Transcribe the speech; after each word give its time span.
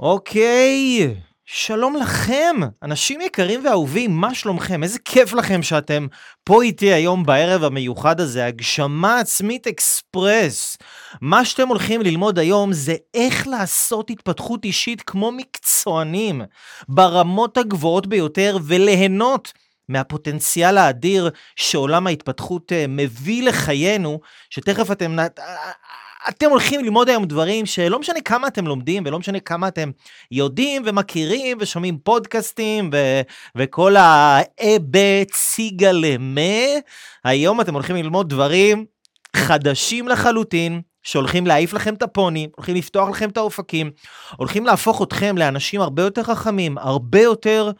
אוקיי, 0.00 1.14
שלום 1.44 1.96
לכם, 1.96 2.56
אנשים 2.82 3.20
יקרים 3.20 3.64
ואהובים, 3.64 4.10
מה 4.10 4.34
שלומכם? 4.34 4.82
איזה 4.82 4.98
כיף 4.98 5.32
לכם 5.32 5.62
שאתם 5.62 6.06
פה 6.44 6.62
איתי 6.62 6.92
היום 6.92 7.26
בערב 7.26 7.64
המיוחד 7.64 8.20
הזה, 8.20 8.46
הגשמה 8.46 9.18
עצמית 9.18 9.66
אקספרס. 9.66 10.76
מה 11.20 11.44
שאתם 11.44 11.68
הולכים 11.68 12.02
ללמוד 12.02 12.38
היום 12.38 12.72
זה 12.72 12.94
איך 13.14 13.46
לעשות 13.46 14.10
התפתחות 14.10 14.64
אישית 14.64 15.02
כמו 15.02 15.32
מקצוענים, 15.32 16.42
ברמות 16.88 17.56
הגבוהות 17.56 18.06
ביותר, 18.06 18.56
וליהנות 18.66 19.52
מהפוטנציאל 19.88 20.78
האדיר 20.78 21.30
שעולם 21.56 22.06
ההתפתחות 22.06 22.72
אה, 22.72 22.84
מביא 22.88 23.42
לחיינו, 23.42 24.20
שתכף 24.50 24.90
אתם... 24.90 25.16
אתם 26.28 26.50
הולכים 26.50 26.80
ללמוד 26.84 27.08
היום 27.08 27.24
דברים 27.24 27.66
שלא 27.66 27.98
משנה 27.98 28.20
כמה 28.20 28.48
אתם 28.48 28.66
לומדים 28.66 29.02
ולא 29.06 29.18
משנה 29.18 29.40
כמה 29.40 29.68
אתם 29.68 29.90
יודעים 30.30 30.82
ומכירים 30.84 31.56
ושומעים 31.60 31.98
פודקאסטים 31.98 32.90
ו- 32.92 33.20
וכל 33.56 33.96
האבט 33.96 35.32
סיגה 35.34 35.92
למה, 35.92 36.40
היום 37.24 37.60
אתם 37.60 37.74
הולכים 37.74 37.96
ללמוד 37.96 38.28
דברים 38.28 38.84
חדשים 39.36 40.08
לחלוטין. 40.08 40.80
שהולכים 41.02 41.46
להעיף 41.46 41.72
לכם 41.72 41.94
את 41.94 42.02
הפוני, 42.02 42.48
הולכים 42.56 42.76
לפתוח 42.76 43.08
לכם 43.08 43.28
את 43.28 43.36
האופקים, 43.36 43.90
הולכים 44.36 44.66
להפוך 44.66 45.02
אתכם 45.02 45.38
לאנשים 45.38 45.80
הרבה 45.80 46.02
יותר 46.02 46.22
חכמים, 46.22 46.78
הרבה 46.78 47.20
יותר 47.20 47.70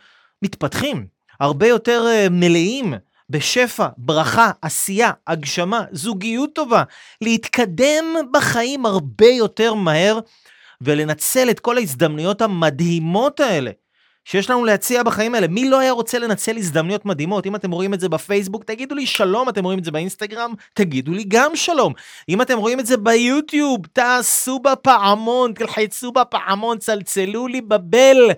מתפתחים, 0.43 1.07
הרבה 1.41 1.67
יותר 1.67 2.05
uh, 2.07 2.31
מלאים 2.31 2.95
בשפע, 3.31 3.87
ברכה, 3.99 4.51
עשייה, 4.63 5.11
הגשמה, 5.27 5.85
זוגיות 5.93 6.51
טובה, 6.55 6.83
להתקדם 7.21 8.05
בחיים 8.33 8.87
הרבה 8.87 9.27
יותר 9.27 9.75
מהר 9.75 10.19
ולנצל 10.81 11.51
את 11.51 11.61
כל 11.61 11.79
ההזדמנויות 11.79 12.43
המדהימות 12.43 13.41
האלה 13.41 13.71
שיש 14.25 14.51
לנו 14.51 14.65
להציע 14.65 15.03
בחיים 15.03 15.35
האלה. 15.35 15.49
מי 15.49 15.69
לא 15.69 15.79
היה 15.79 15.93
רוצה 15.93 16.19
לנצל 16.19 16.57
הזדמנויות 16.57 17.05
מדהימות? 17.05 17.47
אם 17.47 17.57
אתם 17.57 17.71
רואים 17.71 17.95
את 17.95 18.01
זה 18.01 18.09
בפייסבוק, 18.09 18.65
תגידו 18.65 18.95
לי 18.95 19.07
שלום, 19.07 19.49
אתם 19.49 19.65
רואים 19.65 19.79
את 19.79 19.85
זה 19.85 19.91
באינסטגרם, 19.91 20.55
תגידו 20.75 21.13
לי 21.13 21.25
גם 21.29 21.57
שלום. 21.57 21.93
אם 22.29 22.43
אתם 22.43 22.59
רואים 22.59 22.81
את 22.81 22.87
זה 22.87 22.97
ביוטיוב, 22.97 23.87
תעשו 23.93 24.59
בפעמון, 24.59 25.53
תלחצו 25.53 26.13
בפעמון, 26.13 26.79
צלצלו 26.79 27.47
לי 27.47 27.61
ב 27.61 27.73
bell. 27.73 28.31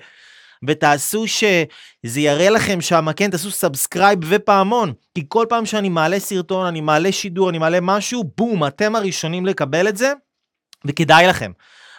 ותעשו 0.67 1.25
שזה 1.27 2.20
יראה 2.20 2.51
לכם 2.51 2.81
שם, 2.81 3.06
כן, 3.17 3.31
תעשו 3.31 3.51
subscribe 3.51 4.19
ופעמון, 4.23 4.92
כי 5.15 5.25
כל 5.28 5.47
פעם 5.48 5.67
שאני 5.67 5.89
מעלה 5.89 6.20
סרטון, 6.20 6.67
אני 6.67 6.81
מעלה 6.81 7.12
שידור, 7.12 7.50
אני 7.50 7.59
מעלה 7.59 7.78
משהו, 7.83 8.25
בום, 8.37 8.67
אתם 8.67 8.97
הראשונים 8.97 9.47
לקבל 9.47 9.89
את 9.89 9.97
זה, 9.97 10.12
וכדאי 10.84 11.27
לכם. 11.27 11.53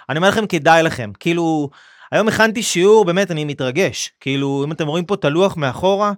אני 0.09 0.17
אומר 0.17 0.29
לכם, 0.29 0.47
כדאי 0.47 0.83
לכם. 0.83 1.11
כאילו, 1.19 1.69
היום 2.11 2.27
הכנתי 2.27 2.63
שיעור, 2.63 3.05
באמת, 3.05 3.31
אני 3.31 3.45
מתרגש. 3.45 4.11
כאילו, 4.19 4.63
אם 4.65 4.71
אתם 4.71 4.87
רואים 4.87 5.05
פה 5.05 5.13
את 5.13 5.25
הלוח 5.25 5.57
מאחורה, 5.57 6.13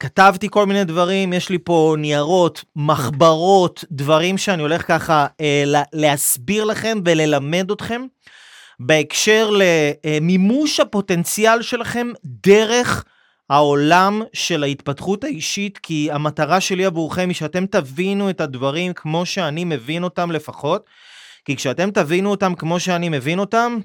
כתבתי 0.00 0.48
כל 0.50 0.66
מיני 0.66 0.84
דברים, 0.84 1.32
יש 1.32 1.48
לי 1.48 1.58
פה 1.58 1.94
ניירות, 1.98 2.64
מחברות, 2.76 3.84
דברים 3.90 4.38
שאני 4.38 4.62
הולך 4.62 4.88
ככה 4.88 5.26
אה, 5.40 5.64
להסביר 5.92 6.64
לכם 6.64 6.98
וללמד 7.04 7.70
אתכם. 7.70 8.06
בהקשר 8.80 9.50
למימוש 9.50 10.80
הפוטנציאל 10.80 11.62
שלכם 11.62 12.08
דרך 12.24 13.04
העולם 13.50 14.22
של 14.32 14.62
ההתפתחות 14.62 15.24
האישית, 15.24 15.78
כי 15.78 16.08
המטרה 16.12 16.60
שלי 16.60 16.84
עבורכם 16.84 17.28
היא 17.28 17.36
שאתם 17.36 17.66
תבינו 17.66 18.30
את 18.30 18.40
הדברים 18.40 18.92
כמו 18.92 19.26
שאני 19.26 19.64
מבין 19.64 20.04
אותם 20.04 20.30
לפחות, 20.30 20.84
כי 21.44 21.56
כשאתם 21.56 21.90
תבינו 21.90 22.30
אותם 22.30 22.54
כמו 22.54 22.80
שאני 22.80 23.08
מבין 23.08 23.38
אותם, 23.38 23.78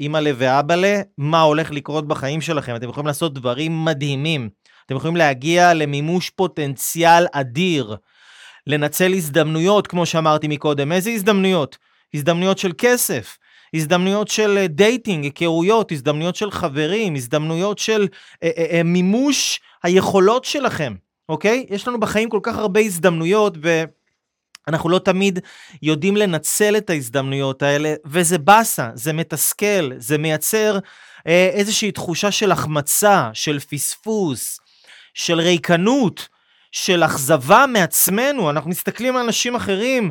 אימא'לה 0.00 0.30
ואבא'לה, 0.36 1.00
מה 1.18 1.40
הולך 1.40 1.70
לקרות 1.70 2.08
בחיים 2.08 2.40
שלכם. 2.40 2.76
אתם 2.76 2.88
יכולים 2.88 3.06
לעשות 3.06 3.34
דברים 3.34 3.84
מדהימים. 3.84 4.48
אתם 4.86 4.96
יכולים 4.96 5.16
להגיע 5.16 5.74
למימוש 5.74 6.30
פוטנציאל 6.30 7.26
אדיר, 7.32 7.96
לנצל 8.66 9.12
הזדמנויות, 9.12 9.86
כמו 9.86 10.06
שאמרתי 10.06 10.48
מקודם. 10.48 10.92
איזה 10.92 11.10
הזדמנויות? 11.10 11.78
הזדמנויות 12.14 12.58
של 12.58 12.72
כסף, 12.78 13.38
הזדמנויות 13.74 14.28
של 14.28 14.58
אה, 14.58 14.66
dating, 14.66 15.24
היכרויות, 15.24 15.92
הזדמנויות 15.92 16.36
של 16.36 16.50
חברים, 16.50 17.14
הזדמנויות 17.14 17.78
של 17.78 18.08
אה, 18.42 18.50
אה, 18.58 18.66
אה, 18.70 18.82
מימוש 18.82 19.60
היכולות 19.82 20.44
שלכם, 20.44 20.94
אוקיי? 21.28 21.66
יש 21.70 21.88
לנו 21.88 22.00
בחיים 22.00 22.28
כל 22.28 22.40
כך 22.42 22.56
הרבה 22.56 22.80
הזדמנויות 22.80 23.54
ואנחנו 24.68 24.88
לא 24.88 24.98
תמיד 24.98 25.38
יודעים 25.82 26.16
לנצל 26.16 26.76
את 26.76 26.90
ההזדמנויות 26.90 27.62
האלה, 27.62 27.94
וזה 28.04 28.38
באסה, 28.38 28.90
זה 28.94 29.12
מתסכל, 29.12 29.90
זה 29.96 30.18
מייצר 30.18 30.78
אה, 31.26 31.50
איזושהי 31.52 31.92
תחושה 31.92 32.30
של 32.30 32.52
החמצה, 32.52 33.30
של 33.32 33.58
פספוס, 33.58 34.60
של 35.14 35.40
ריקנות. 35.40 36.28
של 36.72 37.04
אכזבה 37.04 37.64
מעצמנו, 37.68 38.50
אנחנו 38.50 38.70
מסתכלים 38.70 39.16
על 39.16 39.22
אנשים 39.22 39.54
אחרים 39.54 40.10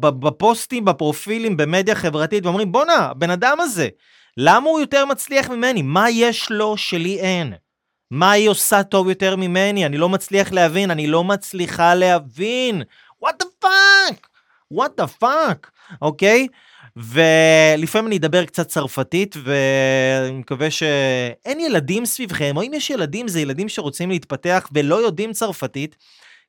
בפוסטים, 0.00 0.84
בפרופילים, 0.84 1.56
במדיה 1.56 1.94
חברתית, 1.94 2.46
ואומרים, 2.46 2.72
בואנה, 2.72 2.94
הבן 2.94 3.30
אדם 3.30 3.60
הזה, 3.60 3.88
למה 4.36 4.68
הוא 4.68 4.80
יותר 4.80 5.04
מצליח 5.04 5.50
ממני? 5.50 5.82
מה 5.82 6.10
יש 6.10 6.50
לו 6.50 6.76
שלי 6.76 7.20
אין? 7.20 7.54
מה 8.10 8.30
היא 8.30 8.48
עושה 8.48 8.82
טוב 8.82 9.08
יותר 9.08 9.36
ממני? 9.36 9.86
אני 9.86 9.98
לא 9.98 10.08
מצליח 10.08 10.52
להבין, 10.52 10.90
אני 10.90 11.06
לא 11.06 11.24
מצליחה 11.24 11.94
להבין. 11.94 12.82
what 13.24 13.34
the 13.42 13.64
fuck? 13.64 14.26
what 14.74 15.00
the 15.00 15.22
fuck? 15.22 15.68
אוקיי? 16.02 16.46
ולפעמים 16.96 18.06
אני 18.06 18.16
אדבר 18.16 18.44
קצת 18.44 18.68
צרפתית, 18.68 19.36
ואני 19.44 20.38
מקווה 20.38 20.70
שאין 20.70 21.60
ילדים 21.60 22.06
סביבכם, 22.06 22.56
או 22.56 22.62
אם 22.62 22.74
יש 22.74 22.90
ילדים, 22.90 23.28
זה 23.28 23.40
ילדים 23.40 23.68
שרוצים 23.68 24.10
להתפתח 24.10 24.68
ולא 24.72 24.94
יודעים 24.94 25.32
צרפתית, 25.32 25.96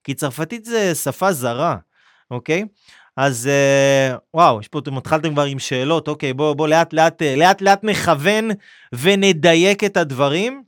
כי 0.04 0.14
צרפתית 0.14 0.66
זה 0.66 0.96
שפה 0.96 1.34
זרה, 1.34 1.78
אוקיי? 2.32 2.64
אז 3.18 3.50
וואו, 4.34 4.60
יש 4.60 4.68
פה, 4.68 4.80
אתם 4.80 4.98
התחלתם 4.98 5.34
כבר 5.34 5.44
עם 5.44 5.60
שאלות, 5.60 6.08
אוקיי, 6.08 6.34
בואו 6.34 6.56
בוא, 6.56 6.68
לאט 6.68 6.94
לאט, 6.94 7.22
לאט 7.22 7.62
לאט 7.62 7.84
נכוון 7.84 8.50
ונדייק 8.94 9.84
את 9.84 9.98
הדברים. 9.98 10.64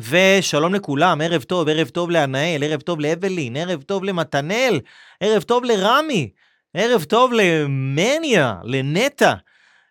ושלום 0.00 0.74
לכולם, 0.74 1.20
ערב 1.20 1.42
טוב, 1.42 1.68
ערב 1.68 1.88
טוב 1.88 2.10
לענאל, 2.10 2.64
ערב 2.64 2.80
טוב 2.80 3.00
לאבלין, 3.00 3.56
ערב 3.56 3.82
טוב 3.82 4.04
למתנאל, 4.04 4.80
ערב 5.20 5.42
טוב 5.42 5.64
לרמי. 5.64 6.30
ערב 6.74 7.04
טוב 7.04 7.32
למניה, 7.32 8.54
לנטע, 8.64 9.34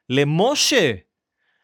למשה. 0.10 0.92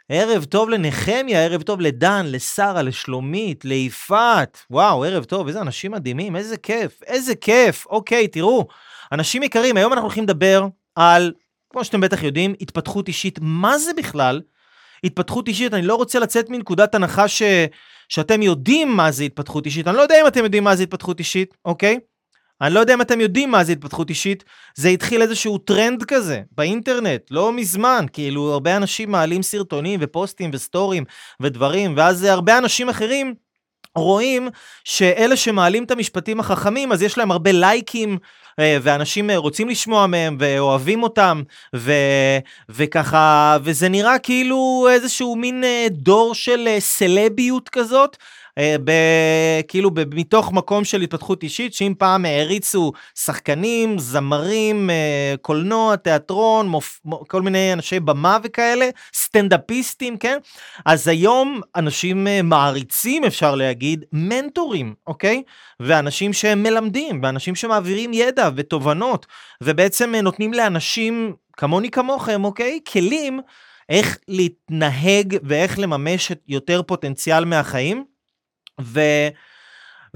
ערב 0.09 0.44
טוב 0.44 0.69
לנחמיה, 0.69 1.44
ערב 1.44 1.62
טוב 1.62 1.81
לדן, 1.81 2.25
לשרה, 2.28 2.81
לשלומית, 2.81 3.66
ליפעת. 3.66 4.66
וואו, 4.72 5.03
ערב 5.03 5.23
טוב, 5.23 5.47
איזה 5.47 5.62
אנשים 5.62 5.91
מדהימים, 5.91 6.35
איזה 6.35 6.57
כיף, 6.57 7.03
איזה 7.03 7.35
כיף. 7.35 7.85
אוקיי, 7.85 8.28
תראו, 8.28 8.68
אנשים 9.12 9.44
יקרים, 9.44 9.78
היום 9.78 9.94
אנחנו 9.94 10.06
הולכים 10.06 10.23
לדבר 10.23 10.68
על, 10.96 11.34
כמו 11.69 11.84
שאתם 11.84 12.02
בטח 12.02 12.23
יודעים, 12.23 12.53
התפתחות 12.62 13.07
אישית. 13.07 13.40
מה 13.41 13.78
זה 13.78 13.91
בכלל? 13.97 14.41
התפתחות 15.03 15.47
אישית, 15.47 15.73
אני 15.73 15.81
לא 15.81 15.96
רוצה 15.96 16.19
לצאת 16.19 16.50
מנקודת 16.50 16.96
הנחה 16.96 17.28
ש... 17.28 17.41
שאתם 18.09 18.41
יודעים 18.41 18.96
מה 18.96 19.12
זה 19.12 19.23
התפתחות 19.23 19.66
אישית. 19.66 19.88
אני 19.88 19.97
לא 19.97 20.02
יודע 20.02 20.22
אם 20.22 20.28
אתם 20.28 20.44
יודעים 20.44 20.63
מה 20.63 20.75
זה 20.75 20.84
התפתחות 20.84 21.19
אישית, 21.19 21.56
אוקיי? 21.66 22.00
אני 22.63 22.74
לא 22.74 22.79
יודע 22.79 22.94
אם 22.94 23.01
אתם 23.01 23.22
יודעים 23.22 23.51
מה 23.51 23.63
זה 23.63 23.72
התפתחות 23.72 24.09
אישית, 24.09 24.44
זה 24.75 24.90
התחיל 24.90 25.22
איזשהו 25.22 25.57
טרנד 25.57 26.03
כזה 26.03 26.41
באינטרנט, 26.51 27.22
לא 27.31 27.53
מזמן, 27.53 28.06
כאילו 28.13 28.53
הרבה 28.53 28.78
אנשים 28.78 29.12
מעלים 29.12 29.44
סרטונים 29.44 30.00
ופוסטים 30.03 30.50
וסטורים 30.53 31.03
ודברים, 31.40 31.94
ואז 31.97 32.23
הרבה 32.23 32.57
אנשים 32.57 32.90
אחרים 32.90 33.34
רואים 33.96 34.50
שאלה 34.84 35.35
שמעלים 35.35 35.84
את 35.84 35.91
המשפטים 35.91 36.40
החכמים, 36.40 36.91
אז 36.91 37.02
יש 37.02 37.18
להם 37.18 37.31
הרבה 37.31 37.52
לייקים, 37.52 38.18
אה, 38.59 38.78
ואנשים 38.81 39.29
אה, 39.29 39.38
רוצים 39.38 39.69
לשמוע 39.69 40.07
מהם 40.07 40.38
ואוהבים 40.40 41.03
אותם, 41.03 41.44
ו, 41.75 41.94
וככה, 42.69 43.57
וזה 43.63 43.90
נראה 43.90 44.19
כאילו 44.19 44.88
איזשהו 44.91 45.35
מין 45.35 45.64
אה, 45.64 45.88
דור 45.91 46.35
של 46.35 46.67
סלביות 46.79 47.70
כזאת, 47.70 48.17
ב, 48.59 48.91
כאילו 49.67 49.91
ב, 49.91 50.16
מתוך 50.16 50.52
מקום 50.53 50.84
של 50.84 51.02
התפתחות 51.02 51.44
אישית, 51.44 51.73
שאם 51.73 51.94
פעם 51.97 52.26
העריצו 52.26 52.91
שחקנים, 53.16 54.00
זמרים, 54.00 54.90
אה, 54.90 55.35
קולנוע, 55.41 55.96
תיאטרון, 55.96 56.67
מופ, 56.67 57.00
כל 57.28 57.41
מיני 57.41 57.73
אנשי 57.73 58.00
במה 58.00 58.38
וכאלה, 58.44 58.90
סטנדאפיסטים, 59.16 60.17
כן? 60.17 60.38
אז 60.85 61.08
היום 61.08 61.61
אנשים 61.76 62.28
אה, 62.28 62.41
מעריצים, 62.41 63.23
אפשר 63.23 63.55
להגיד, 63.55 64.05
מנטורים, 64.11 64.94
אוקיי? 65.08 65.44
ואנשים 65.79 66.34
שהם 66.34 66.64
מלמדים, 66.64 67.20
ואנשים 67.23 67.55
שמעבירים 67.55 68.14
ידע 68.14 68.50
ותובנות, 68.55 69.26
ובעצם 69.61 70.16
נותנים 70.16 70.53
לאנשים 70.53 71.34
כמוני 71.58 71.91
כמוכם, 71.91 72.46
אוקיי? 72.46 72.79
כלים 72.91 73.40
איך 73.90 74.17
להתנהג 74.28 75.38
ואיך 75.44 75.79
לממש 75.79 76.32
יותר 76.47 76.82
פוטנציאל 76.84 77.46
מהחיים. 77.46 78.13
ו... 78.81 78.99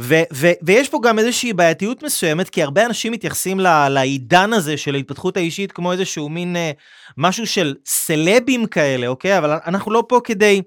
ו- 0.01 0.23
ו- 0.33 0.51
ויש 0.61 0.89
פה 0.89 0.99
גם 1.03 1.19
איזושהי 1.19 1.53
בעייתיות 1.53 2.03
מסוימת, 2.03 2.49
כי 2.49 2.63
הרבה 2.63 2.85
אנשים 2.85 3.11
מתייחסים 3.11 3.59
ל- 3.59 3.89
לעידן 3.89 4.53
הזה 4.53 4.77
של 4.77 4.95
ההתפתחות 4.95 5.37
האישית 5.37 5.71
כמו 5.71 5.91
איזשהו 5.91 6.29
מין 6.29 6.55
אה, 6.55 6.71
משהו 7.17 7.47
של 7.47 7.75
סלבים 7.85 8.65
כאלה, 8.65 9.07
אוקיי? 9.07 9.37
אבל 9.37 9.51
אנחנו 9.67 9.91
לא 9.91 10.03
פה 10.09 10.19
כדי 10.23 10.61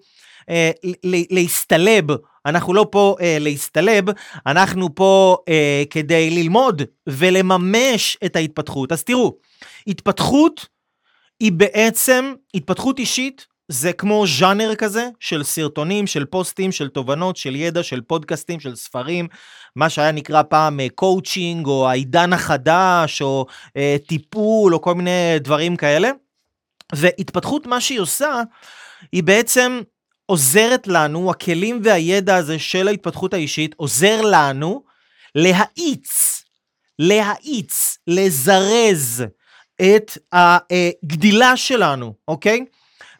אה, 0.50 0.70
להסתלב, 1.30 2.04
אנחנו 2.46 2.74
לא 2.74 2.86
פה 2.90 3.16
אה, 3.20 3.36
להסתלב, 3.40 4.04
אנחנו 4.46 4.94
פה 4.94 5.36
אה, 5.48 5.82
כדי 5.90 6.30
ללמוד 6.30 6.82
ולממש 7.06 8.18
את 8.24 8.36
ההתפתחות. 8.36 8.92
אז 8.92 9.04
תראו, 9.04 9.36
התפתחות 9.86 10.66
היא 11.40 11.52
בעצם, 11.52 12.32
התפתחות 12.54 12.98
אישית 12.98 13.46
זה 13.72 13.92
כמו 13.92 14.24
ז'אנר 14.38 14.74
כזה 14.74 15.08
של 15.20 15.42
סרטונים, 15.42 16.06
של 16.06 16.24
פוסטים, 16.24 16.72
של 16.72 16.88
תובנות, 16.88 17.36
של 17.36 17.56
ידע, 17.56 17.82
של 17.82 18.00
פודקאסטים, 18.00 18.60
של 18.60 18.76
ספרים, 18.76 19.28
מה 19.76 19.90
שהיה 19.90 20.12
נקרא 20.12 20.42
פעם 20.42 20.80
קואוצ'ינג, 20.94 21.66
או 21.66 21.88
העידן 21.88 22.32
החדש, 22.32 23.22
או 23.22 23.46
אה, 23.76 23.96
טיפול, 24.08 24.74
או 24.74 24.80
כל 24.80 24.94
מיני 24.94 25.38
דברים 25.40 25.76
כאלה. 25.76 26.10
והתפתחות, 26.94 27.66
מה 27.66 27.80
שהיא 27.80 28.00
עושה, 28.00 28.42
היא 29.12 29.22
בעצם 29.22 29.80
עוזרת 30.26 30.86
לנו, 30.86 31.30
הכלים 31.30 31.80
והידע 31.84 32.36
הזה 32.36 32.58
של 32.58 32.88
ההתפתחות 32.88 33.34
האישית, 33.34 33.74
עוזר 33.76 34.20
לנו 34.20 34.82
להאיץ, 35.34 36.42
להאיץ, 36.98 37.98
לזרז 38.06 39.24
את 39.80 40.18
הגדילה 40.32 41.56
שלנו, 41.56 42.14
אוקיי? 42.28 42.64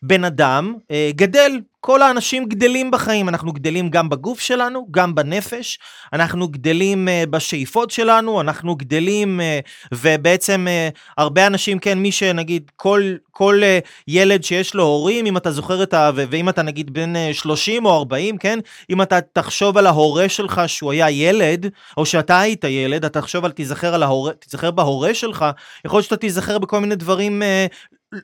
בן 0.02 0.24
אדם 0.24 0.74
אה, 0.90 1.10
גדל, 1.14 1.60
כל 1.80 2.02
האנשים 2.02 2.44
גדלים 2.44 2.90
בחיים, 2.90 3.28
אנחנו 3.28 3.52
גדלים 3.52 3.90
גם 3.90 4.08
בגוף 4.08 4.40
שלנו, 4.40 4.86
גם 4.90 5.14
בנפש, 5.14 5.78
אנחנו 6.12 6.48
גדלים 6.48 7.08
uh, 7.08 7.30
בשאיפות 7.30 7.90
שלנו, 7.90 8.40
אנחנו 8.40 8.76
גדלים, 8.76 9.40
uh, 9.40 9.68
ובעצם 9.94 10.66
uh, 10.66 10.98
הרבה 11.18 11.46
אנשים, 11.46 11.78
כן, 11.78 11.98
מי 11.98 12.12
שנגיד, 12.12 12.70
כל, 12.76 13.02
כל 13.30 13.60
uh, 13.60 13.88
ילד 14.08 14.44
שיש 14.44 14.74
לו 14.74 14.82
הורים, 14.82 15.26
אם 15.26 15.36
אתה 15.36 15.50
זוכר 15.50 15.82
את 15.82 15.94
ה... 15.94 16.10
ואם 16.14 16.48
אתה 16.48 16.62
נגיד 16.62 16.92
בן 16.92 17.12
uh, 17.16 17.34
30 17.34 17.84
או 17.84 17.96
40, 17.96 18.38
כן, 18.38 18.58
אם 18.90 19.02
אתה 19.02 19.20
תחשוב 19.20 19.78
על 19.78 19.86
ההורה 19.86 20.28
שלך 20.28 20.62
שהוא 20.66 20.92
היה 20.92 21.10
ילד, 21.10 21.66
או 21.96 22.06
שאתה 22.06 22.40
היית 22.40 22.64
ילד, 22.64 23.04
אתה 23.04 23.20
תחשוב 23.20 23.44
על, 23.44 23.50
תיזכר 23.50 23.94
על 23.94 24.02
ההורה, 24.02 24.32
תיזכר 24.32 24.70
בהורה 24.70 25.14
שלך, 25.14 25.44
יכול 25.84 25.96
להיות 25.96 26.04
שאתה 26.04 26.16
תיזכר 26.16 26.58
בכל 26.58 26.80
מיני 26.80 26.94
דברים 26.94 27.42
uh, 27.42 27.74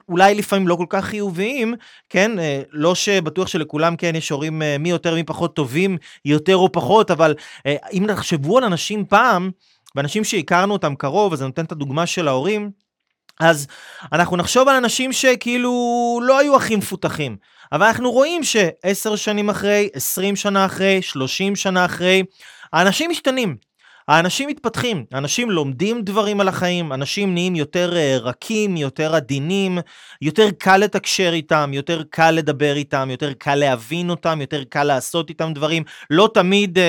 אולי 0.09 0.35
לפעמים 0.35 0.69
לא 0.69 0.75
כל 0.75 0.87
כך 0.88 1.05
חיוביים, 1.05 1.75
כן? 2.09 2.38
אה, 2.38 2.62
לא 2.71 2.94
שבטוח 2.94 3.49
שלכולם 3.49 3.97
כן 3.97 4.17
יש 4.17 4.31
הורים 4.31 4.62
אה, 4.62 4.79
מי 4.79 4.91
יותר 4.91 5.15
מי 5.15 5.23
פחות 5.25 5.56
טובים, 5.56 5.99
יותר 6.25 6.56
או 6.56 6.73
פחות, 6.73 7.11
אבל 7.11 7.35
אה, 7.67 7.77
אם 7.93 8.05
תחשבו 8.09 8.59
על 8.59 8.65
אנשים 8.65 9.05
פעם, 9.05 9.50
ואנשים 9.94 10.25
שהכרנו 10.25 10.73
אותם 10.73 10.94
קרוב, 10.94 11.33
אז 11.33 11.43
אני 11.43 11.47
נותן 11.47 11.65
את 11.65 11.73
הדוגמה 11.73 12.06
של 12.06 12.29
ההורים, 12.29 12.71
אז 13.41 13.67
אנחנו 14.12 14.37
נחשוב 14.37 14.69
על 14.69 14.77
אנשים 14.77 15.12
שכאילו 15.12 15.73
לא 16.23 16.38
היו 16.38 16.56
הכי 16.56 16.77
מפותחים, 16.77 17.37
אבל 17.73 17.87
אנחנו 17.87 18.12
רואים 18.12 18.44
שעשר 18.44 19.17
שנים 19.17 19.50
אחרי, 19.50 19.88
עשרים 19.93 20.37
שנה 20.37 20.67
אחרי, 20.67 21.03
שלושים 21.03 21.56
שנה 21.56 21.85
אחרי, 21.85 22.23
האנשים 22.73 23.11
משתנים. 23.11 23.56
האנשים 24.08 24.49
מתפתחים, 24.49 25.05
אנשים 25.14 25.50
לומדים 25.50 26.03
דברים 26.03 26.41
על 26.41 26.49
החיים, 26.49 26.93
אנשים 26.93 27.35
נהיים 27.35 27.56
יותר 27.56 27.93
uh, 27.93 28.23
רכים, 28.23 28.76
יותר 28.76 29.14
עדינים, 29.14 29.79
יותר 30.23 30.50
קל 30.58 30.76
לתקשר 30.76 31.31
איתם, 31.32 31.70
יותר 31.75 32.03
קל 32.11 32.31
לדבר 32.31 32.76
איתם, 32.76 33.08
יותר 33.11 33.32
קל 33.32 33.55
להבין 33.55 34.11
אותם, 34.11 34.41
יותר 34.41 34.64
קל 34.64 34.85
לעשות 34.85 35.29
איתם 35.29 35.53
דברים. 35.55 35.82
לא 36.11 36.31
תמיד 36.35 36.79
uh, 36.79 36.81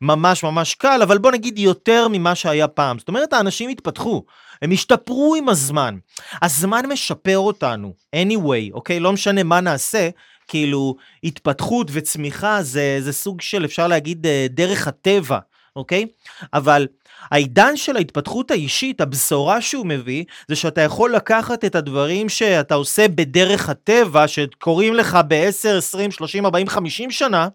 ממש 0.00 0.42
ממש 0.42 0.74
קל, 0.74 1.00
אבל 1.02 1.18
בוא 1.18 1.32
נגיד 1.32 1.58
יותר 1.58 2.08
ממה 2.08 2.34
שהיה 2.34 2.68
פעם. 2.68 2.98
זאת 2.98 3.08
אומרת, 3.08 3.32
האנשים 3.32 3.70
התפתחו, 3.70 4.24
הם 4.62 4.70
השתפרו 4.70 5.34
עם 5.34 5.48
הזמן. 5.48 5.98
הזמן 6.42 6.82
משפר 6.88 7.38
אותנו, 7.38 7.94
anyway, 8.16 8.72
אוקיי? 8.72 9.00
לא 9.00 9.12
משנה 9.12 9.42
מה 9.42 9.60
נעשה. 9.60 10.08
כאילו 10.48 10.96
התפתחות 11.24 11.90
וצמיחה 11.92 12.62
זה, 12.62 12.96
זה 13.00 13.12
סוג 13.12 13.40
של 13.40 13.64
אפשר 13.64 13.86
להגיד 13.86 14.26
אה, 14.26 14.46
דרך 14.50 14.88
הטבע 14.88 15.38
אוקיי? 15.76 16.06
אבל 16.54 16.86
העידן 17.30 17.76
של 17.76 17.96
ההתפתחות 17.96 18.50
האישית, 18.50 19.00
הבשורה 19.00 19.60
שהוא 19.60 19.86
מביא, 19.86 20.24
זה 20.48 20.56
שאתה 20.56 20.80
יכול 20.80 21.14
לקחת 21.14 21.64
את 21.64 21.74
הדברים 21.74 22.28
שאתה 22.28 22.74
עושה 22.74 23.08
בדרך 23.08 23.68
הטבע, 23.68 24.28
שקורים 24.28 24.94
לך 24.94 25.18
ב-10, 25.28 25.68
20, 25.78 26.10
30, 26.10 26.44
40, 26.46 26.68
50 26.68 27.10
שנה, 27.10 27.48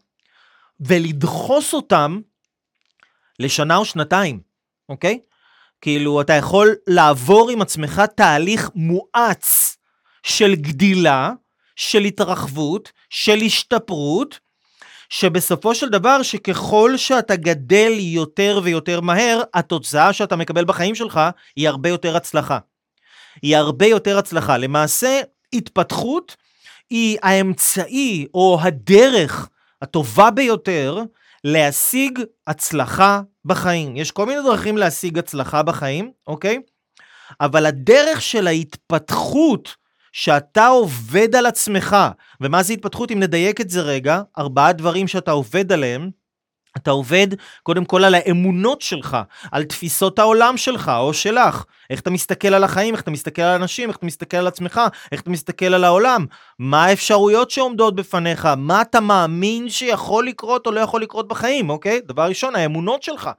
ולדחוס 0.79 1.73
אותם 1.73 2.19
לשנה 3.39 3.75
או 3.75 3.85
שנתיים, 3.85 4.39
אוקיי? 4.89 5.19
כאילו, 5.81 6.21
אתה 6.21 6.33
יכול 6.33 6.75
לעבור 6.88 7.50
עם 7.50 7.62
עצמך 7.62 8.01
תהליך 8.15 8.69
מואץ 8.75 9.77
של 10.23 10.56
גדילה, 10.56 11.31
של 11.75 12.01
התרחבות, 12.01 12.91
של 13.09 13.38
השתפרות, 13.45 14.39
שבסופו 15.09 15.75
של 15.75 15.89
דבר, 15.89 16.23
שככל 16.23 16.97
שאתה 16.97 17.35
גדל 17.35 17.91
יותר 17.99 18.59
ויותר 18.63 19.01
מהר, 19.01 19.41
התוצאה 19.53 20.13
שאתה 20.13 20.35
מקבל 20.35 20.65
בחיים 20.65 20.95
שלך 20.95 21.19
היא 21.55 21.69
הרבה 21.69 21.89
יותר 21.89 22.15
הצלחה. 22.15 22.59
היא 23.41 23.57
הרבה 23.57 23.85
יותר 23.85 24.17
הצלחה. 24.17 24.57
למעשה, 24.57 25.21
התפתחות 25.53 26.35
היא 26.89 27.17
האמצעי 27.23 28.25
או 28.33 28.59
הדרך 28.61 29.49
הטובה 29.81 30.31
ביותר 30.31 31.01
להשיג 31.43 32.19
הצלחה 32.47 33.21
בחיים. 33.45 33.97
יש 33.97 34.11
כל 34.11 34.25
מיני 34.25 34.41
דרכים 34.41 34.77
להשיג 34.77 35.19
הצלחה 35.19 35.63
בחיים, 35.63 36.11
אוקיי? 36.27 36.59
אבל 37.41 37.65
הדרך 37.65 38.21
של 38.21 38.47
ההתפתחות 38.47 39.75
שאתה 40.17 40.67
עובד 40.67 41.35
על 41.35 41.45
עצמך. 41.45 41.97
ומה 42.41 42.63
זה 42.63 42.73
התפתחות? 42.73 43.12
אם 43.12 43.19
נדייק 43.19 43.62
את 43.62 43.69
זה 43.69 43.81
רגע, 43.81 44.21
ארבעה 44.38 44.73
דברים 44.73 45.07
שאתה 45.07 45.31
עובד 45.31 45.71
עליהם. 45.71 46.09
אתה 46.77 46.91
עובד 46.91 47.27
קודם 47.63 47.85
כל 47.85 48.03
על 48.03 48.15
האמונות 48.15 48.81
שלך, 48.81 49.17
על 49.51 49.63
תפיסות 49.63 50.19
העולם 50.19 50.57
שלך 50.57 50.91
או 50.97 51.13
שלך. 51.13 51.63
איך 51.89 52.00
אתה 52.00 52.09
מסתכל 52.09 52.47
על 52.47 52.63
החיים, 52.63 52.94
איך 52.94 53.01
אתה 53.01 53.12
מסתכל 53.12 53.41
על 53.41 53.62
אנשים, 53.62 53.89
איך 53.89 53.97
אתה 53.97 54.06
מסתכל 54.06 54.38
על 54.38 54.47
עצמך, 54.47 54.81
איך 55.12 55.21
אתה 55.21 55.29
מסתכל 55.29 55.73
על 55.73 55.83
העולם. 55.83 56.25
מה 56.59 56.85
האפשרויות 56.85 57.51
שעומדות 57.51 57.95
בפניך, 57.95 58.45
מה 58.57 58.81
אתה 58.81 59.00
מאמין 59.00 59.69
שיכול 59.69 60.27
לקרות 60.27 60.67
או 60.67 60.71
לא 60.71 60.79
יכול 60.79 61.01
לקרות 61.01 61.27
בחיים, 61.27 61.69
אוקיי? 61.69 62.01
דבר 62.06 62.23
ראשון, 62.23 62.56
האמונות 62.56 63.03
שלך. 63.03 63.29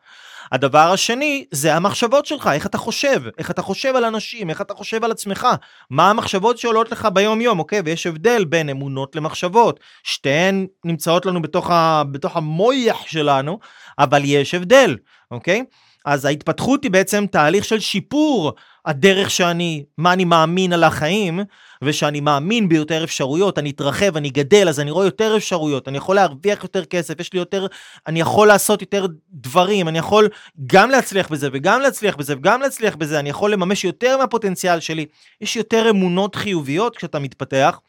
הדבר 0.52 0.92
השני 0.92 1.44
זה 1.50 1.74
המחשבות 1.74 2.26
שלך, 2.26 2.50
איך 2.52 2.66
אתה 2.66 2.78
חושב, 2.78 3.22
איך 3.38 3.50
אתה 3.50 3.62
חושב 3.62 3.96
על 3.96 4.04
אנשים, 4.04 4.50
איך 4.50 4.60
אתה 4.60 4.74
חושב 4.74 5.04
על 5.04 5.10
עצמך, 5.10 5.46
מה 5.90 6.10
המחשבות 6.10 6.58
שעולות 6.58 6.92
לך 6.92 7.08
ביום 7.12 7.40
יום, 7.40 7.58
אוקיי? 7.58 7.80
ויש 7.84 8.06
הבדל 8.06 8.44
בין 8.44 8.68
אמונות 8.68 9.16
למחשבות, 9.16 9.80
שתיהן 10.02 10.66
נמצאות 10.84 11.26
לנו 11.26 11.42
בתוך, 11.42 11.70
ה, 11.70 12.02
בתוך 12.10 12.36
המויח 12.36 13.06
שלנו, 13.06 13.58
אבל 13.98 14.22
יש 14.24 14.54
הבדל, 14.54 14.96
אוקיי? 15.30 15.64
אז 16.06 16.24
ההתפתחות 16.24 16.82
היא 16.82 16.90
בעצם 16.90 17.24
תהליך 17.30 17.64
של 17.64 17.80
שיפור 17.80 18.52
הדרך 18.86 19.30
שאני, 19.30 19.84
מה 19.98 20.12
אני 20.12 20.24
מאמין 20.24 20.72
על 20.72 20.84
החיים, 20.84 21.40
ושאני 21.84 22.20
מאמין 22.20 22.68
ביותר 22.68 23.04
אפשרויות, 23.04 23.58
אני 23.58 23.70
אתרחב, 23.70 24.16
אני 24.16 24.30
גדל, 24.30 24.68
אז 24.68 24.80
אני 24.80 24.90
רואה 24.90 25.06
יותר 25.06 25.36
אפשרויות, 25.36 25.88
אני 25.88 25.96
יכול 25.96 26.16
להרוויח 26.16 26.62
יותר 26.62 26.84
כסף, 26.84 27.20
יש 27.20 27.32
לי 27.32 27.38
יותר, 27.38 27.66
אני 28.06 28.20
יכול 28.20 28.48
לעשות 28.48 28.80
יותר 28.80 29.06
דברים, 29.30 29.88
אני 29.88 29.98
יכול 29.98 30.28
גם 30.66 30.90
להצליח 30.90 31.28
בזה 31.28 31.48
וגם 31.52 31.80
להצליח 31.80 32.16
בזה 32.16 32.34
וגם 32.34 32.60
להצליח 32.60 32.96
בזה, 32.96 33.20
אני 33.20 33.30
יכול 33.30 33.52
לממש 33.52 33.84
יותר 33.84 34.18
מהפוטנציאל 34.18 34.80
שלי. 34.80 35.06
יש 35.40 35.56
יותר 35.56 35.90
אמונות 35.90 36.34
חיוביות 36.34 36.96
כשאתה 36.96 37.18
מתפתח, 37.18 37.80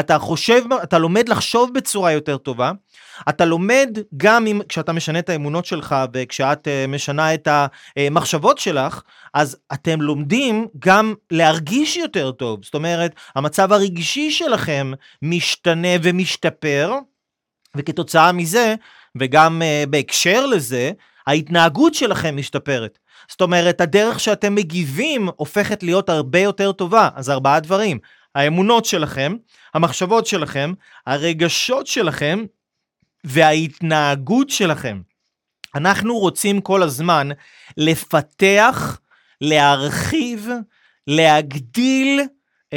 אתה 0.00 0.18
חושב, 0.18 0.62
אתה 0.82 0.98
לומד 0.98 1.28
לחשוב 1.28 1.74
בצורה 1.74 2.12
יותר 2.12 2.36
טובה, 2.36 2.72
אתה 3.28 3.44
לומד 3.44 3.98
גם 4.16 4.46
אם, 4.46 4.60
כשאתה 4.68 4.92
משנה 4.92 5.18
את 5.18 5.28
האמונות 5.28 5.66
שלך 5.66 5.94
וכשאת 6.12 6.66
uh, 6.68 6.90
משנה 6.90 7.34
את 7.34 7.48
המחשבות 7.96 8.58
שלך, 8.58 9.02
אז 9.34 9.56
אתם 9.72 10.00
לומדים 10.00 10.66
גם 10.78 11.14
להרגיש 11.30 11.96
יותר 11.96 12.30
טוב. 12.30 12.64
זאת 12.64 12.74
אומרת, 12.74 13.14
המצב 13.34 13.72
הרגשי 13.72 14.30
שלכם 14.30 14.92
משתנה 15.22 15.88
ומשתפר, 16.02 16.92
וכתוצאה 17.76 18.32
מזה, 18.32 18.74
וגם 19.18 19.62
uh, 19.62 19.88
בהקשר 19.90 20.46
לזה, 20.46 20.90
ההתנהגות 21.26 21.94
שלכם 21.94 22.36
משתפרת. 22.36 22.98
זאת 23.28 23.40
אומרת, 23.40 23.80
הדרך 23.80 24.20
שאתם 24.20 24.54
מגיבים 24.54 25.28
הופכת 25.36 25.82
להיות 25.82 26.08
הרבה 26.08 26.38
יותר 26.38 26.72
טובה. 26.72 27.08
אז 27.14 27.30
ארבעה 27.30 27.60
דברים. 27.60 27.98
האמונות 28.34 28.84
שלכם, 28.84 29.36
המחשבות 29.74 30.26
שלכם, 30.26 30.72
הרגשות 31.06 31.86
שלכם 31.86 32.44
וההתנהגות 33.26 34.50
שלכם. 34.50 35.00
אנחנו 35.74 36.18
רוצים 36.18 36.60
כל 36.60 36.82
הזמן 36.82 37.28
לפתח, 37.76 39.00
להרחיב, 39.40 40.48
להגדיל 41.06 42.20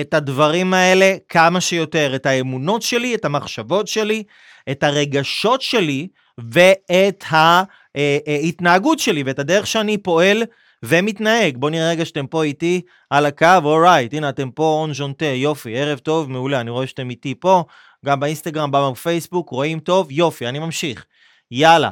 את 0.01 0.13
הדברים 0.13 0.73
האלה 0.73 1.15
כמה 1.29 1.61
שיותר, 1.61 2.15
את 2.15 2.25
האמונות 2.25 2.81
שלי, 2.81 3.15
את 3.15 3.25
המחשבות 3.25 3.87
שלי, 3.87 4.23
את 4.71 4.83
הרגשות 4.83 5.61
שלי 5.61 6.07
ואת 6.37 7.23
ההתנהגות 7.29 8.99
שלי 8.99 9.23
ואת 9.23 9.39
הדרך 9.39 9.67
שאני 9.67 9.97
פועל 9.97 10.43
ומתנהג. 10.83 11.57
בואו 11.57 11.71
נראה 11.71 11.89
רגע 11.89 12.05
שאתם 12.05 12.27
פה 12.27 12.43
איתי 12.43 12.81
על 13.09 13.25
הקו, 13.25 13.47
אורייט, 13.63 14.13
הנה 14.13 14.29
אתם 14.29 14.51
פה 14.51 14.63
און 14.63 14.93
ז'ונטה, 14.93 15.25
יופי, 15.25 15.77
ערב 15.77 15.99
טוב, 15.99 16.31
מעולה, 16.31 16.61
אני 16.61 16.69
רואה 16.69 16.87
שאתם 16.87 17.09
איתי 17.09 17.35
פה, 17.39 17.63
גם 18.05 18.19
באינסטגרם, 18.19 18.71
גם 18.71 18.91
בפייסבוק, 18.91 19.49
רואים 19.49 19.79
טוב, 19.79 20.11
יופי, 20.11 20.47
אני 20.47 20.59
ממשיך. 20.59 21.05
יאללה. 21.51 21.89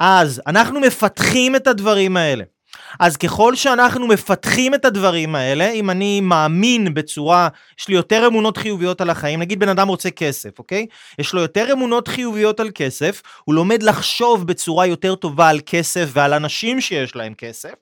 אז 0.00 0.42
אנחנו 0.46 0.80
מפתחים 0.80 1.56
את 1.56 1.66
הדברים 1.66 2.16
האלה. 2.16 2.44
אז 3.00 3.16
ככל 3.16 3.54
שאנחנו 3.54 4.06
מפתחים 4.06 4.74
את 4.74 4.84
הדברים 4.84 5.34
האלה, 5.34 5.70
אם 5.70 5.90
אני 5.90 6.20
מאמין 6.20 6.94
בצורה, 6.94 7.48
יש 7.78 7.88
לי 7.88 7.94
יותר 7.94 8.26
אמונות 8.26 8.56
חיוביות 8.56 9.00
על 9.00 9.10
החיים, 9.10 9.40
נגיד 9.40 9.60
בן 9.60 9.68
אדם 9.68 9.88
רוצה 9.88 10.10
כסף, 10.10 10.58
אוקיי? 10.58 10.86
יש 11.18 11.32
לו 11.32 11.40
יותר 11.40 11.72
אמונות 11.72 12.08
חיוביות 12.08 12.60
על 12.60 12.70
כסף, 12.74 13.22
הוא 13.44 13.54
לומד 13.54 13.82
לחשוב 13.82 14.46
בצורה 14.46 14.86
יותר 14.86 15.14
טובה 15.14 15.48
על 15.48 15.60
כסף 15.66 16.08
ועל 16.12 16.32
אנשים 16.32 16.80
שיש 16.80 17.16
להם 17.16 17.34
כסף, 17.34 17.74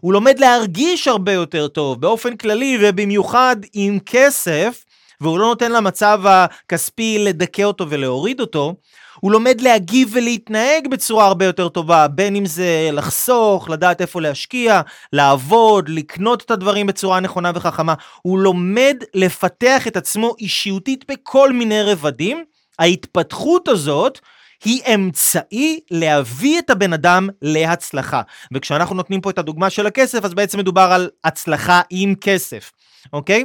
הוא 0.00 0.12
לומד 0.12 0.38
להרגיש 0.38 1.08
הרבה 1.08 1.32
יותר 1.32 1.68
טוב 1.68 2.00
באופן 2.00 2.36
כללי 2.36 2.78
ובמיוחד 2.80 3.56
עם 3.72 3.98
כסף, 4.06 4.84
והוא 5.20 5.38
לא 5.38 5.46
נותן 5.46 5.72
למצב 5.72 6.20
הכספי 6.26 7.18
לדכא 7.18 7.62
אותו 7.62 7.90
ולהוריד 7.90 8.40
אותו, 8.40 8.74
הוא 9.20 9.32
לומד 9.32 9.60
להגיב 9.60 10.10
ולהתנהג 10.12 10.88
בצורה 10.88 11.26
הרבה 11.26 11.44
יותר 11.44 11.68
טובה, 11.68 12.08
בין 12.08 12.36
אם 12.36 12.46
זה 12.46 12.90
לחסוך, 12.92 13.70
לדעת 13.70 14.00
איפה 14.00 14.20
להשקיע, 14.20 14.80
לעבוד, 15.12 15.88
לקנות 15.88 16.42
את 16.42 16.50
הדברים 16.50 16.86
בצורה 16.86 17.20
נכונה 17.20 17.50
וחכמה. 17.54 17.94
הוא 18.22 18.38
לומד 18.38 18.96
לפתח 19.14 19.86
את 19.86 19.96
עצמו 19.96 20.34
אישיותית 20.40 21.04
בכל 21.10 21.52
מיני 21.52 21.82
רבדים. 21.82 22.44
ההתפתחות 22.78 23.68
הזאת 23.68 24.18
היא 24.64 24.82
אמצעי 24.94 25.80
להביא 25.90 26.58
את 26.58 26.70
הבן 26.70 26.92
אדם 26.92 27.28
להצלחה. 27.42 28.22
וכשאנחנו 28.52 28.94
נותנים 28.96 29.20
פה 29.20 29.30
את 29.30 29.38
הדוגמה 29.38 29.70
של 29.70 29.86
הכסף, 29.86 30.24
אז 30.24 30.34
בעצם 30.34 30.58
מדובר 30.58 30.92
על 30.92 31.10
הצלחה 31.24 31.80
עם 31.90 32.14
כסף, 32.20 32.72
אוקיי? 33.12 33.44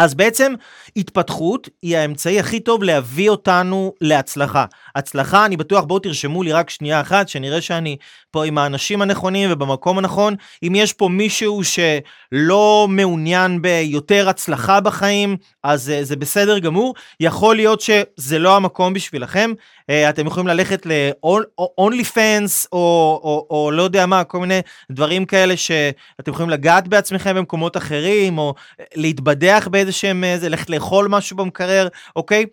אז 0.00 0.14
בעצם 0.14 0.54
התפתחות 0.96 1.68
היא 1.82 1.96
האמצעי 1.96 2.40
הכי 2.40 2.60
טוב 2.60 2.82
להביא 2.82 3.30
אותנו 3.30 3.94
להצלחה. 4.00 4.64
הצלחה, 4.96 5.44
אני 5.44 5.56
בטוח, 5.56 5.84
בואו 5.84 5.98
תרשמו 5.98 6.42
לי 6.42 6.52
רק 6.52 6.70
שנייה 6.70 7.00
אחת, 7.00 7.28
שנראה 7.28 7.60
שאני 7.60 7.96
פה 8.30 8.44
עם 8.44 8.58
האנשים 8.58 9.02
הנכונים 9.02 9.52
ובמקום 9.52 9.98
הנכון. 9.98 10.34
אם 10.62 10.72
יש 10.74 10.92
פה 10.92 11.08
מישהו 11.08 11.60
שלא 11.64 12.86
מעוניין 12.90 13.62
ביותר 13.62 14.28
הצלחה 14.28 14.80
בחיים, 14.80 15.36
אז 15.62 15.92
uh, 16.00 16.04
זה 16.04 16.16
בסדר 16.16 16.58
גמור. 16.58 16.94
יכול 17.20 17.56
להיות 17.56 17.80
שזה 17.80 18.38
לא 18.38 18.56
המקום 18.56 18.92
בשבילכם. 18.94 19.52
Uh, 19.80 20.10
אתם 20.10 20.26
יכולים 20.26 20.46
ללכת 20.46 20.86
ל-only 20.86 22.04
fans, 22.14 22.68
או, 22.72 23.20
או, 23.22 23.46
או, 23.50 23.70
לא 23.70 23.82
יודע 23.82 24.06
מה, 24.06 24.24
כל 24.24 24.38
מיני 24.38 24.60
דברים 24.90 25.24
כאלה 25.24 25.56
שאתם 25.56 26.30
יכולים 26.30 26.50
לגעת 26.50 26.88
בעצמכם 26.88 27.36
במקומות 27.36 27.76
אחרים, 27.76 28.38
או 28.38 28.54
להתבדח 28.94 29.68
באיזה 29.70 29.89
שהם, 29.92 30.24
אה, 30.24 30.36
ללכת 30.42 30.70
לאכול 30.70 31.08
משהו 31.08 31.36
במקרר, 31.36 31.88
אוקיי? 32.16 32.44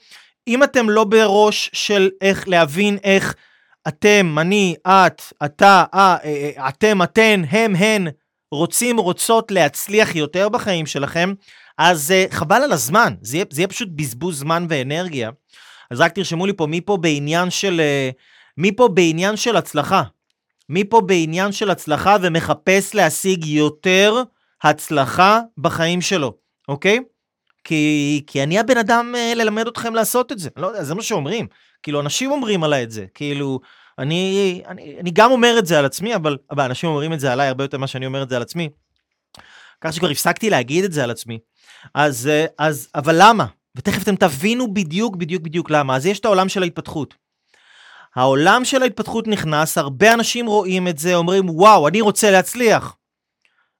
אם 0.47 0.63
אתם 0.63 0.89
לא 0.89 1.03
בראש 1.03 1.69
של 1.73 2.09
איך 2.21 2.47
להבין 2.47 2.97
איך 3.03 3.35
אתם, 3.87 4.35
אני, 4.39 4.75
את, 4.87 5.21
אתה, 5.45 5.83
אה, 5.93 6.17
אה, 6.23 6.69
אתם, 6.69 7.03
אתן, 7.03 7.41
הם, 7.49 7.75
הן, 7.75 8.07
רוצים, 8.51 8.97
רוצות 8.97 9.51
להצליח 9.51 10.15
יותר 10.15 10.49
בחיים 10.49 10.85
שלכם, 10.85 11.33
אז 11.77 12.13
uh, 12.13 12.33
חבל 12.33 12.63
על 12.63 12.71
הזמן, 12.71 13.13
זה 13.21 13.37
יהיה, 13.37 13.45
זה 13.49 13.61
יהיה 13.61 13.67
פשוט 13.67 13.87
בזבוז 13.95 14.39
זמן 14.39 14.65
ואנרגיה. 14.69 15.29
אז 15.91 16.01
רק 16.01 16.11
תרשמו 16.11 16.45
לי 16.45 16.53
פה 16.53 16.67
מי 16.67 16.81
פה 16.81 16.97
בעניין 16.97 17.49
של, 17.49 17.81
uh, 17.81 18.15
מי 18.57 18.71
פה 18.71 18.87
בעניין 18.87 19.35
של 19.37 19.57
הצלחה. 19.57 20.03
מי 20.69 20.83
פה 20.83 21.01
בעניין 21.01 21.51
של 21.51 21.69
הצלחה 21.69 22.15
ומחפש 22.21 22.95
להשיג 22.95 23.45
יותר 23.45 24.23
הצלחה 24.63 25.39
בחיים 25.57 26.01
שלו, 26.01 26.33
אוקיי? 26.67 26.99
כי, 27.67 28.23
כי 28.27 28.43
אני 28.43 28.59
הבן 28.59 28.77
אדם 28.77 29.15
uh, 29.15 29.35
ללמד 29.35 29.67
אתכם 29.67 29.95
לעשות 29.95 30.31
את 30.31 30.39
זה. 30.39 30.49
לא 30.57 30.67
יודע, 30.67 30.83
זה 30.83 30.95
מה 30.95 31.01
שאומרים. 31.01 31.47
כאילו, 31.83 32.01
אנשים 32.01 32.31
אומרים 32.31 32.63
עליי 32.63 32.83
את 32.83 32.91
זה. 32.91 33.05
כאילו, 33.13 33.59
אני, 33.99 34.61
אני, 34.67 34.95
אני 34.99 35.11
גם 35.11 35.31
אומר 35.31 35.55
את 35.59 35.65
זה 35.65 35.79
על 35.79 35.85
עצמי, 35.85 36.15
אבל, 36.15 36.37
אבל 36.51 36.63
אנשים 36.63 36.89
אומרים 36.89 37.13
את 37.13 37.19
זה 37.19 37.31
עליי 37.31 37.47
הרבה 37.47 37.63
יותר 37.63 37.77
ממה 37.77 37.87
שאני 37.87 38.05
אומר 38.05 38.23
את 38.23 38.29
זה 38.29 38.35
על 38.35 38.41
עצמי. 38.41 38.69
כך 39.81 39.93
שכבר 39.93 40.09
הפסקתי 40.09 40.49
להגיד 40.49 40.83
את 40.83 40.91
זה 40.91 41.03
על 41.03 41.11
עצמי. 41.11 41.39
אז, 41.93 42.27
אה, 42.27 42.45
אז, 42.57 42.89
אבל 42.95 43.15
למה? 43.17 43.45
ותכף 43.75 44.03
אתם 44.03 44.15
תבינו 44.15 44.73
בדיוק, 44.73 45.15
בדיוק, 45.15 45.43
בדיוק 45.43 45.69
למה. 45.69 45.95
אז 45.95 46.05
יש 46.05 46.19
את 46.19 46.25
העולם 46.25 46.49
של 46.49 46.63
ההתפתחות. 46.63 47.13
העולם 48.15 48.65
של 48.65 48.81
ההתפתחות 48.81 49.27
נכנס, 49.27 49.77
הרבה 49.77 50.13
אנשים 50.13 50.45
רואים 50.45 50.87
את 50.87 50.97
זה, 50.97 51.15
אומרים, 51.15 51.49
וואו, 51.49 51.87
אני 51.87 52.01
רוצה 52.01 52.31
להצליח. 52.31 52.95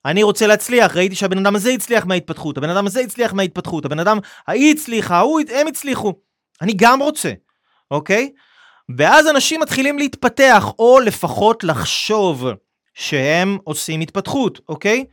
אני 0.08 0.24
רוצה 0.24 0.48
להצליח, 0.48 0.96
ראיתי 0.96 1.16
שהבן 1.16 1.38
אדם 1.38 1.56
הזה 1.56 1.70
הצליח 1.70 2.06
מההתפתחות, 2.06 2.58
הבן 2.58 2.70
אדם 2.70 2.88
הזה 2.88 3.00
הצליח 3.00 3.34
מההתפתחות, 3.34 3.86
הבן 3.86 4.00
אדם, 4.00 4.18
ההיא 4.48 4.74
הצליחה, 4.74 5.16
ההוא, 5.16 5.42
הם 5.54 5.68
הצליחו. 5.68 6.14
אני 6.62 6.74
גם 6.76 7.02
רוצה, 7.02 7.32
אוקיי? 7.92 8.32
ואז 8.98 9.28
אנשים 9.28 9.62
מתחילים 9.62 10.00
להתפתח, 10.00 10.66
או 10.80 11.00
לפחות 11.00 11.64
לחשוב 11.64 12.46
שהם 12.94 13.58
עושים 13.64 14.02
התפתחות, 14.02 14.60
אוקיי? 14.70 15.06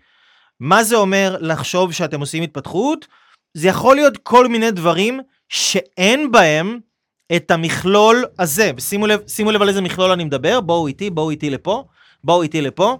מה 0.61 0.85
זה 0.85 0.97
אומר 0.97 1.37
לחשוב 1.41 1.93
שאתם 1.93 2.21
עושים 2.21 2.43
התפתחות? 2.43 3.07
זה 3.55 3.69
יכול 3.69 3.97
להיות 3.97 4.19
כל 4.23 4.49
מיני 4.49 4.71
דברים 4.71 5.21
שאין 5.49 6.31
בהם 6.33 6.79
את 7.37 7.51
המכלול 7.51 8.25
הזה. 8.39 8.71
ושימו 8.77 9.07
לב, 9.07 9.21
שימו 9.29 9.51
לב 9.51 9.63
על 9.63 9.69
איזה 9.69 9.81
מכלול 9.81 10.11
אני 10.11 10.25
מדבר, 10.25 10.61
בואו 10.61 10.87
איתי, 10.87 11.11
בואו 11.11 11.31
איתי 11.31 11.51
לפה, 11.51 11.85
בואו 12.25 12.43
איתי 12.43 12.61
לפה. 12.61 12.99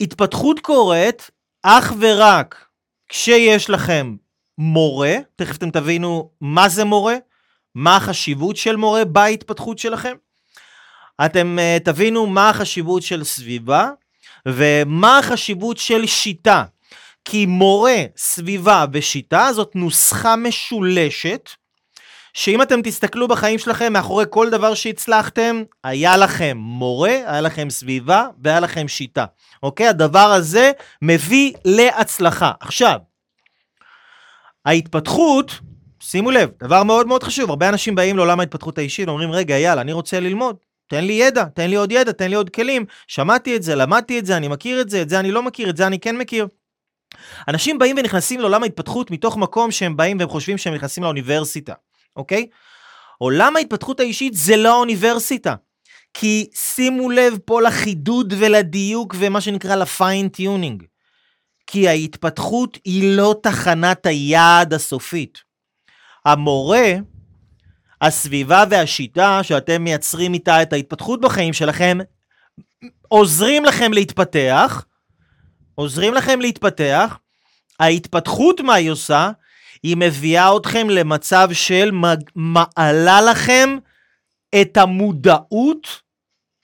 התפתחות 0.00 0.60
קורית 0.60 1.30
אך 1.62 1.92
ורק 2.00 2.66
כשיש 3.08 3.70
לכם 3.70 4.16
מורה, 4.58 5.14
תכף 5.36 5.56
אתם 5.56 5.70
תבינו 5.70 6.30
מה 6.40 6.68
זה 6.68 6.84
מורה, 6.84 7.16
מה 7.74 7.96
החשיבות 7.96 8.56
של 8.56 8.76
מורה 8.76 9.04
בהתפתחות 9.04 9.78
שלכם. 9.78 10.14
אתם 11.24 11.58
uh, 11.58 11.84
תבינו 11.84 12.26
מה 12.26 12.50
החשיבות 12.50 13.02
של 13.02 13.24
סביבה 13.24 13.90
ומה 14.48 15.18
החשיבות 15.18 15.78
של 15.78 16.06
שיטה. 16.06 16.64
כי 17.24 17.46
מורה, 17.46 17.96
סביבה 18.16 18.84
ושיטה 18.92 19.52
זאת 19.52 19.70
נוסחה 19.74 20.36
משולשת, 20.36 21.50
שאם 22.36 22.62
אתם 22.62 22.82
תסתכלו 22.82 23.28
בחיים 23.28 23.58
שלכם 23.58 23.92
מאחורי 23.92 24.24
כל 24.30 24.50
דבר 24.50 24.74
שהצלחתם, 24.74 25.62
היה 25.84 26.16
לכם 26.16 26.56
מורה, 26.60 27.10
היה 27.10 27.40
לכם 27.40 27.70
סביבה 27.70 28.26
והיה 28.44 28.60
לכם 28.60 28.88
שיטה. 28.88 29.24
אוקיי? 29.62 29.88
הדבר 29.88 30.18
הזה 30.32 30.72
מביא 31.02 31.52
להצלחה. 31.64 32.52
עכשיו, 32.60 32.98
ההתפתחות, 34.64 35.52
שימו 36.00 36.30
לב, 36.30 36.50
דבר 36.62 36.82
מאוד 36.82 37.06
מאוד 37.06 37.22
חשוב, 37.22 37.50
הרבה 37.50 37.68
אנשים 37.68 37.94
באים 37.94 38.16
לעולם 38.16 38.40
ההתפתחות 38.40 38.78
האישית 38.78 39.08
ואומרים, 39.08 39.30
רגע, 39.30 39.58
יאללה, 39.58 39.80
אני 39.80 39.92
רוצה 39.92 40.20
ללמוד, 40.20 40.56
תן 40.86 41.04
לי 41.04 41.12
ידע, 41.12 41.44
תן 41.44 41.70
לי 41.70 41.76
עוד 41.76 41.92
ידע, 41.92 42.12
תן 42.12 42.30
לי 42.30 42.36
עוד 42.36 42.50
כלים, 42.50 42.84
שמעתי 43.06 43.56
את 43.56 43.62
זה, 43.62 43.74
למדתי 43.74 44.18
את 44.18 44.26
זה, 44.26 44.36
אני 44.36 44.48
מכיר 44.48 44.80
את 44.80 44.90
זה, 44.90 45.02
את 45.02 45.08
זה 45.08 45.20
אני 45.20 45.30
לא 45.30 45.42
מכיר, 45.42 45.70
את 45.70 45.76
זה 45.76 45.86
אני 45.86 45.98
כן 45.98 46.16
מכיר. 46.16 46.48
אנשים 47.48 47.78
באים 47.78 47.96
ונכנסים 47.98 48.40
לעולם 48.40 48.62
ההתפתחות 48.62 49.10
מתוך 49.10 49.36
מקום 49.36 49.70
שהם 49.70 49.96
באים 49.96 50.18
והם 50.18 50.28
חושבים 50.28 50.58
שהם 50.58 50.74
נכנסים 50.74 51.02
לאוניברסיטה, 51.02 51.72
אוקיי? 52.16 52.46
עולם 53.18 53.56
ההתפתחות 53.56 54.00
האישית 54.00 54.34
זה 54.34 54.56
לא 54.56 54.74
האוניברסיטה. 54.74 55.54
כי 56.14 56.50
שימו 56.54 57.10
לב 57.10 57.38
פה 57.44 57.62
לחידוד 57.62 58.34
ולדיוק 58.38 59.14
ומה 59.18 59.40
שנקרא 59.40 59.76
ל 59.76 59.85
fine 59.85 60.20
tuning. 60.20 60.82
כי 61.66 61.88
ההתפתחות 61.88 62.78
היא 62.84 63.16
לא 63.16 63.34
תחנת 63.42 64.06
היעד 64.06 64.74
הסופית. 64.74 65.38
המורה, 66.24 66.92
הסביבה 68.00 68.64
והשיטה 68.70 69.42
שאתם 69.42 69.84
מייצרים 69.84 70.34
איתה 70.34 70.62
את 70.62 70.72
ההתפתחות 70.72 71.20
בחיים 71.20 71.52
שלכם, 71.52 71.98
עוזרים 73.08 73.64
לכם 73.64 73.92
להתפתח, 73.92 74.84
עוזרים 75.74 76.14
לכם 76.14 76.40
להתפתח, 76.40 77.18
ההתפתחות 77.80 78.60
מה 78.60 78.74
היא 78.74 78.90
עושה? 78.90 79.30
היא 79.82 79.96
מביאה 79.96 80.56
אתכם 80.56 80.90
למצב 80.90 81.48
של 81.52 81.90
מעלה 82.34 83.20
לכם 83.20 83.78
את 84.60 84.76
המודעות 84.76 86.02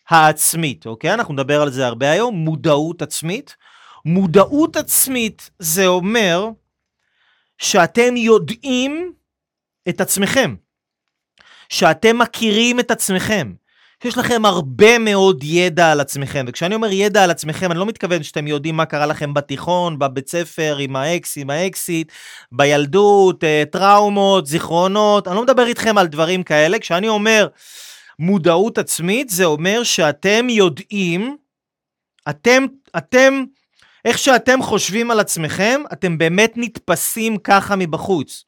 העצמית, 0.09 0.87
אוקיי? 0.87 1.14
אנחנו 1.14 1.35
נדבר 1.35 1.62
על 1.62 1.71
זה 1.71 1.87
הרבה 1.87 2.11
היום, 2.11 2.35
מודעות 2.35 3.02
עצמית. 3.02 3.57
מודעות 4.04 4.76
עצמית 4.76 5.50
זה 5.59 5.87
אומר 5.87 6.49
שאתם 7.59 8.16
יודעים 8.16 9.12
את 9.88 10.00
עצמכם, 10.00 10.54
שאתם 11.69 12.19
מכירים 12.19 12.81
את 12.81 12.90
עצמכם, 12.90 13.52
שיש 14.02 14.18
לכם 14.18 14.44
הרבה 14.44 14.99
מאוד 14.99 15.44
ידע 15.44 15.92
על 15.92 16.00
עצמכם. 16.00 16.44
וכשאני 16.49 16.75
אומר 16.75 16.92
ידע 16.92 17.25
על 17.25 17.30
עצמכם, 17.30 17.71
אני 17.71 17.78
לא 17.78 17.87
מתכוון 17.87 18.23
שאתם 18.23 18.47
יודעים 18.47 18.76
מה 18.76 18.85
קרה 18.85 19.06
לכם 19.06 19.35
בתיכון, 19.35 19.99
בבית 19.99 20.28
ספר, 20.28 20.76
עם 20.80 20.97
האקס, 20.97 21.38
עם 21.38 21.50
האקסיט, 21.50 22.12
בילדות, 22.52 23.44
אה, 23.44 23.62
טראומות, 23.73 24.47
זיכרונות, 24.47 25.28
אני 25.28 25.37
לא 25.37 25.42
מדבר 25.42 25.66
איתכם 25.66 25.99
על 25.99 26.06
דברים 26.06 26.42
כאלה. 26.42 26.78
כשאני 26.78 27.09
אומר... 27.09 27.49
מודעות 28.18 28.78
עצמית 28.78 29.28
זה 29.28 29.44
אומר 29.44 29.82
שאתם 29.82 30.49
יודעים, 30.49 31.37
אתם, 32.28 32.66
אתם, 32.97 33.44
איך 34.04 34.18
שאתם 34.18 34.62
חושבים 34.62 35.11
על 35.11 35.21
עצמכם, 35.21 35.80
אתם 35.92 36.18
באמת 36.18 36.52
נתפסים 36.56 37.38
ככה 37.38 37.76
מבחוץ. 37.76 38.44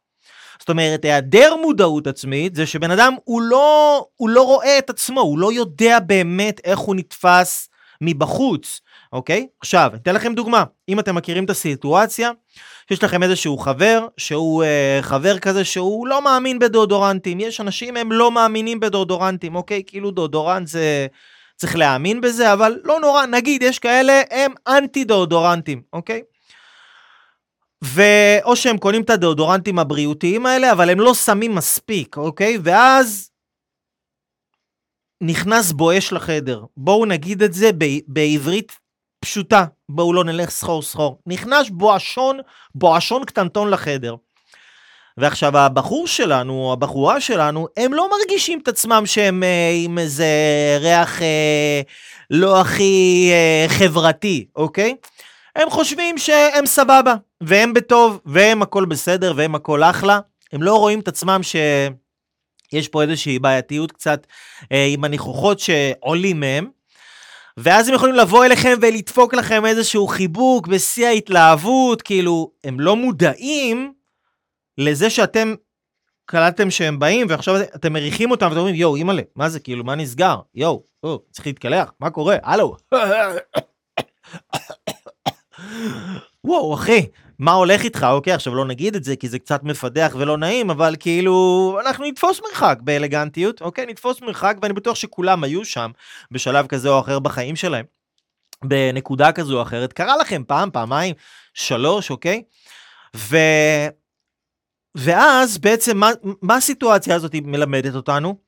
זאת 0.59 0.69
אומרת, 0.69 1.05
היעדר 1.05 1.57
מודעות 1.63 2.07
עצמית 2.07 2.55
זה 2.55 2.67
שבן 2.67 2.91
אדם 2.91 3.15
הוא 3.25 3.43
לא, 3.43 4.07
הוא 4.17 4.29
לא 4.29 4.43
רואה 4.43 4.79
את 4.79 4.91
עצמו, 4.91 5.21
הוא 5.21 5.39
לא 5.39 5.53
יודע 5.53 5.99
באמת 6.01 6.61
איך 6.65 6.79
הוא 6.79 6.95
נתפס 6.95 7.69
מבחוץ, 8.01 8.81
אוקיי? 9.13 9.47
עכשיו, 9.61 9.91
אתן 9.95 10.15
לכם 10.15 10.35
דוגמה. 10.35 10.65
אם 10.89 11.01
אתם 11.01 11.15
מכירים 11.15 11.45
את 11.45 11.51
הסיטואציה, 11.51 12.31
יש 12.91 13.05
לכם 13.05 13.23
איזשהו 13.23 13.59
חבר, 13.59 14.07
שהוא 14.17 14.65
אה, 14.65 14.99
חבר 15.03 15.39
כזה 15.39 15.65
שהוא 15.65 16.07
לא 16.07 16.25
מאמין 16.25 16.59
בדאודורנטים. 16.59 17.41
יש 17.41 17.61
אנשים, 17.61 17.97
הם 17.97 18.13
לא 18.13 18.31
מאמינים 18.31 18.81
בדאודורנטים, 18.81 19.55
אוקיי? 19.57 19.83
כאילו 19.87 20.11
דאודורנט 20.11 20.67
זה... 20.67 21.07
צריך 21.57 21.77
להאמין 21.77 22.21
בזה, 22.21 22.53
אבל 22.53 22.81
לא 22.85 23.01
נורא, 23.01 23.27
נגיד, 23.27 23.63
יש 23.63 23.79
כאלה, 23.79 24.23
הם 24.31 24.53
אנטי 24.69 25.05
דאודורנטים, 25.05 25.83
אוקיי? 25.93 26.23
ואו 27.85 28.57
שהם 28.57 28.79
קונים 28.79 29.03
את 29.03 29.11
הדאודורנטים 29.11 29.79
הבריאותיים 29.79 30.47
האלה, 30.47 30.73
אבל 30.73 30.91
הם 30.91 31.01
לא 31.01 31.15
שמים 31.15 31.55
מספיק, 31.55 32.17
אוקיי? 32.17 32.59
ואז 32.63 33.31
נכנס 35.21 35.73
בואש 35.73 36.13
לחדר. 36.13 36.65
בואו 36.77 37.05
נגיד 37.05 37.43
את 37.43 37.53
זה 37.53 37.71
בעברית 38.07 38.73
פשוטה, 39.21 39.65
בואו 39.89 40.13
לא 40.13 40.25
נלך 40.25 40.51
סחור 40.51 40.83
סחור. 40.83 41.19
נכנס 41.27 41.71
בואשון, 41.71 42.41
בואשון 42.75 43.25
קטנטון 43.25 43.71
לחדר. 43.71 44.17
ועכשיו 45.17 45.59
הבחור 45.59 46.07
שלנו, 46.07 46.73
הבחורה 46.73 47.21
שלנו, 47.21 47.69
הם 47.77 47.95
לא 47.95 48.11
מרגישים 48.11 48.59
את 48.63 48.69
עצמם 48.69 49.03
שהם 49.07 49.43
אה, 49.43 49.71
עם 49.85 49.99
איזה 49.99 50.27
ריח 50.81 51.23
אה, 51.23 51.81
לא 52.31 52.61
הכי 52.61 53.31
אה, 53.33 53.67
חברתי, 53.69 54.47
אוקיי? 54.57 54.95
הם 55.57 55.71
חושבים 55.71 56.19
שהם 56.19 56.67
סבבה, 56.67 57.15
והם 57.41 57.75
בטוב, 57.75 58.21
והם 58.27 58.63
הכל 58.63 58.85
בסדר, 58.85 59.33
והם 59.37 59.55
הכל 59.55 59.83
אחלה. 59.83 60.21
הם 60.53 60.63
לא 60.63 60.75
רואים 60.79 61.01
את 61.01 61.09
עצמם 61.09 61.41
שיש 61.43 62.89
פה 62.89 63.03
איזושהי 63.03 63.39
בעייתיות 63.39 63.93
קצת 63.93 64.27
אה, 64.73 64.87
עם 64.91 65.05
הניחוחות 65.05 65.61
שעולים 65.61 66.41
מהם. 66.41 66.67
ואז 67.57 67.89
הם 67.89 67.95
יכולים 67.95 68.15
לבוא 68.15 68.45
אליכם 68.45 68.75
ולדפוק 68.81 69.35
לכם 69.35 69.67
איזשהו 69.67 70.07
חיבוק 70.07 70.67
בשיא 70.67 71.07
ההתלהבות, 71.07 72.03
כאילו, 72.03 72.51
הם 72.65 72.81
לא 72.81 72.97
מודעים 72.97 73.93
לזה 74.79 75.11
שאתם 75.11 75.55
קלטתם 76.27 76.71
שהם 76.71 76.99
באים, 76.99 77.27
ועכשיו 77.31 77.55
אתם 77.61 77.93
מריחים 77.93 78.31
אותם 78.31 78.47
ואתם 78.47 78.59
אומרים, 78.59 78.75
יואו, 78.75 78.97
אימא'לה, 78.97 79.23
מה 79.37 79.49
זה, 79.49 79.61
כאילו, 79.61 79.85
מה 79.85 79.95
נסגר? 79.95 80.37
יואו, 80.55 80.83
או, 81.03 81.23
צריך 81.31 81.47
להתקלח, 81.47 81.93
מה 82.01 82.11
קורה? 82.11 82.37
הלו. 82.43 82.77
וואו, 86.45 86.75
אחי, 86.75 87.07
מה 87.39 87.53
הולך 87.53 87.83
איתך? 87.83 88.07
אוקיי, 88.11 88.33
עכשיו 88.33 88.55
לא 88.55 88.65
נגיד 88.65 88.97
את 88.97 89.05
זה 89.05 89.17
כי 89.17 89.29
זה 89.29 89.39
קצת 89.39 89.63
מפדח 89.63 90.17
ולא 90.19 90.39
נעים, 90.39 90.71
אבל 90.71 90.97
כאילו, 91.01 91.79
אנחנו 91.87 92.05
נתפוס 92.05 92.41
מרחק 92.49 92.79
באלגנטיות, 92.81 93.63
אוקיי? 93.63 93.87
נתפוס 93.87 94.23
מרחק, 94.23 94.57
ואני 94.63 94.75
בטוח 94.75 94.95
שכולם 94.95 95.45
היו 95.45 95.65
שם 95.65 95.91
בשלב 96.31 96.67
כזה 96.67 96.89
או 96.89 97.01
אחר 97.01 97.19
בחיים 97.19 97.57
שלהם, 97.57 97.85
בנקודה 98.65 99.33
כזו 99.33 99.57
או 99.57 99.63
אחרת. 99.63 99.93
קרה 99.93 100.17
לכם 100.17 100.43
פעם, 100.47 100.71
פעמיים, 100.71 101.15
שלוש, 101.55 102.11
אוקיי? 102.11 102.43
ו... 103.17 103.37
ואז 104.95 105.59
בעצם, 105.59 105.97
מה, 105.97 106.11
מה 106.43 106.57
הסיטואציה 106.57 107.15
הזאת 107.15 107.35
מלמדת 107.35 107.95
אותנו? 107.95 108.39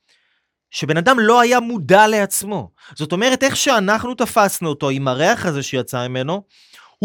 שבן 0.71 0.97
אדם 0.97 1.19
לא 1.19 1.41
היה 1.41 1.61
מודע 1.61 2.07
לעצמו. 2.07 2.71
זאת 2.95 3.13
אומרת, 3.13 3.43
איך 3.43 3.57
שאנחנו 3.57 4.15
תפסנו 4.15 4.69
אותו 4.69 4.91
עם 4.91 5.09
הריח 5.09 5.47
הזה 5.47 5.63
שיצא 5.63 6.09
ממנו, 6.09 6.43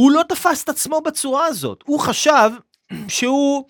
הוא 0.02 0.12
לא 0.12 0.22
תפס 0.30 0.64
את 0.64 0.70
עצמו 0.70 1.02
בצורה 1.02 1.46
הזאת. 1.46 1.84
הוא 1.86 2.00
חשב 2.00 2.50
שהוא, 3.08 3.66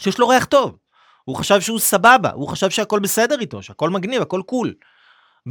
שיש 0.00 0.18
לו 0.18 0.28
ריח 0.28 0.44
טוב. 0.44 0.76
הוא 1.24 1.36
חשב 1.36 1.60
שהוא 1.60 1.78
סבבה, 1.78 2.30
הוא 2.30 2.48
חשב 2.48 2.70
שהכל 2.70 2.98
בסדר 2.98 3.40
איתו, 3.40 3.62
שהכל 3.62 3.90
מגניב, 3.90 4.22
הכל 4.22 4.42
קול. 4.46 4.74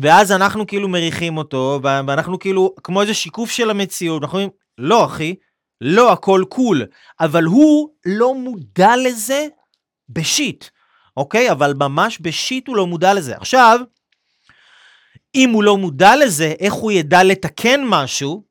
ואז 0.02 0.32
אנחנו 0.32 0.68
כאילו 0.68 0.88
מריחים 0.88 1.38
אותו, 1.38 1.80
ואנחנו 1.84 2.40
כאילו, 2.40 2.76
כמו 2.84 3.02
איזה 3.02 3.14
שיקוף 3.14 3.52
של 3.52 3.70
המציאות, 3.70 4.24
אנחנו 4.24 4.38
אומרים, 4.38 4.50
לא 4.78 5.06
אחי, 5.06 5.36
לא 5.82 6.12
הכל 6.12 6.44
קול, 6.50 6.86
אבל 7.20 7.44
הוא 7.44 7.90
לא 8.06 8.36
מודע 8.36 8.96
לזה 8.98 9.48
בשיט, 10.10 10.66
אוקיי? 11.18 11.52
אבל 11.52 11.74
ממש 11.74 12.20
בשיט 12.22 12.68
הוא 12.68 12.76
לא 12.76 12.88
מודע 12.88 13.14
לזה. 13.14 13.36
עכשיו, 13.36 13.80
אם 15.36 15.50
הוא 15.50 15.64
לא 15.64 15.78
מודע 15.78 16.16
לזה, 16.16 16.54
איך 16.60 16.74
הוא 16.74 16.92
ידע 16.92 17.24
לתקן 17.24 17.82
משהו 17.86 18.51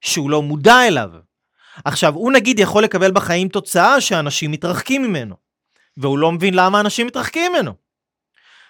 שהוא 0.00 0.30
לא 0.30 0.42
מודע 0.42 0.86
אליו? 0.86 1.10
עכשיו, 1.84 2.14
הוא 2.14 2.32
נגיד 2.32 2.58
יכול 2.58 2.84
לקבל 2.84 3.12
בחיים 3.12 3.48
תוצאה 3.48 4.00
שאנשים 4.00 4.50
מתרחקים 4.50 5.02
ממנו, 5.02 5.34
והוא 5.96 6.18
לא 6.18 6.32
מבין 6.32 6.54
למה 6.54 6.80
אנשים 6.80 7.06
מתרחקים 7.06 7.52
ממנו. 7.52 7.72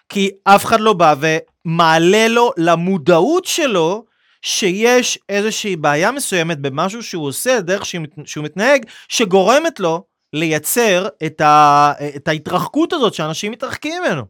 כי 0.09 0.31
אף 0.45 0.65
אחד 0.65 0.81
לא 0.81 0.93
בא 0.93 1.15
ומעלה 1.21 2.29
לו 2.29 2.53
למודעות 2.57 3.45
שלו 3.45 4.05
שיש 4.43 5.19
איזושהי 5.29 5.77
בעיה 5.77 6.13
מסוימת 6.13 6.59
במשהו 6.59 7.03
שהוא 7.03 7.27
עושה, 7.27 7.61
דרך 7.61 7.85
שהוא 8.25 8.45
מתנהג, 8.45 8.87
שגורמת 9.09 9.81
לו 9.81 10.05
לייצר 10.33 11.09
את, 11.27 11.41
ה, 11.41 11.93
את 12.17 12.29
ההתרחקות 12.29 12.93
הזאת 12.93 13.15
שאנשים 13.15 13.53
מתרחקים 13.53 14.03
ממנו. 14.03 14.23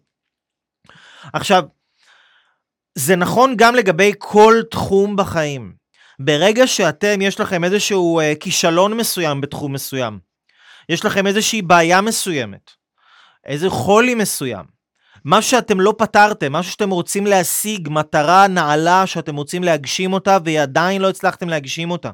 עכשיו, 1.33 1.63
זה 2.95 3.17
נכון 3.17 3.55
גם 3.57 3.75
לגבי 3.75 4.13
כל 4.19 4.55
תחום 4.71 5.17
בחיים. 5.17 5.78
ברגע 6.19 6.67
שאתם, 6.67 7.21
יש 7.21 7.41
לכם 7.41 7.65
איזשהו 7.65 8.21
uh, 8.21 8.39
כישלון 8.41 8.97
מסוים 8.97 9.41
בתחום 9.41 9.73
מסוים, 9.73 10.19
יש 10.89 11.05
לכם 11.05 11.27
איזושהי 11.27 11.63
בעיה 11.63 12.01
מסוימת, 12.01 12.71
איזה 13.45 13.71
חולי 13.71 14.15
מסוים, 14.15 14.65
משהו 15.25 15.51
שאתם 15.51 15.81
לא 15.81 15.95
פתרתם, 15.99 16.53
משהו 16.53 16.73
שאתם 16.73 16.91
רוצים 16.91 17.27
להשיג, 17.27 17.89
מטרה 17.91 18.47
נעלה 18.49 19.07
שאתם 19.07 19.37
רוצים 19.37 19.65
להגשים 19.65 20.13
אותה 20.13 20.39
ועדיין 20.45 21.03
לא 21.03 21.09
הצלחתם 21.09 21.49
להגשים 21.49 21.91
אותה, 21.91 22.11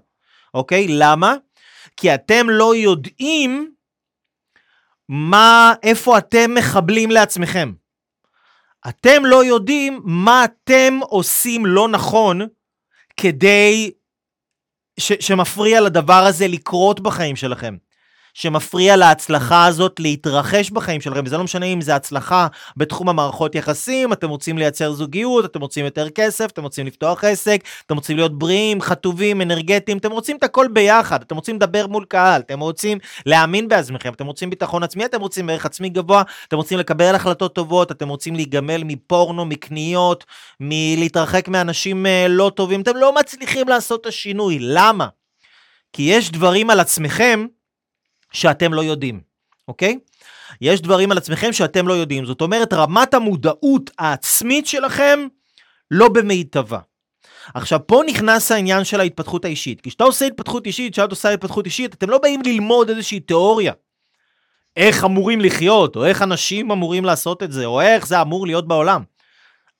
אוקיי? 0.54 0.86
למה? 0.88 1.34
כי 1.96 2.14
אתם 2.14 2.50
לא 2.50 2.76
יודעים 2.76 3.70
מה, 5.08 5.74
איפה 5.82 6.18
אתם 6.18 6.54
מחבלים 6.54 7.10
לעצמכם. 7.10 7.72
אתם 8.88 9.24
לא 9.24 9.44
יודעים 9.44 10.00
מה 10.04 10.44
אתם 10.44 10.98
עושים 11.02 11.66
לא 11.66 11.88
נכון 11.88 12.40
כדי 13.16 13.90
ש, 15.00 15.12
שמפריע 15.20 15.80
לדבר 15.80 16.24
הזה 16.28 16.48
לקרות 16.48 17.00
בחיים 17.00 17.36
שלכם. 17.36 17.76
שמפריע 18.34 18.96
להצלחה 18.96 19.66
הזאת 19.66 20.00
להתרחש 20.00 20.70
בחיים 20.70 21.00
שלכם, 21.00 21.20
וזה 21.26 21.36
לא 21.36 21.44
משנה 21.44 21.66
אם 21.66 21.80
זה 21.80 21.94
הצלחה 21.94 22.46
בתחום 22.76 23.08
המערכות 23.08 23.54
יחסים, 23.54 24.12
אתם 24.12 24.28
רוצים 24.28 24.58
לייצר 24.58 24.92
זוגיות, 24.92 25.44
אתם 25.44 25.60
רוצים 25.60 25.84
יותר 25.84 26.10
כסף, 26.10 26.50
אתם 26.50 26.62
רוצים 26.62 26.86
לפתוח 26.86 27.24
עסק, 27.24 27.60
אתם 27.86 27.94
רוצים 27.94 28.16
להיות 28.16 28.38
בריאים, 28.38 28.80
חטובים, 28.80 29.42
אנרגטיים, 29.42 29.98
אתם 29.98 30.10
רוצים 30.10 30.36
את 30.36 30.42
הכל 30.42 30.68
ביחד, 30.68 31.22
אתם 31.22 31.36
רוצים 31.36 31.56
לדבר 31.56 31.86
מול 31.86 32.04
קהל, 32.08 32.40
אתם 32.40 32.60
רוצים 32.60 32.98
להאמין 33.26 33.68
בעצמכם, 33.68 34.12
אתם 34.12 34.26
רוצים 34.26 34.50
ביטחון 34.50 34.82
עצמי, 34.82 35.04
אתם 35.04 35.20
רוצים 35.20 35.50
ערך 35.50 35.66
עצמי 35.66 35.88
גבוה, 35.88 36.22
אתם 36.48 36.56
רוצים 36.56 36.78
לקבל 36.78 37.14
החלטות 37.14 37.54
טובות, 37.54 37.90
אתם 37.90 38.08
רוצים 38.08 38.34
להיגמל 38.34 38.82
מפורנו, 38.84 39.44
מקניות, 39.44 40.24
מלהתרחק 40.60 41.48
מאנשים 41.48 42.06
אה, 42.06 42.26
לא 42.28 42.52
טובים, 42.54 42.80
אתם 42.80 42.96
לא 42.96 43.14
מצליחים 43.14 43.68
לעשות 43.68 44.00
את 44.00 44.06
השינוי, 44.06 44.58
למה? 44.60 45.06
כי 45.92 46.02
יש 46.02 46.30
דברים 46.30 46.70
על 46.70 46.80
עצמכם 46.80 47.46
שאתם 48.34 48.74
לא 48.74 48.80
יודעים, 48.80 49.20
אוקיי? 49.68 49.98
יש 50.60 50.80
דברים 50.80 51.12
על 51.12 51.18
עצמכם 51.18 51.52
שאתם 51.52 51.88
לא 51.88 51.92
יודעים. 51.92 52.24
זאת 52.24 52.40
אומרת, 52.40 52.72
רמת 52.72 53.14
המודעות 53.14 53.90
העצמית 53.98 54.66
שלכם 54.66 55.20
לא 55.90 56.08
במיטבה. 56.08 56.78
עכשיו, 57.54 57.80
פה 57.86 58.02
נכנס 58.06 58.52
העניין 58.52 58.84
של 58.84 59.00
ההתפתחות 59.00 59.44
האישית. 59.44 59.80
כי 59.80 59.90
כשאתה 59.90 60.04
עושה 60.04 60.26
התפתחות 60.26 60.66
אישית, 60.66 60.92
כשאת 60.92 61.10
עושה 61.10 61.30
התפתחות 61.30 61.66
אישית, 61.66 61.94
אתם 61.94 62.10
לא 62.10 62.18
באים 62.18 62.42
ללמוד 62.44 62.88
איזושהי 62.88 63.20
תיאוריה. 63.20 63.72
איך 64.76 65.04
אמורים 65.04 65.40
לחיות, 65.40 65.96
או 65.96 66.04
איך 66.04 66.22
אנשים 66.22 66.70
אמורים 66.70 67.04
לעשות 67.04 67.42
את 67.42 67.52
זה, 67.52 67.64
או 67.64 67.80
איך 67.80 68.06
זה 68.06 68.20
אמור 68.20 68.46
להיות 68.46 68.68
בעולם. 68.68 69.02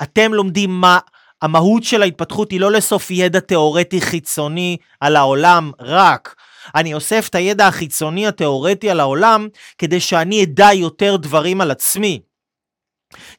אתם 0.03 0.35
לומדים 0.35 0.71
מה 0.71 0.99
המהות 1.43 1.85
של 1.85 2.03
ההתפתחות 2.03 2.51
היא 2.51 2.61
לא 2.61 2.73
לסוף 2.73 3.11
ידע 3.11 3.41
תיאורטי 3.41 4.01
חיצוני 4.01 4.77
על 5.01 5.17
העולם 5.17 5.73
רק, 5.81 6.35
אני 6.75 6.95
אוסף 6.95 7.27
את 7.31 7.35
הידע 7.35 7.67
החיצוני 7.67 8.27
התיאורטי 8.27 8.91
על 8.91 9.01
העולם, 9.01 9.49
כדי 9.79 10.01
שאני 10.01 10.45
אדע 10.45 10.73
יותר 10.73 11.17
דברים 11.17 11.61
על 11.61 11.71
עצמי. 11.71 12.21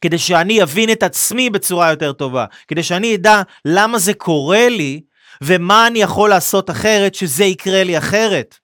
כדי 0.01 0.17
שאני 0.17 0.63
אבין 0.63 0.91
את 0.91 1.03
עצמי 1.03 1.49
בצורה 1.49 1.89
יותר 1.89 2.11
טובה. 2.11 2.45
כדי 2.67 2.83
שאני 2.83 3.15
אדע 3.15 3.41
למה 3.65 3.99
זה 3.99 4.13
קורה 4.13 4.69
לי, 4.69 5.01
ומה 5.41 5.88
אני 5.88 5.99
יכול 5.99 6.29
לעשות 6.29 6.69
אחרת 6.69 7.15
שזה 7.15 7.43
יקרה 7.43 7.83
לי 7.83 7.97
אחרת. 7.97 8.55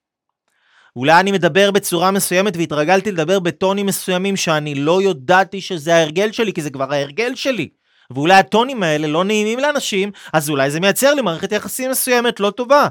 אולי 0.96 1.20
אני 1.20 1.32
מדבר 1.32 1.70
בצורה 1.70 2.10
מסוימת 2.10 2.56
והתרגלתי 2.56 3.12
לדבר 3.12 3.38
בטונים 3.38 3.86
מסוימים 3.86 4.36
שאני 4.36 4.74
לא 4.74 5.02
ידעתי 5.02 5.60
שזה 5.60 5.94
ההרגל 5.94 6.32
שלי, 6.32 6.52
כי 6.52 6.62
זה 6.62 6.70
כבר 6.70 6.92
ההרגל 6.92 7.34
שלי. 7.34 7.68
ואולי 8.10 8.34
הטונים 8.34 8.82
האלה 8.82 9.06
לא 9.06 9.24
נעימים 9.24 9.58
לאנשים, 9.58 10.10
אז 10.32 10.50
אולי 10.50 10.70
זה 10.70 10.80
מייצר 10.80 11.14
לי 11.14 11.22
מערכת 11.22 11.52
יחסים 11.52 11.90
מסוימת 11.90 12.40
לא 12.40 12.50
טובה, 12.50 12.88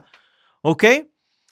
אוקיי? 0.66 1.04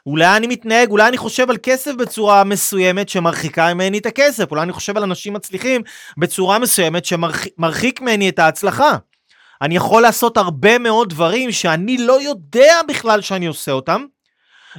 אולי 0.09 0.37
אני 0.37 0.47
מתנהג, 0.47 0.89
אולי 0.89 1.07
אני 1.07 1.17
חושב 1.17 1.49
על 1.49 1.57
כסף 1.63 1.91
בצורה 1.95 2.43
מסוימת 2.43 3.09
שמרחיקה 3.09 3.73
ממני 3.73 3.97
את 3.97 4.05
הכסף, 4.05 4.51
אולי 4.51 4.63
אני 4.63 4.73
חושב 4.73 4.97
על 4.97 5.03
אנשים 5.03 5.33
מצליחים 5.33 5.81
בצורה 6.17 6.59
מסוימת 6.59 7.05
שמרחיק 7.05 8.01
ממני 8.01 8.29
את 8.29 8.39
ההצלחה. 8.39 8.97
אני 9.61 9.75
יכול 9.75 10.01
לעשות 10.01 10.37
הרבה 10.37 10.77
מאוד 10.79 11.09
דברים 11.09 11.51
שאני 11.51 11.97
לא 11.97 12.21
יודע 12.21 12.73
בכלל 12.87 13.21
שאני 13.21 13.45
עושה 13.45 13.71
אותם, 13.71 14.05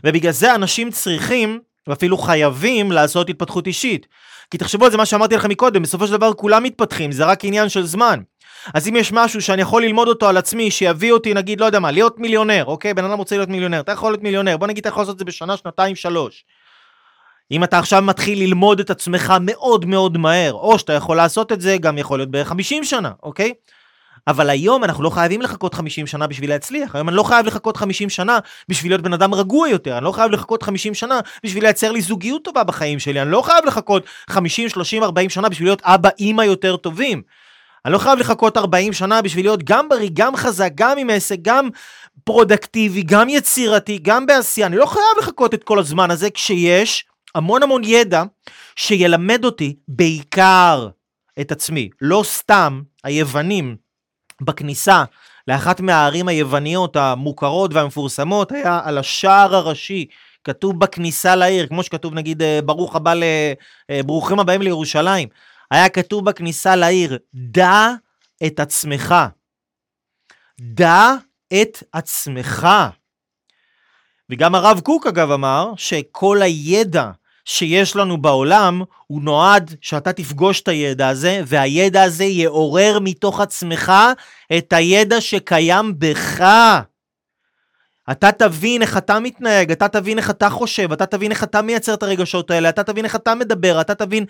ובגלל 0.05 0.33
זה 0.33 0.55
אנשים 0.55 0.91
צריכים, 0.91 1.61
ואפילו 1.87 2.19
חייבים, 2.19 2.93
לעשות 2.93 3.31
התפתחות 3.31 3.67
אישית. 3.67 4.07
כי 4.51 4.59
תחשבו 4.59 4.85
על 4.85 4.91
זה, 4.91 4.97
מה 4.97 5.07
שאמרתי 5.07 5.37
לכם 5.37 5.49
מקודם, 5.49 5.83
בסופו 5.83 6.07
של 6.07 6.13
דבר 6.13 6.33
כולם 6.33 6.63
מתפתחים, 6.63 7.13
זה 7.13 7.25
רק 7.25 7.45
עניין 7.45 7.69
של 7.69 7.87
זמן. 7.87 8.21
אז 8.75 8.89
אם 8.89 8.97
יש 8.97 9.13
משהו 9.13 9.43
שאני 9.43 9.63
יכול 9.63 9.83
ללמוד 9.83 10.09
אותו 10.09 10.29
על 10.29 10.37
עצמי, 10.37 10.71
שיביא 10.71 11.13
אותי, 11.13 11.35
נגיד, 11.35 11.61
לא 11.61 11.67
יודע 11.67 11.79
מה, 11.79 11.91
להיות 11.91 12.19
מיליונר, 12.19 12.65
אוקיי? 12.65 12.95
בן 12.95 13.05
אדם 13.05 13.19
רוצה 13.19 13.37
להיות 13.37 13.49
מיליונר, 13.49 13.81
אתה 13.81 13.93
יכול 13.93 14.13
להיות 14.13 14.23
מיליונר, 14.23 14.57
בוא 14.57 14.67
נגיד, 14.67 14.81
אתה 14.81 14.89
יכול 14.89 15.01
לעשות 15.03 15.15
את 15.15 15.19
זה 15.19 15.25
בשנה, 15.25 15.57
שנתיים, 15.57 15.97
שלוש. 15.97 16.45
אם 17.51 17.65
אתה 17.65 17.79
עכשיו 17.79 18.03
מתחיל 18.03 18.39
ללמוד 18.39 18.81
את 18.81 18.91
עצמך 18.91 19.35
מאוד 19.41 19.85
מאוד 19.85 20.19
מהר, 20.19 20.53
או 20.53 20.79
שאתה 20.79 20.93
יכול 20.93 21.17
לעשות 21.17 21.53
את 21.53 21.61
זה, 21.61 21.77
גם 21.79 21.99
יכול 21.99 22.19
להיות 22.19 22.31
בערך 22.31 22.49
50 22.49 22.85
שנה, 22.85 23.11
אוקיי? 23.23 23.53
אבל 24.27 24.51
היום 24.51 24.85
אנחנו 24.85 25.05
לא 25.05 25.11
חייבים 25.11 25.43
לחכות 25.43 25.75
50 25.75 26.07
שנה 26.07 26.27
בשביל 26.27 26.51
להצליח. 26.51 26.95
היום 26.95 27.09
אני 27.09 27.17
לא 27.17 27.23
חייב 27.23 27.47
לחכות 27.47 27.77
50 27.77 28.09
שנה 28.09 28.39
בשביל 28.69 28.93
להיות 28.93 29.03
בן 29.03 29.13
אדם 29.13 29.35
רגוע 29.35 29.69
יותר. 29.69 29.97
אני 29.97 30.05
לא 30.05 30.13
חייב 30.13 30.31
לחכות 30.31 30.63
50 30.63 30.95
שנה 30.95 31.21
בשביל 31.45 31.65
לייצר 31.65 31.93
לי 31.93 32.01
זוגיות 32.01 32.45
טובה 32.45 32.65
בחיים 32.65 32.99
שלי. 32.99 33.23
אני 33.23 33.31
לא 33.31 33.43
חייב 33.43 33.65
לחכות 33.65 34.05
50, 34.31 34.69
30, 34.69 35.03
40 35.03 35.31
שנה 35.31 35.49
בשביל 35.49 35.69
להיות 35.69 35.83
אבא, 35.85 36.09
אימא 36.19 36.43
יותר 36.43 36.77
טובים. 36.77 37.23
אני 37.85 37.93
לא 37.93 37.99
חייב 37.99 38.19
לחכות 38.19 38.57
40 38.57 38.93
שנה 38.93 39.23
בשביל 39.23 39.45
להיות 39.47 39.65
גם 39.65 39.89
בריא, 39.89 40.11
גם 40.13 40.37
חזק, 40.37 40.71
גם 40.75 40.99
עם 40.99 41.11
עסק, 41.11 41.37
גם 41.43 41.69
פרודקטיבי, 42.25 43.03
גם 43.03 43.29
יצירתי, 43.29 43.99
גם 44.03 44.27
בעשייה. 44.27 44.67
אני 44.67 44.77
לא 44.77 44.87
חייב 44.87 45.19
לחכות 45.19 45.55
את 45.55 45.65
כל 45.65 45.79
הזמן 45.79 46.11
הזה 46.11 46.31
כשיש 46.31 47.05
המון 47.35 47.63
המון 47.63 47.83
ידע 47.85 48.23
שילמד 48.77 49.45
אותי 49.45 49.77
בעיקר 49.89 50.89
את 51.41 51.53
עצמי. 51.53 51.89
לא 52.01 52.23
סתם 52.25 52.83
היוונים 53.05 53.77
בכניסה 54.41 55.05
לאחת 55.49 55.81
מהערים 55.81 56.29
היווניות 56.29 56.97
המוכרות 56.97 57.75
והמפורסמות 57.75 58.53
היה 58.53 58.81
על 58.85 58.99
השער 58.99 59.57
הראשי. 59.57 60.07
כתוב 60.45 60.81
בכניסה 60.81 61.37
לעיר, 61.37 61.67
כמו 61.67 61.83
שכתוב 61.83 62.15
נגיד 62.15 62.43
ברוך 62.65 62.97
הבא, 62.97 63.15
ל... 63.15 63.23
אה, 63.91 64.01
ברוכים 64.03 64.41
הבאים 64.41 64.63
לירושלים. 64.63 65.29
היה 65.71 65.89
כתוב 65.89 66.25
בכניסה 66.25 66.77
לעיר, 66.77 67.19
דע 67.35 67.89
את 68.47 68.61
עצמך. 68.61 69.15
דע 70.61 71.15
את 71.53 71.83
עצמך. 71.93 72.69
וגם 74.31 74.55
הרב 74.55 74.81
קוק 74.81 75.07
אגב 75.07 75.31
אמר 75.31 75.73
שכל 75.77 76.43
הידע 76.43 77.11
שיש 77.45 77.97
לנו 77.97 78.23
בעולם, 78.23 78.83
הוא 79.07 79.23
נועד 79.23 79.75
שאתה 79.81 80.13
תפגוש 80.13 80.61
את 80.61 80.69
הידע 80.69 81.09
הזה, 81.09 81.43
והידע 81.47 82.03
הזה 82.03 82.25
יעורר 82.25 82.99
מתוך 83.03 83.41
עצמך 83.41 83.93
את 84.59 84.73
הידע 84.73 85.21
שקיים 85.21 85.99
בך. 85.99 86.45
אתה 88.11 88.33
תבין 88.33 88.83
איך 88.83 88.97
אתה 88.97 89.21
מתנהג, 89.21 89.71
אתה 89.73 89.89
תבין 89.89 90.19
איך 90.19 90.31
אתה 90.31 90.51
חושב, 90.51 90.93
אתה 90.93 91.07
תבין 91.07 91.31
איך 91.31 91.45
אתה 91.45 91.63
מייצר 91.63 91.95
את 91.95 92.03
הרגשות 92.03 92.51
האלה, 92.51 92.69
אתה 92.69 92.85
תבין 92.85 93.05
איך 93.05 93.17
אתה 93.17 93.35
מדבר, 93.35 93.81
אתה 93.81 93.95
תבין 93.95 94.25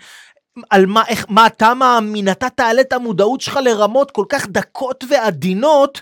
על 0.69 0.85
מה, 0.85 1.03
איך, 1.07 1.25
מה 1.29 1.47
אתה 1.47 1.73
מאמין, 1.73 2.31
אתה 2.31 2.49
תעלה 2.49 2.81
את 2.81 2.93
המודעות 2.93 3.41
שלך 3.41 3.59
לרמות 3.63 4.11
כל 4.11 4.25
כך 4.29 4.47
דקות 4.47 5.03
ועדינות, 5.09 6.01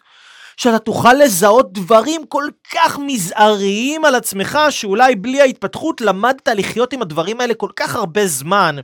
שאתה 0.57 0.79
תוכל 0.79 1.13
לזהות 1.13 1.73
דברים 1.73 2.25
כל 2.25 2.47
כך 2.73 2.99
מזעריים 2.99 4.05
על 4.05 4.15
עצמך, 4.15 4.59
שאולי 4.69 5.15
בלי 5.15 5.41
ההתפתחות 5.41 6.01
למדת 6.01 6.47
לחיות 6.47 6.93
עם 6.93 7.01
הדברים 7.01 7.41
האלה 7.41 7.53
כל 7.53 7.69
כך 7.75 7.95
הרבה 7.95 8.27
זמן. 8.27 8.75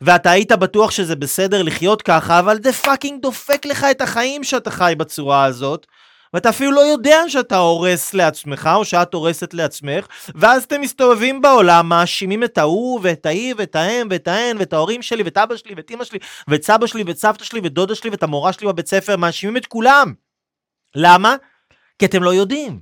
ואתה 0.00 0.30
היית 0.30 0.52
בטוח 0.52 0.90
שזה 0.90 1.16
בסדר 1.16 1.62
לחיות 1.62 2.02
ככה, 2.02 2.38
אבל 2.38 2.58
זה 2.62 2.72
fucking 2.72 3.22
דופק 3.22 3.66
לך 3.66 3.86
את 3.90 4.00
החיים 4.00 4.44
שאתה 4.44 4.70
חי 4.70 4.94
בצורה 4.98 5.44
הזאת. 5.44 5.86
ואתה 6.34 6.48
אפילו 6.48 6.72
לא 6.72 6.80
יודע 6.80 7.20
שאתה 7.28 7.56
הורס 7.56 8.14
לעצמך, 8.14 8.70
או 8.74 8.84
שאת 8.84 9.14
הורסת 9.14 9.54
לעצמך, 9.54 10.06
ואז 10.34 10.64
אתם 10.64 10.80
מסתובבים 10.80 11.42
בעולם, 11.42 11.88
מאשימים 11.88 12.44
את 12.44 12.58
ההוא, 12.58 13.00
ואת 13.02 13.26
ההיא, 13.26 13.54
ואת 13.58 13.76
האם, 13.76 14.06
ואת 14.10 14.28
ההן, 14.28 14.56
ואת 14.58 14.72
ההורים 14.72 15.02
שלי, 15.02 15.22
ואת 15.22 15.38
אבא 15.38 15.56
שלי, 15.56 15.74
ואת 15.76 15.90
אמא 15.90 16.04
שלי, 16.04 16.18
ואת 16.48 16.62
סבא 16.62 16.86
שלי, 16.86 17.02
ואת 17.06 17.16
סבתא 17.16 17.44
שלי, 17.44 17.60
ואת 17.60 17.72
דודה 17.72 17.94
שלי, 17.94 18.10
ואת 18.10 18.22
המורה 18.22 18.52
שלי 18.52 18.66
בבית 18.66 18.88
ספר, 18.88 19.16
מאשימים 19.16 19.56
את 19.56 19.66
כולם. 19.66 20.14
למה? 20.94 21.36
כי 21.98 22.06
אתם 22.06 22.22
לא 22.22 22.34
יודעים. 22.34 22.80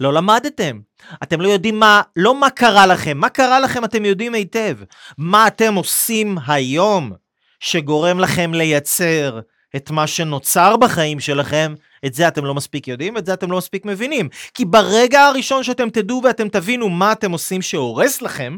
לא 0.00 0.12
למדתם. 0.12 0.80
אתם 1.22 1.40
לא 1.40 1.48
יודעים 1.48 1.78
מה, 1.78 2.02
לא 2.16 2.34
מה 2.40 2.50
קרה 2.50 2.86
לכם, 2.86 3.18
מה 3.18 3.28
קרה 3.28 3.60
לכם 3.60 3.84
אתם 3.84 4.04
יודעים 4.04 4.34
היטב. 4.34 4.76
מה 5.18 5.46
אתם 5.46 5.74
עושים 5.74 6.38
היום 6.46 7.12
שגורם 7.60 8.20
לכם 8.20 8.54
לייצר 8.54 9.40
את 9.76 9.90
מה 9.90 10.06
שנוצר 10.06 10.76
בחיים 10.76 11.20
שלכם, 11.20 11.74
את 12.06 12.14
זה 12.14 12.28
אתם 12.28 12.44
לא 12.44 12.54
מספיק 12.54 12.88
יודעים, 12.88 13.18
את 13.18 13.26
זה 13.26 13.34
אתם 13.34 13.50
לא 13.50 13.56
מספיק 13.56 13.84
מבינים. 13.84 14.28
כי 14.54 14.64
ברגע 14.64 15.22
הראשון 15.22 15.62
שאתם 15.62 15.90
תדעו 15.90 16.20
ואתם 16.24 16.48
תבינו 16.48 16.88
מה 16.88 17.12
אתם 17.12 17.32
עושים 17.32 17.62
שהורס 17.62 18.22
לכם, 18.22 18.56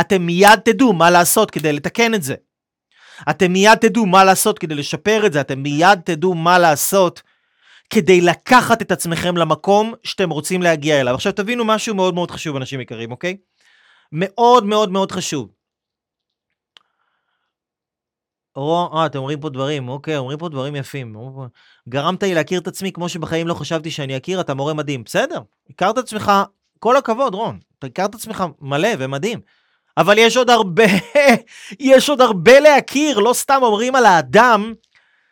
אתם 0.00 0.22
מיד 0.22 0.60
תדעו 0.64 0.92
מה 0.92 1.10
לעשות 1.10 1.50
כדי 1.50 1.72
לתקן 1.72 2.14
את 2.14 2.22
זה. 2.22 2.34
אתם 3.30 3.52
מיד 3.52 3.78
תדעו 3.78 4.06
מה 4.06 4.24
לעשות 4.24 4.58
כדי 4.58 4.74
לשפר 4.74 5.26
את 5.26 5.32
זה, 5.32 5.40
אתם 5.40 5.62
מיד 5.62 6.00
תדעו 6.04 6.34
מה 6.34 6.58
לעשות 6.58 7.22
כדי 7.90 8.20
לקחת 8.20 8.82
את 8.82 8.92
עצמכם 8.92 9.36
למקום 9.36 9.94
שאתם 10.04 10.30
רוצים 10.30 10.62
להגיע 10.62 11.00
אליו. 11.00 11.14
עכשיו 11.14 11.32
תבינו 11.32 11.64
משהו 11.64 11.94
מאוד 11.94 12.14
מאוד 12.14 12.30
חשוב, 12.30 12.56
אנשים 12.56 12.80
יקרים, 12.80 13.10
אוקיי? 13.10 13.36
מאוד 14.12 14.66
מאוד 14.66 14.90
מאוד 14.90 15.12
חשוב. 15.12 15.48
או, 18.56 18.90
אה, 18.94 19.06
אתם 19.06 19.18
אומרים 19.18 19.40
פה 19.40 19.48
דברים, 19.48 19.88
אוקיי, 19.88 20.16
אומרים 20.16 20.38
פה 20.38 20.48
דברים 20.48 20.76
יפים. 20.76 21.16
גרמת 21.88 22.22
לי 22.22 22.34
להכיר 22.34 22.60
את 22.60 22.66
עצמי 22.66 22.92
כמו 22.92 23.08
שבחיים 23.08 23.48
לא 23.48 23.54
חשבתי 23.54 23.90
שאני 23.90 24.16
אכיר, 24.16 24.40
אתה 24.40 24.54
מורה 24.54 24.74
מדהים. 24.74 25.04
בסדר, 25.04 25.40
הכרת 25.70 25.98
את 25.98 26.04
עצמך, 26.04 26.32
כל 26.78 26.96
הכבוד, 26.96 27.34
רון. 27.34 27.58
אתה 27.78 27.86
הכרת 27.86 28.10
את 28.10 28.14
עצמך 28.14 28.44
מלא 28.60 28.88
ומדהים. 28.98 29.40
אבל 29.96 30.18
יש 30.18 30.36
עוד 30.36 30.50
הרבה, 30.50 30.84
יש 31.80 32.08
עוד 32.08 32.20
הרבה 32.20 32.60
להכיר, 32.60 33.18
לא 33.18 33.32
סתם 33.32 33.58
אומרים 33.62 33.94
על 33.94 34.06
האדם, 34.06 34.72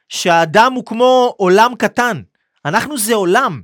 שהאדם 0.08 0.72
הוא 0.72 0.86
כמו 0.86 1.34
עולם 1.36 1.74
קטן. 1.78 2.22
אנחנו 2.64 2.98
זה 2.98 3.14
עולם. 3.14 3.60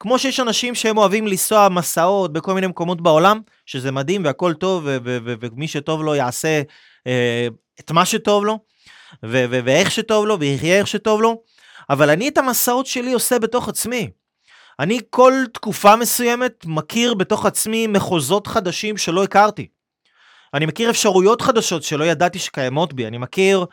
כמו 0.00 0.18
שיש 0.18 0.40
אנשים 0.40 0.74
שהם 0.74 0.98
אוהבים 0.98 1.26
לנסוע 1.26 1.68
מסעות 1.68 2.32
בכל 2.32 2.54
מיני 2.54 2.66
מקומות 2.66 3.00
בעולם, 3.00 3.40
שזה 3.66 3.92
מדהים 3.92 4.24
והכל 4.24 4.54
טוב, 4.54 4.82
ומי 4.84 5.68
שטוב 5.68 6.02
לו 6.02 6.14
יעשה 6.14 6.62
אה, 7.06 7.48
את 7.80 7.90
מה 7.90 8.04
שטוב 8.04 8.44
לו, 8.44 8.58
ואיך 9.22 9.90
שטוב 9.90 10.26
לו, 10.26 10.40
ויחיה 10.40 10.78
איך 10.78 10.86
שטוב 10.86 11.22
לו, 11.22 11.42
אבל 11.90 12.10
אני 12.10 12.28
את 12.28 12.38
המסעות 12.38 12.86
שלי 12.86 13.12
עושה 13.12 13.38
בתוך 13.38 13.68
עצמי. 13.68 14.10
אני 14.78 14.98
כל 15.10 15.32
תקופה 15.52 15.96
מסוימת 15.96 16.64
מכיר 16.66 17.14
בתוך 17.14 17.46
עצמי 17.46 17.86
מחוזות 17.86 18.46
חדשים 18.46 18.96
שלא 18.96 19.24
הכרתי. 19.24 19.68
אני 20.54 20.66
מכיר 20.66 20.90
אפשרויות 20.90 21.42
חדשות 21.42 21.82
שלא 21.82 22.04
ידעתי 22.04 22.38
שקיימות 22.38 22.92
בי, 22.92 23.06
אני 23.06 23.18
מכיר 23.18 23.66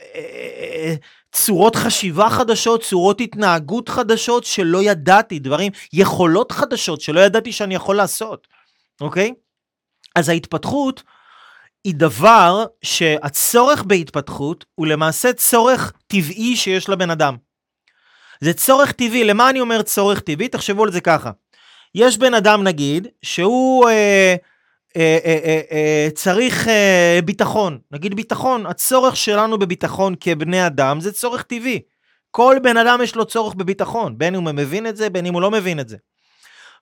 אה, 0.00 0.94
צורות 1.32 1.76
חשיבה 1.76 2.30
חדשות, 2.30 2.82
צורות 2.82 3.20
התנהגות 3.20 3.88
חדשות 3.88 4.44
שלא 4.44 4.82
ידעתי, 4.82 5.38
דברים, 5.38 5.72
יכולות 5.92 6.52
חדשות 6.52 7.00
שלא 7.00 7.20
ידעתי 7.20 7.52
שאני 7.52 7.74
יכול 7.74 7.96
לעשות, 7.96 8.46
אוקיי? 9.00 9.32
אז 10.16 10.28
ההתפתחות 10.28 11.02
היא 11.86 11.94
דבר 11.94 12.64
שהצורך 12.82 13.82
בהתפתחות 13.82 14.64
הוא 14.74 14.86
למעשה 14.86 15.32
צורך 15.32 15.92
טבעי 16.06 16.56
שיש 16.56 16.88
לבן 16.88 17.10
אדם. 17.10 17.36
זה 18.40 18.52
צורך 18.52 18.92
טבעי, 18.92 19.24
למה 19.24 19.50
אני 19.50 19.60
אומר 19.60 19.82
צורך 19.82 20.20
טבעי? 20.20 20.48
תחשבו 20.48 20.84
על 20.84 20.92
זה 20.92 21.00
ככה. 21.00 21.30
יש 21.94 22.18
בן 22.18 22.34
אדם 22.34 22.62
נגיד, 22.62 23.08
שהוא 23.22 23.88
אה, 23.88 24.36
אה, 24.96 25.18
אה, 25.24 25.38
אה, 25.44 25.60
אה, 25.72 26.08
צריך 26.14 26.68
אה, 26.68 27.18
ביטחון, 27.24 27.78
נגיד 27.90 28.14
ביטחון, 28.14 28.66
הצורך 28.66 29.16
שלנו 29.16 29.58
בביטחון 29.58 30.14
כבני 30.20 30.66
אדם 30.66 31.00
זה 31.00 31.12
צורך 31.12 31.42
טבעי. 31.42 31.80
כל 32.30 32.56
בן 32.62 32.76
אדם 32.76 33.00
יש 33.02 33.16
לו 33.16 33.24
צורך 33.24 33.54
בביטחון, 33.54 34.18
בין 34.18 34.34
אם 34.34 34.44
הוא 34.46 34.54
מבין 34.54 34.86
את 34.86 34.96
זה, 34.96 35.10
בין 35.10 35.26
אם 35.26 35.34
הוא 35.34 35.42
לא 35.42 35.50
מבין 35.50 35.80
את 35.80 35.88
זה. 35.88 35.96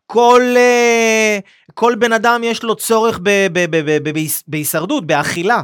כל, 0.07 0.43
אה, 0.57 1.39
כל 1.75 1.95
בן 1.99 2.13
אדם 2.13 2.41
יש 2.45 2.63
לו 2.63 2.77
צורך 2.77 3.21
בהישרדות, 4.47 5.07
באכילה, 5.07 5.63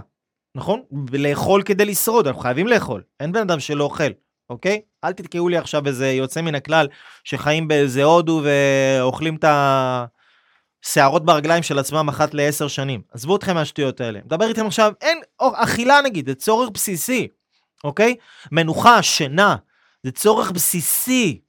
נכון? 0.55 0.83
לאכול 1.12 1.62
כדי 1.62 1.85
לשרוד, 1.85 2.26
אנחנו 2.26 2.42
חייבים 2.42 2.66
לאכול, 2.66 3.03
אין 3.20 3.33
בן 3.33 3.40
אדם 3.40 3.61
שלא 3.61 3.85
אוכל, 3.85 4.11
אוקיי? 4.50 4.81
אל 5.05 5.12
תתקעו 5.12 5.48
לי 5.48 5.57
עכשיו 5.57 5.87
איזה 5.87 6.11
יוצא 6.11 6.40
מן 6.40 6.55
הכלל 6.55 6.88
שחיים 7.24 7.68
באיזה 7.68 8.05
הודו 8.05 8.42
ואוכלים 8.44 9.37
את 9.37 9.44
ה... 9.44 10.05
שערות 10.83 11.24
ברגליים 11.24 11.62
של 11.62 11.79
עצמם 11.79 12.09
אחת 12.09 12.35
לעשר 12.35 12.68
שנים. 12.68 13.03
עזבו 13.12 13.37
אתכם 13.37 13.55
מהשטויות 13.55 14.00
האלה. 14.00 14.20
מדבר 14.24 14.48
איתכם 14.48 14.66
עכשיו, 14.66 14.92
אין, 15.00 15.18
אכילה 15.40 16.00
נגיד, 16.05 16.26
זה 16.26 16.35
צורך 16.35 16.70
בסיסי, 16.70 17.29
אוקיי? 17.85 18.14
מנוחה, 18.53 19.03
שינה, 19.03 19.57
זה 20.03 20.11
צורך 20.11 20.50
בסיסי. 20.50 21.40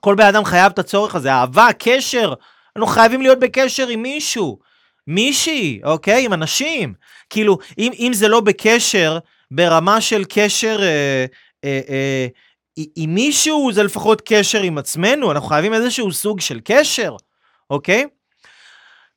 כל 0.00 0.14
בן 0.14 0.26
אדם 0.26 0.44
חייב 0.44 0.72
את 0.72 0.78
הצורך 0.78 1.14
הזה, 1.14 1.32
אהבה, 1.32 1.68
קשר, 1.78 2.34
אנחנו 2.76 2.86
חייבים 2.86 3.22
להיות 3.22 3.38
בקשר 3.38 3.88
עם 3.88 4.02
מישהו, 4.02 4.58
מישהי, 5.06 5.80
אוקיי? 5.84 6.24
עם 6.24 6.32
אנשים. 6.32 6.94
כאילו, 7.30 7.58
אם, 7.78 7.92
אם 7.98 8.10
זה 8.14 8.28
לא 8.28 8.40
בקשר, 8.40 9.18
ברמה 9.50 10.00
של 10.00 10.24
קשר 10.28 10.78
אה, 10.82 11.26
אה, 11.64 11.80
אה, 11.88 12.26
עם 12.96 13.14
מישהו, 13.14 13.70
זה 13.72 13.82
לפחות 13.82 14.22
קשר 14.24 14.62
עם 14.62 14.78
עצמנו, 14.78 15.32
אנחנו 15.32 15.48
חייבים 15.48 15.74
איזשהו 15.74 16.12
סוג 16.12 16.40
של 16.40 16.60
קשר, 16.64 17.16
אוקיי? 17.70 18.06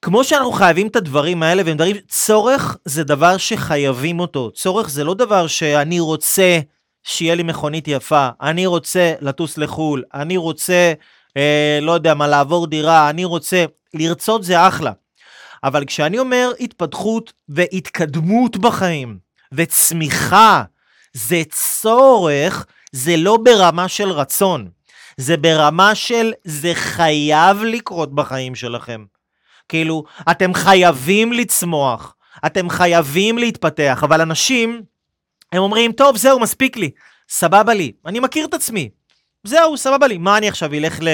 כמו 0.01 0.23
שאנחנו 0.23 0.51
חייבים 0.51 0.87
את 0.87 0.95
הדברים 0.95 1.43
האלה, 1.43 1.61
והם 1.65 1.77
דברים, 1.77 1.95
צורך 2.07 2.77
זה 2.85 3.03
דבר 3.03 3.37
שחייבים 3.37 4.19
אותו. 4.19 4.51
צורך 4.51 4.89
זה 4.89 5.03
לא 5.03 5.13
דבר 5.13 5.47
שאני 5.47 5.99
רוצה 5.99 6.59
שיהיה 7.03 7.35
לי 7.35 7.43
מכונית 7.43 7.87
יפה, 7.87 8.29
אני 8.41 8.65
רוצה 8.65 9.13
לטוס 9.21 9.57
לחו"ל, 9.57 10.03
אני 10.13 10.37
רוצה, 10.37 10.93
אה, 11.37 11.79
לא 11.81 11.91
יודע 11.91 12.13
מה, 12.13 12.27
לעבור 12.27 12.67
דירה, 12.67 13.09
אני 13.09 13.25
רוצה, 13.25 13.65
לרצות 13.93 14.43
זה 14.43 14.67
אחלה. 14.67 14.91
אבל 15.63 15.85
כשאני 15.85 16.19
אומר 16.19 16.51
התפתחות 16.59 17.33
והתקדמות 17.49 18.57
בחיים, 18.57 19.17
וצמיחה, 19.53 20.63
זה 21.13 21.41
צורך, 21.51 22.65
זה 22.91 23.17
לא 23.17 23.37
ברמה 23.37 23.87
של 23.87 24.09
רצון, 24.09 24.69
זה 25.17 25.37
ברמה 25.37 25.95
של 25.95 26.33
זה 26.43 26.71
חייב 26.75 27.63
לקרות 27.63 28.15
בחיים 28.15 28.55
שלכם. 28.55 29.05
כאילו, 29.69 30.03
אתם 30.31 30.53
חייבים 30.53 31.33
לצמוח, 31.33 32.15
אתם 32.45 32.69
חייבים 32.69 33.37
להתפתח, 33.37 34.01
אבל 34.03 34.21
אנשים, 34.21 34.81
הם 35.51 35.61
אומרים, 35.61 35.91
טוב, 35.91 36.17
זהו, 36.17 36.39
מספיק 36.39 36.77
לי, 36.77 36.91
סבבה 37.29 37.73
לי, 37.73 37.91
אני 38.05 38.19
מכיר 38.19 38.45
את 38.45 38.53
עצמי, 38.53 38.89
זהו, 39.43 39.77
סבבה 39.77 40.07
לי, 40.07 40.17
מה 40.17 40.37
אני 40.37 40.47
עכשיו 40.47 40.73
אלך 40.73 40.99
ל... 41.01 41.07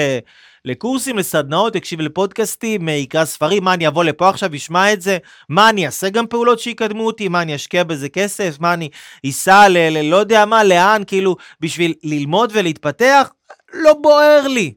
לקורסים, 0.66 1.18
לסדנאות, 1.18 1.76
יקשיב 1.76 2.00
לפודקאסטים, 2.00 2.88
יקרא 2.88 3.24
ספרים, 3.24 3.64
מה 3.64 3.74
אני 3.74 3.88
אבוא 3.88 4.04
לפה 4.04 4.28
עכשיו, 4.28 4.56
אשמע 4.56 4.92
את 4.92 5.02
זה, 5.02 5.18
מה 5.48 5.68
אני 5.68 5.86
אעשה 5.86 6.08
גם 6.08 6.26
פעולות 6.26 6.60
שיקדמו 6.60 7.06
אותי, 7.06 7.28
מה 7.28 7.42
אני 7.42 7.54
אשקיע 7.54 7.84
בזה 7.84 8.08
כסף, 8.08 8.56
מה 8.60 8.74
אני 8.74 8.88
אסע 9.26 9.68
ל... 9.68 9.76
ל 9.78 10.10
לא 10.10 10.16
יודע 10.16 10.44
מה, 10.44 10.64
לאן, 10.64 11.02
כאילו, 11.06 11.36
בשביל 11.60 11.94
ללמוד 12.02 12.52
ולהתפתח, 12.54 13.28
לא 13.74 13.94
בוער 14.02 14.46
לי. 14.48 14.74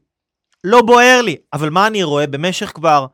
לא 0.64 0.82
בוער 0.82 1.22
לי. 1.22 1.36
אבל 1.54 1.70
מה 1.70 1.88
אני 1.88 2.04
רואה? 2.04 2.28
במשך 2.28 2.72
כבר 2.76 3.06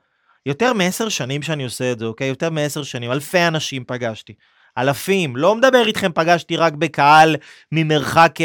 יותר 0.45 0.73
מעשר 0.73 1.10
שנים 1.10 1.41
שאני 1.41 1.63
עושה 1.63 1.91
את 1.91 1.99
זה, 1.99 2.05
אוקיי? 2.05 2.27
יותר 2.27 2.49
מעשר 2.49 2.84
שנים, 2.84 3.12
אלפי 3.12 3.47
אנשים 3.47 3.84
פגשתי. 3.88 4.34
אלפים, 4.77 5.35
לא 5.35 5.55
מדבר 5.55 5.88
איתכם, 5.88 6.11
פגשתי 6.15 6.57
רק 6.57 6.73
בקהל 6.73 7.35
ממרחק 7.71 8.39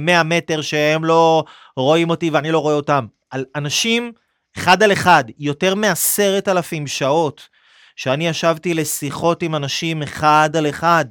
100 0.00 0.18
אה, 0.18 0.22
מטר 0.22 0.60
שהם 0.60 1.04
לא 1.04 1.44
רואים 1.76 2.10
אותי 2.10 2.30
ואני 2.30 2.50
לא 2.50 2.58
רואה 2.58 2.74
אותם. 2.74 3.06
על 3.30 3.44
אנשים, 3.56 4.12
אחד 4.58 4.82
על 4.82 4.92
אחד, 4.92 5.24
יותר 5.38 5.74
מעשרת 5.74 6.48
אלפים 6.48 6.86
שעות, 6.86 7.48
שאני 7.96 8.28
ישבתי 8.28 8.74
לשיחות 8.74 9.42
עם 9.42 9.54
אנשים 9.54 10.02
אחד 10.02 10.50
על 10.58 10.68
אחד, 10.68 11.04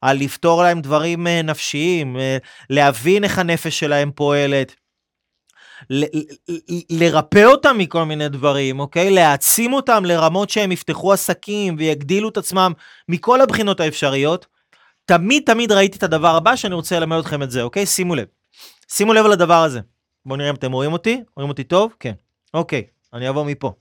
על 0.00 0.16
לפתור 0.16 0.62
להם 0.62 0.80
דברים 0.80 1.26
אה, 1.26 1.42
נפשיים, 1.42 2.16
אה, 2.16 2.36
להבין 2.70 3.24
איך 3.24 3.38
הנפש 3.38 3.78
שלהם 3.78 4.10
פועלת, 4.14 4.74
לרפא 6.90 7.44
אותם 7.44 7.78
מכל 7.78 8.04
מיני 8.04 8.28
דברים, 8.28 8.80
אוקיי? 8.80 9.10
להעצים 9.10 9.72
אותם 9.72 10.04
לרמות 10.04 10.50
שהם 10.50 10.72
יפתחו 10.72 11.12
עסקים 11.12 11.76
ויגדילו 11.78 12.28
את 12.28 12.36
עצמם 12.36 12.72
מכל 13.08 13.40
הבחינות 13.40 13.80
האפשריות. 13.80 14.46
תמיד 15.04 15.42
תמיד 15.46 15.72
ראיתי 15.72 15.98
את 15.98 16.02
הדבר 16.02 16.36
הבא 16.36 16.56
שאני 16.56 16.74
רוצה 16.74 17.00
ללמד 17.00 17.18
אתכם 17.18 17.42
את 17.42 17.50
זה, 17.50 17.62
אוקיי? 17.62 17.86
שימו 17.86 18.14
לב. 18.14 18.26
שימו 18.88 19.12
לב 19.12 19.24
על 19.24 19.32
הדבר 19.32 19.62
הזה. 19.62 19.80
בואו 20.26 20.36
נראה 20.36 20.50
אם 20.50 20.54
אתם 20.54 20.72
רואים 20.72 20.92
אותי. 20.92 21.22
רואים 21.36 21.50
אותי 21.50 21.64
טוב? 21.64 21.94
כן. 22.00 22.12
אוקיי, 22.54 22.86
אני 23.12 23.26
אעבור 23.26 23.44
מפה. 23.44 23.72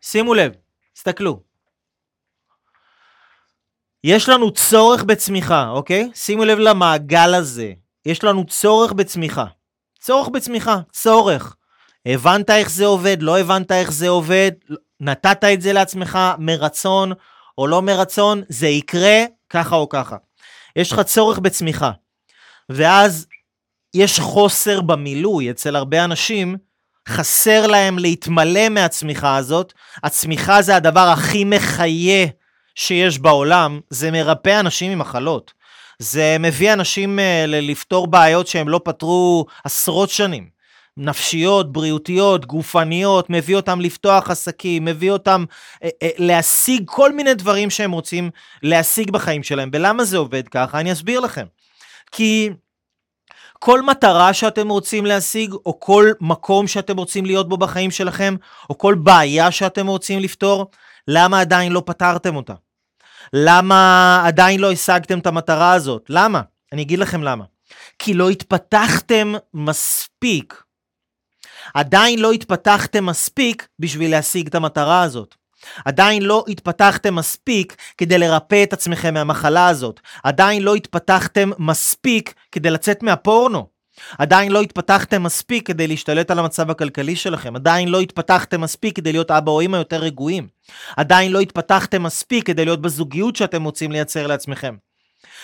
שימו 0.00 0.34
לב, 0.34 0.52
תסתכלו. 0.92 1.40
יש 4.04 4.28
לנו 4.28 4.50
צורך 4.50 5.04
בצמיחה, 5.04 5.68
אוקיי? 5.68 6.10
שימו 6.14 6.44
לב 6.44 6.58
למעגל 6.58 7.34
הזה. 7.34 7.72
יש 8.06 8.24
לנו 8.24 8.46
צורך 8.46 8.92
בצמיחה. 8.92 9.44
צורך 10.04 10.28
בצמיחה, 10.28 10.78
צורך. 10.92 11.56
הבנת 12.06 12.50
איך 12.50 12.70
זה 12.70 12.86
עובד, 12.86 13.16
לא 13.20 13.38
הבנת 13.38 13.72
איך 13.72 13.92
זה 13.92 14.08
עובד, 14.08 14.50
נתת 15.00 15.44
את 15.44 15.60
זה 15.60 15.72
לעצמך 15.72 16.18
מרצון 16.38 17.12
או 17.58 17.66
לא 17.66 17.82
מרצון, 17.82 18.42
זה 18.48 18.66
יקרה 18.66 19.24
ככה 19.50 19.76
או 19.76 19.88
ככה. 19.88 20.16
יש 20.76 20.92
לך 20.92 21.00
צורך 21.00 21.38
בצמיחה. 21.38 21.90
ואז 22.68 23.26
יש 23.94 24.20
חוסר 24.20 24.80
במילוי 24.80 25.50
אצל 25.50 25.76
הרבה 25.76 26.04
אנשים, 26.04 26.56
חסר 27.08 27.66
להם 27.66 27.98
להתמלא 27.98 28.68
מהצמיחה 28.68 29.36
הזאת. 29.36 29.72
הצמיחה 30.02 30.62
זה 30.62 30.76
הדבר 30.76 31.08
הכי 31.08 31.44
מחיה 31.44 32.26
שיש 32.74 33.18
בעולם, 33.18 33.80
זה 33.90 34.10
מרפא 34.10 34.60
אנשים 34.60 34.92
ממחלות. 34.92 35.52
זה 35.98 36.36
מביא 36.40 36.72
אנשים 36.72 37.18
uh, 37.18 37.22
לפתור 37.46 38.06
בעיות 38.06 38.46
שהם 38.46 38.68
לא 38.68 38.80
פתרו 38.84 39.46
עשרות 39.64 40.10
שנים. 40.10 40.54
נפשיות, 40.96 41.72
בריאותיות, 41.72 42.46
גופניות, 42.46 43.30
מביא 43.30 43.56
אותם 43.56 43.80
לפתוח 43.80 44.30
עסקים, 44.30 44.84
מביא 44.84 45.10
אותם 45.10 45.44
אה, 45.82 45.88
אה, 46.02 46.08
להשיג 46.18 46.82
כל 46.86 47.12
מיני 47.12 47.34
דברים 47.34 47.70
שהם 47.70 47.92
רוצים 47.92 48.30
להשיג 48.62 49.10
בחיים 49.10 49.42
שלהם. 49.42 49.70
ולמה 49.72 50.04
זה 50.04 50.16
עובד 50.16 50.48
ככה? 50.48 50.80
אני 50.80 50.92
אסביר 50.92 51.20
לכם. 51.20 51.46
כי 52.12 52.50
כל 53.58 53.82
מטרה 53.82 54.32
שאתם 54.32 54.68
רוצים 54.68 55.06
להשיג, 55.06 55.52
או 55.52 55.80
כל 55.80 56.10
מקום 56.20 56.66
שאתם 56.66 56.96
רוצים 56.96 57.26
להיות 57.26 57.48
בו 57.48 57.56
בחיים 57.56 57.90
שלכם, 57.90 58.36
או 58.70 58.78
כל 58.78 58.94
בעיה 58.94 59.50
שאתם 59.50 59.86
רוצים 59.86 60.18
לפתור, 60.18 60.70
למה 61.08 61.40
עדיין 61.40 61.72
לא 61.72 61.82
פתרתם 61.86 62.36
אותה? 62.36 62.54
למה 63.32 64.22
עדיין 64.26 64.60
לא 64.60 64.72
השגתם 64.72 65.18
את 65.18 65.26
המטרה 65.26 65.72
הזאת? 65.72 66.06
למה? 66.08 66.40
אני 66.72 66.82
אגיד 66.82 66.98
לכם 66.98 67.22
למה. 67.22 67.44
כי 67.98 68.14
לא 68.14 68.30
התפתחתם 68.30 69.32
מספיק. 69.54 70.62
עדיין 71.74 72.18
לא 72.18 72.32
התפתחתם 72.32 73.06
מספיק 73.06 73.68
בשביל 73.78 74.10
להשיג 74.10 74.46
את 74.46 74.54
המטרה 74.54 75.02
הזאת. 75.02 75.34
עדיין 75.84 76.22
לא 76.22 76.44
התפתחתם 76.48 77.14
מספיק 77.14 77.76
כדי 77.98 78.18
לרפא 78.18 78.62
את 78.62 78.72
עצמכם 78.72 79.14
מהמחלה 79.14 79.68
הזאת. 79.68 80.00
עדיין 80.24 80.62
לא 80.62 80.74
התפתחתם 80.74 81.50
מספיק 81.58 82.34
כדי 82.52 82.70
לצאת 82.70 83.02
מהפורנו. 83.02 83.73
עדיין 84.18 84.52
לא 84.52 84.60
התפתחתם 84.62 85.22
מספיק 85.22 85.66
כדי 85.66 85.86
להשתלט 85.86 86.30
על 86.30 86.38
המצב 86.38 86.70
הכלכלי 86.70 87.16
שלכם, 87.16 87.56
עדיין 87.56 87.88
לא 87.88 88.00
התפתחתם 88.00 88.60
מספיק 88.60 88.96
כדי 88.96 89.12
להיות 89.12 89.30
אבא 89.30 89.50
או 89.50 89.60
אמא 89.60 89.76
יותר 89.76 89.96
רגועים, 89.96 90.48
עדיין 90.96 91.32
לא 91.32 91.40
התפתחתם 91.40 92.02
מספיק 92.02 92.46
כדי 92.46 92.64
להיות 92.64 92.82
בזוגיות 92.82 93.36
שאתם 93.36 93.64
רוצים 93.64 93.92
לייצר 93.92 94.26
לעצמכם. 94.26 94.74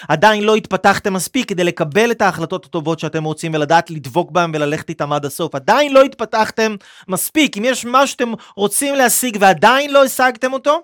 עדיין 0.08 0.44
לא 0.44 0.54
התפתחתם 0.54 1.12
מספיק 1.12 1.48
כדי 1.48 1.64
לקבל 1.64 2.10
את 2.10 2.22
ההחלטות 2.22 2.64
הטובות 2.64 2.98
שאתם 2.98 3.24
רוצים 3.24 3.54
ולדעת 3.54 3.90
לדבוק 3.90 4.30
בהם 4.30 4.52
וללכת 4.54 4.88
איתם 4.88 5.12
עד 5.12 5.24
הסוף. 5.24 5.54
עדיין 5.54 5.92
לא 5.92 6.02
התפתחתם 6.02 6.76
מספיק. 7.08 7.56
אם 7.58 7.64
יש 7.64 7.84
משהו 7.84 8.08
שאתם 8.08 8.32
רוצים 8.56 8.94
להשיג 8.94 9.36
ועדיין 9.40 9.92
לא 9.92 10.04
השגתם 10.04 10.52
אותו, 10.52 10.82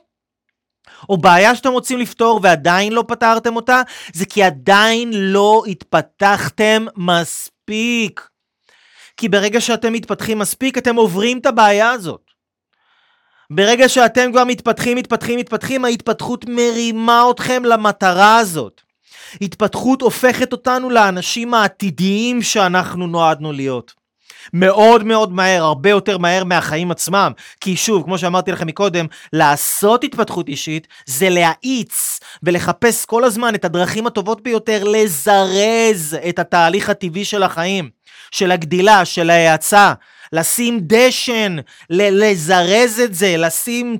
או 1.08 1.16
בעיה 1.16 1.54
שאתם 1.54 1.72
רוצים 1.72 1.98
לפתור 1.98 2.40
ועדיין 2.42 2.92
לא 2.92 3.04
פתרתם 3.08 3.56
אותה, 3.56 3.82
זה 4.12 4.26
כי 4.26 4.42
עדיין 4.42 5.10
לא 5.12 5.62
התפתחתם 5.66 6.86
מספיק. 6.96 7.55
כי 9.16 9.28
ברגע 9.28 9.60
שאתם 9.60 9.92
מתפתחים 9.92 10.38
מספיק, 10.38 10.78
אתם 10.78 10.96
עוברים 10.96 11.38
את 11.38 11.46
הבעיה 11.46 11.90
הזאת. 11.90 12.20
ברגע 13.50 13.88
שאתם 13.88 14.32
כבר 14.32 14.44
מתפתחים, 14.44 14.96
מתפתחים, 14.98 15.38
מתפתחים, 15.38 15.84
ההתפתחות 15.84 16.44
מרימה 16.48 17.24
אתכם 17.30 17.64
למטרה 17.64 18.36
הזאת. 18.36 18.80
התפתחות 19.40 20.02
הופכת 20.02 20.52
אותנו 20.52 20.90
לאנשים 20.90 21.54
העתידיים 21.54 22.42
שאנחנו 22.42 23.06
נועדנו 23.06 23.52
להיות. 23.52 23.94
מאוד 24.52 25.04
מאוד 25.04 25.32
מהר, 25.32 25.62
הרבה 25.62 25.90
יותר 25.90 26.18
מהר 26.18 26.44
מהחיים 26.44 26.90
עצמם. 26.90 27.32
כי 27.60 27.76
שוב, 27.76 28.02
כמו 28.02 28.18
שאמרתי 28.18 28.52
לכם 28.52 28.66
מקודם, 28.66 29.06
לעשות 29.32 30.04
התפתחות 30.04 30.48
אישית 30.48 30.86
זה 31.06 31.28
להאיץ 31.28 32.20
ולחפש 32.42 33.04
כל 33.04 33.24
הזמן 33.24 33.54
את 33.54 33.64
הדרכים 33.64 34.06
הטובות 34.06 34.42
ביותר 34.42 34.84
לזרז 34.84 36.16
את 36.28 36.38
התהליך 36.38 36.90
הטבעי 36.90 37.24
של 37.24 37.42
החיים, 37.42 37.90
של 38.30 38.50
הגדילה, 38.50 39.04
של 39.04 39.30
ההאצה, 39.30 39.92
לשים 40.32 40.78
דשן, 40.82 41.56
לזרז 41.90 43.00
את 43.04 43.14
זה, 43.14 43.36
לשים 43.36 43.98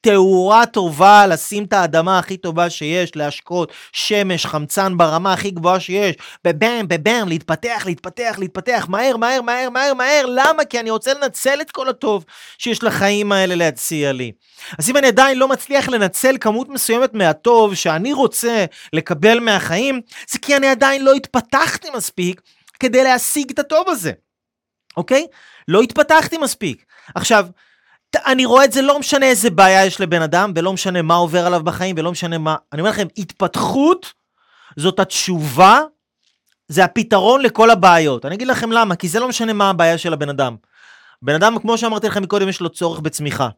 תאורה 0.00 0.66
טובה, 0.66 1.26
לשים 1.26 1.64
את 1.64 1.72
האדמה 1.72 2.18
הכי 2.18 2.36
טובה 2.36 2.70
שיש, 2.70 3.16
להשקות 3.16 3.72
שמש, 3.92 4.46
חמצן 4.46 4.96
ברמה 4.96 5.32
הכי 5.32 5.50
גבוהה 5.50 5.80
שיש, 5.80 6.16
בבאם, 6.44 6.88
בבאם, 6.88 7.28
להתפתח, 7.28 7.82
להתפתח, 7.86 8.36
להתפתח, 8.38 8.86
מהר, 8.88 9.16
מהר, 9.16 9.42
מהר, 9.42 9.70
מהר, 9.70 9.94
מהר, 9.94 10.26
למה? 10.26 10.64
כי 10.64 10.80
אני 10.80 10.90
רוצה 10.90 11.14
לנצל 11.14 11.60
את 11.60 11.70
כל 11.70 11.88
הטוב 11.88 12.24
שיש 12.58 12.82
לחיים 12.82 13.32
האלה 13.32 13.54
להציע 13.54 14.12
לי. 14.12 14.32
אז 14.78 14.90
אם 14.90 14.96
אני 14.96 15.06
עדיין 15.06 15.38
לא 15.38 15.48
מצליח 15.48 15.88
לנצל 15.88 16.36
כמות 16.40 16.68
מסוימת 16.68 17.14
מהטוב 17.14 17.74
שאני 17.74 18.12
רוצה 18.12 18.64
לקבל 18.92 19.40
מהחיים, 19.40 20.00
זה 20.30 20.38
כי 20.38 20.56
אני 20.56 20.68
עדיין 20.68 21.04
לא 21.04 21.12
התפתחתי 21.12 21.88
מספיק 21.96 22.40
כדי 22.80 23.04
להשיג 23.04 23.50
את 23.50 23.58
הטוב 23.58 23.88
הזה, 23.88 24.12
אוקיי? 24.96 25.26
לא 25.68 25.80
התפתחתי 25.80 26.38
מספיק. 26.38 26.84
עכשיו, 27.14 27.46
אני 28.16 28.44
רואה 28.44 28.64
את 28.64 28.72
זה, 28.72 28.82
לא 28.82 28.98
משנה 28.98 29.26
איזה 29.26 29.50
בעיה 29.50 29.86
יש 29.86 30.00
לבן 30.00 30.22
אדם, 30.22 30.52
ולא 30.56 30.72
משנה 30.72 31.02
מה 31.02 31.14
עובר 31.14 31.46
עליו 31.46 31.62
בחיים, 31.64 31.96
ולא 31.98 32.12
משנה 32.12 32.38
מה... 32.38 32.56
אני 32.72 32.80
אומר 32.80 32.90
לכם, 32.90 33.06
התפתחות 33.18 34.12
זאת 34.76 35.00
התשובה, 35.00 35.80
זה 36.68 36.84
הפתרון 36.84 37.42
לכל 37.42 37.70
הבעיות. 37.70 38.24
אני 38.24 38.34
אגיד 38.34 38.48
לכם 38.48 38.72
למה, 38.72 38.96
כי 38.96 39.08
זה 39.08 39.20
לא 39.20 39.28
משנה 39.28 39.52
מה 39.52 39.70
הבעיה 39.70 39.98
של 39.98 40.12
הבן 40.12 40.28
אדם. 40.28 40.56
בן 41.22 41.34
אדם, 41.34 41.58
כמו 41.58 41.78
שאמרתי 41.78 42.06
לכם 42.06 42.22
מקודם, 42.22 42.48
יש 42.48 42.60
לו 42.60 42.68
צורך 42.68 43.00
בצמיחה. 43.00 43.48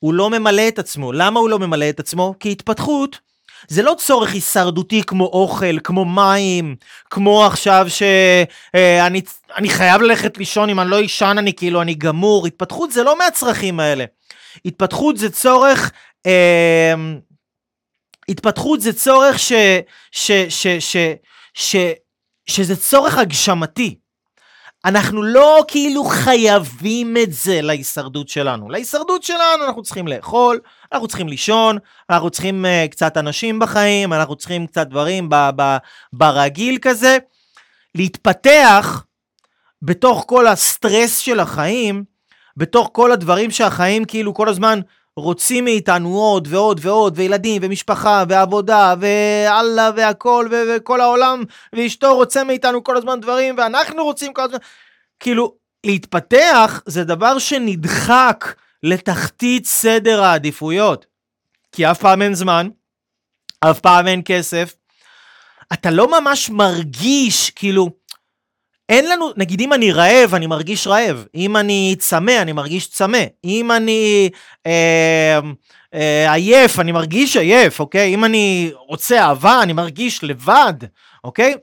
הוא 0.00 0.14
לא 0.14 0.30
ממלא 0.30 0.68
את 0.68 0.78
עצמו. 0.78 1.12
למה 1.12 1.40
הוא 1.40 1.50
לא 1.50 1.58
ממלא 1.58 1.88
את 1.88 2.00
עצמו? 2.00 2.34
כי 2.40 2.52
התפתחות 2.52 3.20
זה 3.68 3.82
לא 3.82 3.94
צורך 3.98 4.32
הישרדותי 4.32 5.02
כמו 5.02 5.24
אוכל, 5.24 5.78
כמו 5.84 6.04
מים, 6.04 6.76
כמו 7.10 7.46
עכשיו 7.46 7.86
שאני 7.88 9.68
אה, 9.68 9.74
חייב 9.74 10.02
ללכת 10.02 10.38
לישון, 10.38 10.70
אם 10.70 10.80
אני 10.80 10.90
לא 10.90 10.98
אישן 10.98 11.34
אני 11.38 11.52
כאילו, 11.52 11.82
אני 11.82 11.94
גמור. 11.94 12.46
התפתחות 12.46 12.92
זה 12.92 13.02
לא 13.02 13.18
מהצרכים 13.18 13.80
האלה. 13.80 14.04
התפתחות 14.64 15.16
זה 15.16 15.30
צורך... 15.30 15.90
אה, 16.26 16.94
התפתחות 18.28 18.80
זה 18.80 18.92
צורך 18.92 19.38
ש, 19.38 19.52
ש, 20.12 20.30
ש, 20.32 20.66
ש, 20.66 20.96
ש, 21.54 21.76
שזה 22.46 22.76
צורך 22.76 23.18
הגשמתי. 23.18 24.01
אנחנו 24.84 25.22
לא 25.22 25.64
כאילו 25.68 26.04
חייבים 26.04 27.16
את 27.16 27.32
זה 27.32 27.62
להישרדות 27.62 28.28
שלנו. 28.28 28.70
להישרדות 28.70 29.22
שלנו 29.22 29.64
אנחנו 29.66 29.82
צריכים 29.82 30.08
לאכול, 30.08 30.60
אנחנו 30.92 31.08
צריכים 31.08 31.28
לישון, 31.28 31.78
אנחנו 32.10 32.30
צריכים 32.30 32.64
uh, 32.64 32.88
קצת 32.88 33.16
אנשים 33.16 33.58
בחיים, 33.58 34.12
אנחנו 34.12 34.36
צריכים 34.36 34.66
קצת 34.66 34.86
דברים 34.86 35.28
ב- 35.28 35.50
ב- 35.56 35.76
ברגיל 36.12 36.78
כזה. 36.82 37.18
להתפתח 37.94 39.04
בתוך 39.82 40.24
כל 40.26 40.46
הסטרס 40.46 41.18
של 41.18 41.40
החיים, 41.40 42.04
בתוך 42.56 42.90
כל 42.92 43.12
הדברים 43.12 43.50
שהחיים 43.50 44.04
כאילו 44.04 44.34
כל 44.34 44.48
הזמן 44.48 44.80
רוצים 45.16 45.64
מאיתנו 45.64 46.18
עוד 46.18 46.48
ועוד 46.50 46.80
ועוד, 46.82 47.12
וילדים, 47.16 47.62
ומשפחה, 47.64 48.24
ועבודה, 48.28 48.94
ואללה, 49.00 49.90
והכל, 49.96 50.48
ו- 50.50 50.62
וכל 50.76 51.00
העולם, 51.00 51.44
ואשתו 51.72 52.14
רוצה 52.14 52.44
מאיתנו 52.44 52.84
כל 52.84 52.96
הזמן 52.96 53.20
דברים, 53.20 53.54
ואנחנו 53.58 54.04
רוצים 54.04 54.32
כל 54.32 54.42
הזמן... 54.42 54.58
כאילו, 55.20 55.54
להתפתח 55.86 56.82
זה 56.86 57.04
דבר 57.04 57.38
שנדחק 57.38 58.54
לתחתית 58.82 59.66
סדר 59.66 60.22
העדיפויות. 60.22 61.06
כי 61.72 61.90
אף 61.90 62.00
פעם 62.00 62.22
אין 62.22 62.34
זמן, 62.34 62.68
אף 63.60 63.80
פעם 63.80 64.06
אין 64.06 64.22
כסף. 64.24 64.74
אתה 65.72 65.90
לא 65.90 66.20
ממש 66.20 66.50
מרגיש, 66.50 67.50
כאילו, 67.50 67.90
אין 68.92 69.08
לנו, 69.08 69.30
נגיד 69.36 69.60
אם 69.60 69.72
אני 69.72 69.92
רעב, 69.92 70.34
אני 70.34 70.46
מרגיש 70.46 70.86
רעב. 70.86 71.26
אם 71.34 71.56
אני 71.56 71.96
צמא, 71.98 72.42
אני 72.42 72.52
מרגיש 72.52 72.88
צמא. 72.88 73.24
אם 73.44 73.72
אני 73.72 74.30
אה, 74.66 75.40
אה, 75.94 76.32
עייף, 76.32 76.78
אני 76.78 76.92
מרגיש 76.92 77.36
עייף, 77.36 77.80
אוקיי? 77.80 78.14
אם 78.14 78.24
אני 78.24 78.72
רוצה 78.74 79.20
אהבה, 79.20 79.62
אני 79.62 79.72
מרגיש 79.72 80.24
לבד, 80.24 80.74
אוקיי? 81.24 81.54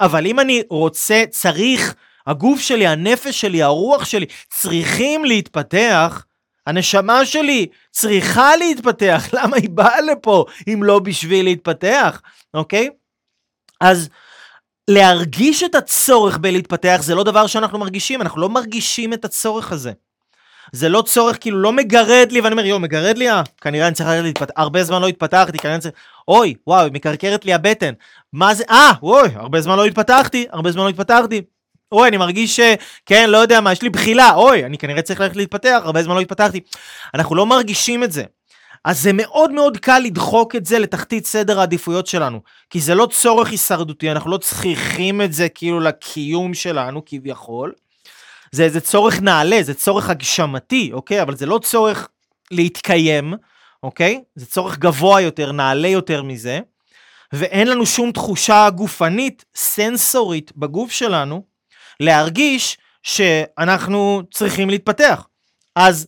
אבל 0.00 0.26
אם 0.26 0.40
אני 0.40 0.62
רוצה, 0.70 1.24
צריך, 1.30 1.94
הגוף 2.26 2.60
שלי, 2.60 2.86
הנפש 2.86 3.40
שלי, 3.40 3.62
הרוח 3.62 4.04
שלי, 4.04 4.26
צריכים 4.50 5.24
להתפתח, 5.24 6.24
הנשמה 6.66 7.26
שלי 7.26 7.66
צריכה 7.90 8.56
להתפתח. 8.56 9.28
למה 9.36 9.56
היא 9.56 9.70
באה 9.70 10.00
לפה 10.00 10.44
אם 10.72 10.82
לא 10.82 10.98
בשביל 10.98 11.44
להתפתח, 11.44 12.22
אוקיי? 12.54 12.88
אז... 13.80 14.08
להרגיש 14.90 15.62
את 15.62 15.74
הצורך 15.74 16.38
בלהתפתח 16.38 16.98
זה 17.02 17.14
לא 17.14 17.24
דבר 17.24 17.46
שאנחנו 17.46 17.78
מרגישים, 17.78 18.22
אנחנו 18.22 18.40
לא 18.40 18.48
מרגישים 18.48 19.12
את 19.12 19.24
הצורך 19.24 19.72
הזה. 19.72 19.92
זה 20.72 20.88
לא 20.88 21.02
צורך, 21.02 21.38
כאילו 21.40 21.58
לא 21.58 21.72
מגרד 21.72 22.28
לי, 22.32 22.40
ואני 22.40 22.52
אומר, 22.52 22.66
יואו, 22.66 22.80
מגרד 22.80 23.18
לי? 23.18 23.30
אה, 23.30 23.42
כנראה 23.60 23.86
אני 23.86 23.94
צריך 23.94 24.08
להתפתח, 24.22 24.52
הרבה 24.56 24.84
זמן 24.84 25.02
לא 25.02 25.08
התפתחתי, 25.08 25.58
כנראה 25.58 25.74
אני 25.74 25.82
צריך... 25.82 25.94
אוי, 26.28 26.54
וואו, 26.66 26.88
מקרקרת 26.92 27.44
לי 27.44 27.54
הבטן. 27.54 27.92
מה 28.32 28.54
זה? 28.54 28.64
אה, 28.70 28.92
אוי, 29.02 29.28
הרבה 29.34 29.60
זמן 29.60 29.76
לא 29.76 29.84
התפתחתי, 29.84 30.46
הרבה 30.52 30.72
זמן 30.72 30.84
לא 30.84 30.88
התפתחתי. 30.88 31.42
אוי, 31.92 32.08
אני 32.08 32.16
מרגיש. 32.16 32.60
כן, 33.06 33.30
לא 33.30 33.38
יודע 33.38 33.60
מה, 33.60 33.72
יש 33.72 33.82
לי 33.82 33.90
בחילה, 33.90 34.34
אוי, 34.34 34.64
אני 34.64 34.78
כנראה 34.78 35.02
צריך 35.02 35.20
ללכת 35.20 35.36
להתפתח, 35.36 35.80
הרבה 35.84 36.02
זמן 36.02 36.14
לא 36.14 36.20
התפתחתי. 36.20 36.60
אנחנו 37.14 37.34
לא 37.34 37.46
מרגישים 37.46 38.04
את 38.04 38.12
זה. 38.12 38.22
אז 38.84 39.00
זה 39.02 39.12
מאוד 39.12 39.52
מאוד 39.52 39.76
קל 39.76 39.98
לדחוק 39.98 40.56
את 40.56 40.66
זה 40.66 40.78
לתחתית 40.78 41.26
סדר 41.26 41.60
העדיפויות 41.60 42.06
שלנו, 42.06 42.40
כי 42.70 42.80
זה 42.80 42.94
לא 42.94 43.08
צורך 43.12 43.50
הישרדותי, 43.50 44.10
אנחנו 44.10 44.30
לא 44.30 44.36
צריכים 44.36 45.22
את 45.22 45.32
זה 45.32 45.48
כאילו 45.48 45.80
לקיום 45.80 46.54
שלנו 46.54 47.02
כביכול. 47.06 47.72
זה 48.52 48.64
איזה 48.64 48.80
צורך 48.80 49.20
נעלה, 49.20 49.62
זה 49.62 49.74
צורך 49.74 50.10
הגשמתי, 50.10 50.90
אוקיי? 50.92 51.22
אבל 51.22 51.36
זה 51.36 51.46
לא 51.46 51.58
צורך 51.58 52.08
להתקיים, 52.50 53.34
אוקיי? 53.82 54.22
זה 54.34 54.46
צורך 54.46 54.78
גבוה 54.78 55.20
יותר, 55.20 55.52
נעלה 55.52 55.88
יותר 55.88 56.22
מזה, 56.22 56.60
ואין 57.32 57.68
לנו 57.68 57.86
שום 57.86 58.12
תחושה 58.12 58.70
גופנית, 58.70 59.44
סנסורית 59.54 60.52
בגוף 60.56 60.90
שלנו, 60.90 61.42
להרגיש 62.00 62.78
שאנחנו 63.02 64.22
צריכים 64.30 64.70
להתפתח. 64.70 65.26
אז 65.76 66.06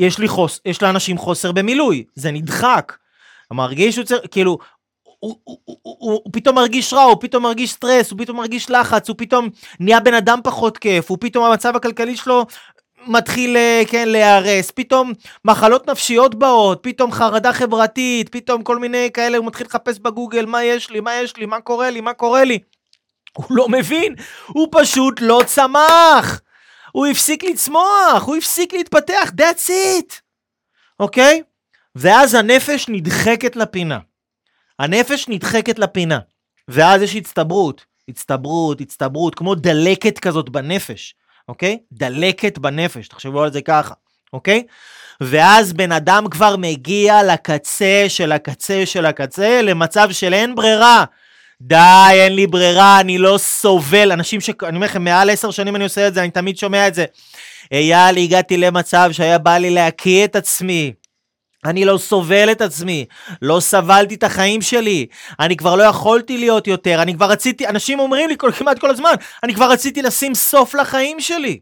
יש 0.00 0.18
לי 0.18 0.28
חוס, 0.28 0.60
יש 0.64 0.82
לאנשים 0.82 1.18
חוסר 1.18 1.52
במילוי, 1.52 2.04
זה 2.14 2.30
נדחק. 2.30 2.96
מרגיש 3.52 3.94
שהוא 3.94 4.04
צריך, 4.04 4.20
כאילו, 4.30 4.58
הוא, 5.02 5.36
הוא, 5.44 5.58
הוא, 5.64 5.76
הוא, 5.82 5.96
הוא, 5.98 6.20
הוא 6.24 6.32
פתאום 6.32 6.56
מרגיש 6.56 6.92
רע, 6.92 7.02
הוא 7.02 7.16
פתאום 7.20 7.42
מרגיש 7.42 7.72
סטרס, 7.72 8.10
הוא 8.10 8.18
פתאום 8.18 8.36
מרגיש 8.36 8.70
לחץ, 8.70 9.08
הוא 9.08 9.16
פתאום 9.18 9.48
נהיה 9.80 10.00
בן 10.00 10.14
אדם 10.14 10.40
פחות 10.44 10.78
כיף, 10.78 11.10
הוא 11.10 11.18
פתאום 11.20 11.44
המצב 11.44 11.76
הכלכלי 11.76 12.16
שלו 12.16 12.46
מתחיל, 13.06 13.56
אה, 13.56 13.82
כן, 13.88 14.08
להיהרס, 14.08 14.70
פתאום 14.70 15.12
מחלות 15.44 15.90
נפשיות 15.90 16.34
באות, 16.34 16.78
פתאום 16.82 17.12
חרדה 17.12 17.52
חברתית, 17.52 18.28
פתאום 18.28 18.62
כל 18.62 18.78
מיני 18.78 19.10
כאלה, 19.14 19.38
הוא 19.38 19.46
מתחיל 19.46 19.66
לחפש 19.66 19.98
בגוגל 19.98 20.46
מה 20.46 20.64
יש 20.64 20.90
לי, 20.90 21.00
מה 21.00 21.14
יש 21.14 21.36
לי, 21.36 21.46
מה 21.46 21.60
קורה 21.60 21.90
לי, 21.90 22.00
מה 22.00 22.12
קורה 22.12 22.44
לי. 22.44 22.58
הוא 23.36 23.46
לא 23.50 23.68
מבין, 23.68 24.14
הוא 24.46 24.68
פשוט 24.72 25.20
לא 25.20 25.42
צמח. 25.46 26.40
הוא 26.92 27.06
הפסיק 27.06 27.44
לצמוח, 27.44 28.22
הוא 28.24 28.36
הפסיק 28.36 28.72
להתפתח, 28.72 29.32
that's 29.40 29.68
it, 29.68 30.14
אוקיי? 31.00 31.42
ואז 31.94 32.34
הנפש 32.34 32.86
נדחקת 32.88 33.56
לפינה. 33.56 33.98
הנפש 34.78 35.28
נדחקת 35.28 35.78
לפינה, 35.78 36.18
ואז 36.68 37.02
יש 37.02 37.16
הצטברות, 37.16 37.84
הצטברות, 38.08 38.80
הצטברות, 38.80 39.34
כמו 39.34 39.54
דלקת 39.54 40.18
כזאת 40.18 40.48
בנפש, 40.48 41.14
אוקיי? 41.48 41.78
דלקת 41.92 42.58
בנפש, 42.58 43.08
תחשבו 43.08 43.42
על 43.42 43.52
זה 43.52 43.62
ככה, 43.62 43.94
אוקיי? 44.32 44.66
ואז 45.20 45.72
בן 45.72 45.92
אדם 45.92 46.24
כבר 46.30 46.56
מגיע 46.56 47.22
לקצה 47.22 48.04
של 48.08 48.32
הקצה 48.32 48.86
של 48.86 49.06
הקצה, 49.06 49.62
למצב 49.62 50.08
של 50.12 50.34
אין 50.34 50.54
ברירה. 50.54 51.04
די, 51.60 52.10
אין 52.12 52.34
לי 52.34 52.46
ברירה, 52.46 53.00
אני 53.00 53.18
לא 53.18 53.38
סובל. 53.38 54.12
אנשים 54.12 54.40
ש... 54.40 54.50
אני 54.62 54.76
אומר 54.76 54.86
לכם, 54.86 55.04
מעל 55.04 55.30
עשר 55.30 55.50
שנים 55.50 55.76
אני 55.76 55.84
עושה 55.84 56.08
את 56.08 56.14
זה, 56.14 56.20
אני 56.20 56.30
תמיד 56.30 56.58
שומע 56.58 56.88
את 56.88 56.94
זה. 56.94 57.04
אייל, 57.72 58.16
הגעתי 58.16 58.56
למצב 58.56 59.08
שהיה 59.12 59.38
בא 59.38 59.56
לי 59.56 59.70
להקיא 59.70 60.24
את 60.24 60.36
עצמי. 60.36 60.92
אני 61.64 61.84
לא 61.84 61.98
סובל 61.98 62.52
את 62.52 62.60
עצמי, 62.60 63.06
לא 63.42 63.60
סבלתי 63.60 64.14
את 64.14 64.22
החיים 64.22 64.62
שלי, 64.62 65.06
אני 65.40 65.56
כבר 65.56 65.76
לא 65.76 65.82
יכולתי 65.82 66.38
להיות 66.38 66.66
יותר, 66.66 67.02
אני 67.02 67.14
כבר 67.14 67.26
רציתי, 67.30 67.68
אנשים 67.68 68.00
אומרים 68.00 68.28
לי 68.28 68.34
כל, 68.38 68.52
כמעט 68.52 68.78
כל 68.78 68.90
הזמן, 68.90 69.12
אני 69.42 69.54
כבר 69.54 69.70
רציתי 69.70 70.02
לשים 70.02 70.34
סוף 70.34 70.74
לחיים 70.74 71.20
שלי. 71.20 71.60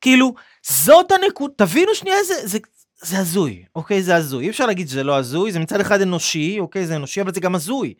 כאילו, 0.00 0.34
זאת 0.66 1.12
הנקודה, 1.12 1.54
תבינו 1.56 1.94
שנייה, 1.94 2.16
זה, 2.24 2.34
זה, 2.46 2.58
זה 3.02 3.18
הזוי, 3.18 3.64
אוקיי? 3.76 4.02
זה 4.02 4.16
הזוי. 4.16 4.44
אי 4.44 4.50
אפשר 4.50 4.66
להגיד 4.66 4.88
שזה 4.88 5.04
לא 5.04 5.16
הזוי, 5.16 5.52
זה 5.52 5.58
מצד 5.58 5.80
אחד 5.80 6.00
אנושי, 6.00 6.60
אוקיי? 6.60 6.86
זה 6.86 6.96
אנושי, 6.96 7.20
אבל 7.20 7.34
זה 7.34 7.40
גם 7.40 7.54
הזוי. 7.54 7.94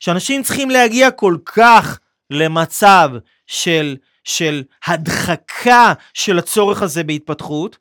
שאנשים 0.00 0.42
צריכים 0.42 0.70
להגיע 0.70 1.10
כל 1.10 1.36
כך 1.44 1.98
למצב 2.30 3.10
של, 3.46 3.96
של 4.24 4.62
הדחקה 4.86 5.92
של 6.14 6.38
הצורך 6.38 6.82
הזה 6.82 7.04
בהתפתחות, 7.04 7.76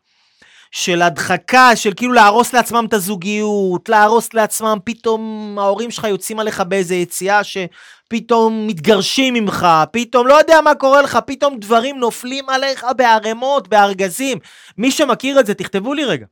של 0.71 1.01
הדחקה, 1.01 1.75
של 1.75 1.93
כאילו 1.93 2.13
להרוס 2.13 2.53
לעצמם 2.53 2.85
את 2.87 2.93
הזוגיות, 2.93 3.89
להרוס 3.89 4.33
לעצמם, 4.33 4.77
פתאום 4.83 5.55
ההורים 5.59 5.91
שלך 5.91 6.03
יוצאים 6.03 6.39
עליך 6.39 6.61
באיזה 6.61 6.95
יציאה 6.95 7.41
שפתאום 7.43 8.67
מתגרשים 8.67 9.33
ממך, 9.33 9.67
פתאום 9.91 10.27
לא 10.27 10.33
יודע 10.33 10.61
מה 10.61 10.75
קורה 10.75 11.01
לך, 11.01 11.19
פתאום 11.25 11.59
דברים 11.59 11.99
נופלים 11.99 12.49
עליך 12.49 12.85
בערימות, 12.97 13.67
בארגזים. 13.67 14.37
מי 14.77 14.91
שמכיר 14.91 15.39
את 15.39 15.45
זה, 15.45 15.53
תכתבו 15.53 15.93
לי 15.93 16.05
רגע. 16.05 16.25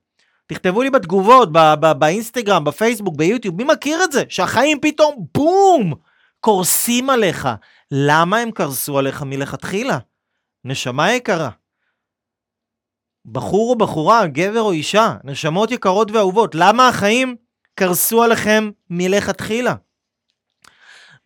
תכתבו 0.47 0.83
לי 0.83 0.89
בתגובות, 0.89 1.51
ב- 1.51 1.73
ב- 1.79 1.91
באינסטגרם, 1.91 2.63
בפייסבוק, 2.63 3.15
ביוטיוב, 3.17 3.55
מי 3.55 3.63
מכיר 3.63 4.03
את 4.03 4.11
זה? 4.11 4.23
שהחיים 4.29 4.79
פתאום, 4.81 5.25
בום, 5.33 5.93
קורסים 6.39 7.09
עליך. 7.09 7.47
למה 7.91 8.37
הם 8.37 8.51
קרסו 8.51 8.99
עליך 8.99 9.21
מלכתחילה? 9.21 9.97
נשמה 10.65 11.13
יקרה. 11.13 11.49
בחור 13.25 13.69
או 13.69 13.77
בחורה, 13.77 14.27
גבר 14.27 14.61
או 14.61 14.71
אישה, 14.71 15.15
נשמות 15.23 15.71
יקרות 15.71 16.11
ואהובות, 16.11 16.55
למה 16.55 16.87
החיים 16.87 17.35
קרסו 17.75 18.23
עליכם 18.23 18.69
מלכתחילה? 18.89 19.75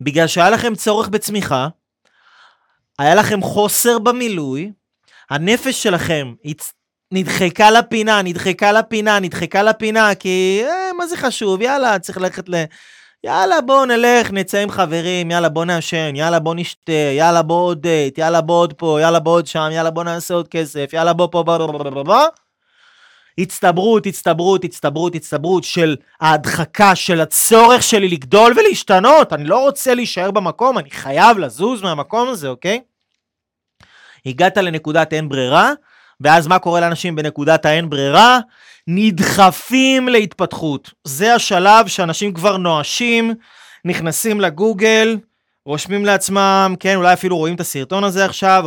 בגלל 0.00 0.26
שהיה 0.26 0.50
לכם 0.50 0.74
צורך 0.74 1.08
בצמיחה, 1.08 1.68
היה 2.98 3.14
לכם 3.14 3.42
חוסר 3.42 3.98
במילוי, 3.98 4.72
הנפש 5.30 5.82
שלכם 5.82 6.34
הצ... 6.44 6.72
נדחקה 7.12 7.70
לפינה, 7.70 8.22
נדחקה 8.22 8.72
לפינה, 8.72 9.20
נדחקה 9.20 9.62
לפינה, 9.62 10.14
כי 10.14 10.62
אה, 10.64 10.92
מה 10.92 11.06
זה 11.06 11.16
חשוב, 11.16 11.62
יאללה, 11.62 11.98
צריך 11.98 12.18
ללכת 12.18 12.48
ל... 12.48 12.64
יאללה, 13.24 13.60
בוא 13.60 13.86
נלך, 13.86 14.30
נצא 14.32 14.58
עם 14.58 14.70
חברים, 14.70 15.30
יאללה, 15.30 15.48
בוא 15.48 15.64
נעשן, 15.64 16.16
יאללה, 16.16 16.38
בוא 16.38 16.54
נשתה, 16.54 16.92
יאללה, 16.92 17.42
בוא 17.42 17.60
עוד 17.60 17.82
דייט, 17.82 18.18
יאללה, 18.18 18.40
בוא 18.40 18.60
עוד 18.60 18.72
פה, 18.72 18.98
יאללה, 19.00 19.18
בוא 19.18 19.32
עוד 19.32 19.46
שם, 19.46 19.68
יאללה, 19.72 19.90
בוא 19.90 20.04
נעשה 20.04 20.34
עוד 20.34 20.48
כסף, 20.48 20.90
יאללה, 20.92 21.12
בוא 21.12 21.28
פה, 21.32 21.42
בוא, 21.42 21.58
בוא, 21.58 21.66
בוא, 21.66 21.90
בוא, 21.90 22.02
בוא. 22.02 22.26
הצטברות, 23.38 24.06
הצטברות, 24.06 24.64
הצטברות, 24.64 25.14
הצטברות 25.14 25.64
של 25.64 25.96
ההדחקה, 26.20 26.94
של 26.94 27.20
הצורך 27.20 27.82
שלי 27.82 28.08
לגדול 28.08 28.52
ולהשתנות. 28.56 29.32
אני 29.32 29.44
לא 29.44 29.58
רוצה 29.58 29.94
להישאר 29.94 30.30
במקום, 30.30 30.78
אני 30.78 30.90
חייב 30.90 31.38
לזוז 31.38 31.82
מהמקום 31.82 32.28
הזה, 32.28 32.48
אוקיי? 32.48 32.80
הגעת 34.26 34.56
לנקודת 34.56 35.12
אין 35.12 35.28
ברירה, 35.28 35.72
ואז 36.20 36.46
מה 36.46 36.58
קורה 36.58 36.80
לאנשים 36.80 37.16
בנקודת 37.16 37.66
האין 37.66 37.90
ברירה? 37.90 38.38
נדחפים 38.86 40.08
להתפתחות. 40.08 40.90
זה 41.04 41.34
השלב 41.34 41.86
שאנשים 41.86 42.34
כבר 42.34 42.56
נואשים, 42.56 43.34
נכנסים 43.84 44.40
לגוגל, 44.40 45.18
רושמים 45.66 46.04
לעצמם, 46.04 46.74
כן, 46.80 46.96
אולי 46.96 47.12
אפילו 47.12 47.36
רואים 47.36 47.54
את 47.54 47.60
הסרטון 47.60 48.04
הזה 48.04 48.24
עכשיו, 48.24 48.64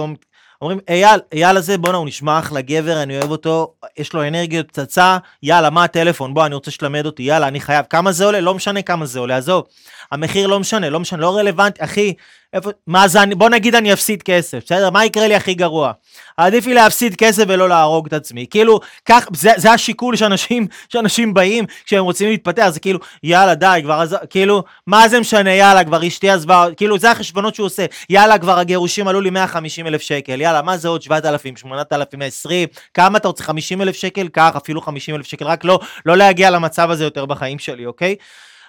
אומרים, 0.61 0.79
אייל, 0.89 1.19
אייל 1.33 1.57
הזה, 1.57 1.77
בואנה, 1.77 1.97
הוא 1.97 2.07
נשמע 2.07 2.39
אחלה 2.39 2.61
גבר, 2.61 3.03
אני 3.03 3.17
אוהב 3.17 3.31
אותו, 3.31 3.73
יש 3.97 4.13
לו 4.13 4.27
אנרגיות 4.27 4.67
פצצה, 4.67 5.17
יאללה, 5.43 5.69
מה 5.69 5.83
הטלפון? 5.83 6.33
בוא, 6.33 6.45
אני 6.45 6.55
רוצה 6.55 6.71
שתלמד 6.71 7.05
אותי, 7.05 7.23
יאללה, 7.23 7.47
אני 7.47 7.59
חייב. 7.59 7.85
כמה 7.89 8.11
זה 8.11 8.25
עולה? 8.25 8.39
לא 8.39 8.53
משנה 8.53 8.81
כמה 8.81 9.05
זה 9.05 9.19
עולה, 9.19 9.37
עזוב. 9.37 9.63
המחיר 10.11 10.47
לא 10.47 10.59
משנה, 10.59 10.89
לא 10.89 10.99
משנה, 10.99 11.21
לא 11.21 11.37
רלוונטי, 11.37 11.83
אחי, 11.83 12.13
איפה, 12.53 12.69
מה 12.87 13.07
זה, 13.07 13.19
בוא 13.37 13.49
נגיד 13.49 13.75
אני 13.75 13.93
אפסיד 13.93 14.23
כסף, 14.23 14.63
בסדר? 14.65 14.89
מה 14.89 15.05
יקרה 15.05 15.27
לי 15.27 15.35
הכי 15.35 15.53
גרוע? 15.53 15.91
עדיף 16.37 16.65
לי 16.65 16.73
להפסיד 16.73 17.15
כסף 17.15 17.43
ולא 17.47 17.69
להרוג 17.69 18.07
את 18.07 18.13
עצמי. 18.13 18.45
כאילו, 18.49 18.79
כך, 19.05 19.27
זה, 19.35 19.51
זה 19.57 19.71
השיקול 19.71 20.15
שאנשים, 20.15 20.67
שאנשים 20.89 21.33
באים 21.33 21.65
כשהם 21.85 22.03
רוצים 22.03 22.29
להתפתח, 22.29 22.69
זה 22.69 22.79
כאילו, 22.79 22.99
יאללה, 23.23 23.55
די, 23.55 23.79
כבר, 23.83 24.01
אז, 24.01 24.17
כאילו, 24.29 24.63
מה 24.87 25.09
זה 25.09 25.19
משנה, 25.19 25.51
יאללה, 25.53 25.83
כבר 25.83 26.07
אשתי 26.07 26.29
עזבה, 26.29 26.65
כאילו, 26.77 26.97
זה 26.97 27.11
החשבונות 27.11 27.55
שהוא 27.55 27.65
עושה, 27.65 27.85
יאללה, 28.09 28.37
כבר 28.37 28.59
הגירושים 28.59 29.07
עלו 29.07 29.21
לי 29.21 29.29
150 29.29 29.87
אלף 29.87 30.01
שקל, 30.01 30.41
יאללה, 30.41 30.61
מה 30.61 30.77
זה 30.77 30.87
עוד 30.87 31.01
7,000, 31.01 31.57
8,000, 31.57 32.21
20, 32.21 32.67
כמה 32.93 33.17
אתה 33.17 33.27
רוצה, 33.27 33.43
50 33.43 33.81
אלף 33.81 33.95
שקל? 33.95 34.27
קח, 34.27 34.51
אפילו 34.57 34.81
50 34.81 35.15
אלף 35.15 35.25
שקל, 35.25 35.45
רק 35.45 35.65
לא, 35.65 35.79
לא 36.05 36.17
להגיע 36.17 36.49
למצב 36.49 36.91
הזה 36.91 37.03
יותר 37.03 37.25
בחיים 37.25 37.59
שלי, 37.59 37.85
אוקיי? 37.85 38.15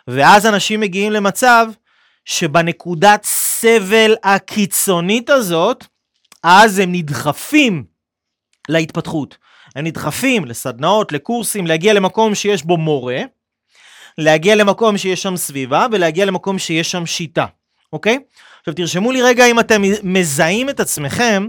ואז 0.08 0.46
אנשים 0.46 0.80
מגיעים 0.80 1.12
למצב 1.12 1.66
שבנקודת 2.24 3.24
סבל 3.24 4.14
הקיצונית 4.24 5.30
הזאת, 5.30 5.86
אז 6.42 6.78
הם 6.78 6.92
נדחפים 6.92 7.84
להתפתחות. 8.68 9.36
הם 9.76 9.84
נדחפים 9.86 10.44
לסדנאות, 10.44 11.12
לקורסים, 11.12 11.66
להגיע 11.66 11.92
למקום 11.92 12.34
שיש 12.34 12.62
בו 12.62 12.76
מורה, 12.76 13.20
להגיע 14.18 14.54
למקום 14.54 14.98
שיש 14.98 15.22
שם 15.22 15.36
סביבה, 15.36 15.86
ולהגיע 15.92 16.24
למקום 16.24 16.58
שיש 16.58 16.90
שם 16.90 17.06
שיטה, 17.06 17.46
אוקיי? 17.92 18.18
עכשיו 18.58 18.74
תרשמו 18.74 19.12
לי 19.12 19.22
רגע 19.22 19.46
אם 19.46 19.60
אתם 19.60 19.82
מזהים 20.02 20.68
את 20.68 20.80
עצמכם 20.80 21.48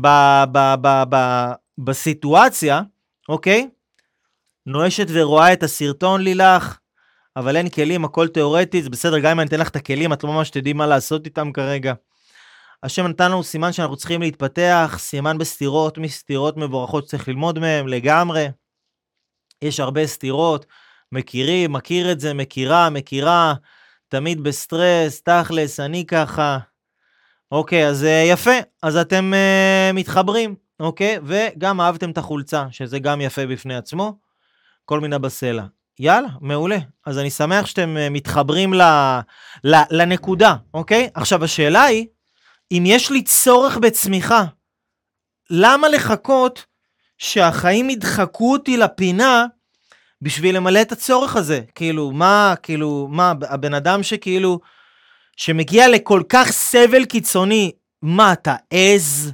ב- 0.00 0.44
ב- 0.52 0.74
ב- 0.80 1.04
ב- 1.08 1.52
בסיטואציה, 1.78 2.82
אוקיי? 3.28 3.68
נואשת 4.66 5.06
ורואה 5.10 5.52
את 5.52 5.62
הסרטון 5.62 6.20
לילך, 6.20 6.78
אבל 7.36 7.56
אין 7.56 7.68
כלים, 7.68 8.04
הכל 8.04 8.28
תיאורטי, 8.28 8.82
זה 8.82 8.90
בסדר, 8.90 9.18
גם 9.18 9.30
אם 9.30 9.40
אני 9.40 9.48
אתן 9.48 9.60
לך 9.60 9.68
את 9.68 9.76
הכלים, 9.76 10.12
את 10.12 10.24
לא 10.24 10.32
ממש 10.32 10.50
תדעי 10.50 10.72
מה 10.72 10.86
לעשות 10.86 11.26
איתם 11.26 11.52
כרגע. 11.52 11.94
השם 12.82 13.06
נתן 13.06 13.30
לנו 13.30 13.42
סימן 13.42 13.72
שאנחנו 13.72 13.96
צריכים 13.96 14.22
להתפתח, 14.22 14.96
סימן 14.98 15.38
בסתירות, 15.38 15.98
מסתירות 15.98 16.56
מבורכות 16.56 17.04
שצריך 17.04 17.28
ללמוד 17.28 17.58
מהם 17.58 17.88
לגמרי. 17.88 18.46
יש 19.62 19.80
הרבה 19.80 20.06
סתירות, 20.06 20.66
מכירים, 21.12 21.72
מכיר 21.72 22.12
את 22.12 22.20
זה, 22.20 22.34
מכירה, 22.34 22.90
מכירה, 22.90 23.54
תמיד 24.08 24.40
בסטרס, 24.40 25.22
תכלס, 25.22 25.80
אני 25.80 26.06
ככה. 26.06 26.58
אוקיי, 27.52 27.88
אז 27.88 28.04
אה, 28.04 28.24
יפה, 28.26 28.50
אז 28.82 28.96
אתם 28.96 29.32
uh, 29.32 29.92
מתחברים, 29.96 30.54
אוקיי? 30.80 31.18
וגם 31.24 31.80
אהבתם 31.80 32.10
את 32.10 32.18
החולצה, 32.18 32.66
שזה 32.70 32.98
גם 32.98 33.20
יפה 33.20 33.46
בפני 33.46 33.76
עצמו, 33.76 34.18
כל 34.84 35.00
מיני 35.00 35.18
בסלע. 35.18 35.64
יאללה, 35.98 36.28
מעולה. 36.40 36.78
אז 37.06 37.18
אני 37.18 37.30
שמח 37.30 37.66
שאתם 37.66 37.96
uh, 37.96 38.10
מתחברים 38.10 38.74
ל, 38.74 38.82
ל, 39.64 39.74
לנקודה, 39.90 40.54
אוקיי? 40.74 41.08
עכשיו, 41.14 41.44
השאלה 41.44 41.82
היא, 41.82 42.06
אם 42.72 42.82
יש 42.86 43.10
לי 43.10 43.22
צורך 43.22 43.76
בצמיחה, 43.76 44.44
למה 45.50 45.88
לחכות 45.88 46.66
שהחיים 47.18 47.90
ידחקו 47.90 48.52
אותי 48.52 48.76
לפינה 48.76 49.46
בשביל 50.22 50.56
למלא 50.56 50.82
את 50.82 50.92
הצורך 50.92 51.36
הזה? 51.36 51.60
כאילו, 51.74 52.10
מה, 52.10 52.54
כאילו, 52.62 53.08
מה, 53.10 53.32
הבן 53.48 53.74
אדם 53.74 54.02
שכאילו, 54.02 54.60
שמגיע 55.36 55.88
לכל 55.88 56.22
כך 56.28 56.50
סבל 56.50 57.04
קיצוני, 57.04 57.72
מה, 58.02 58.32
אתה 58.32 58.56
עז? 58.70 59.32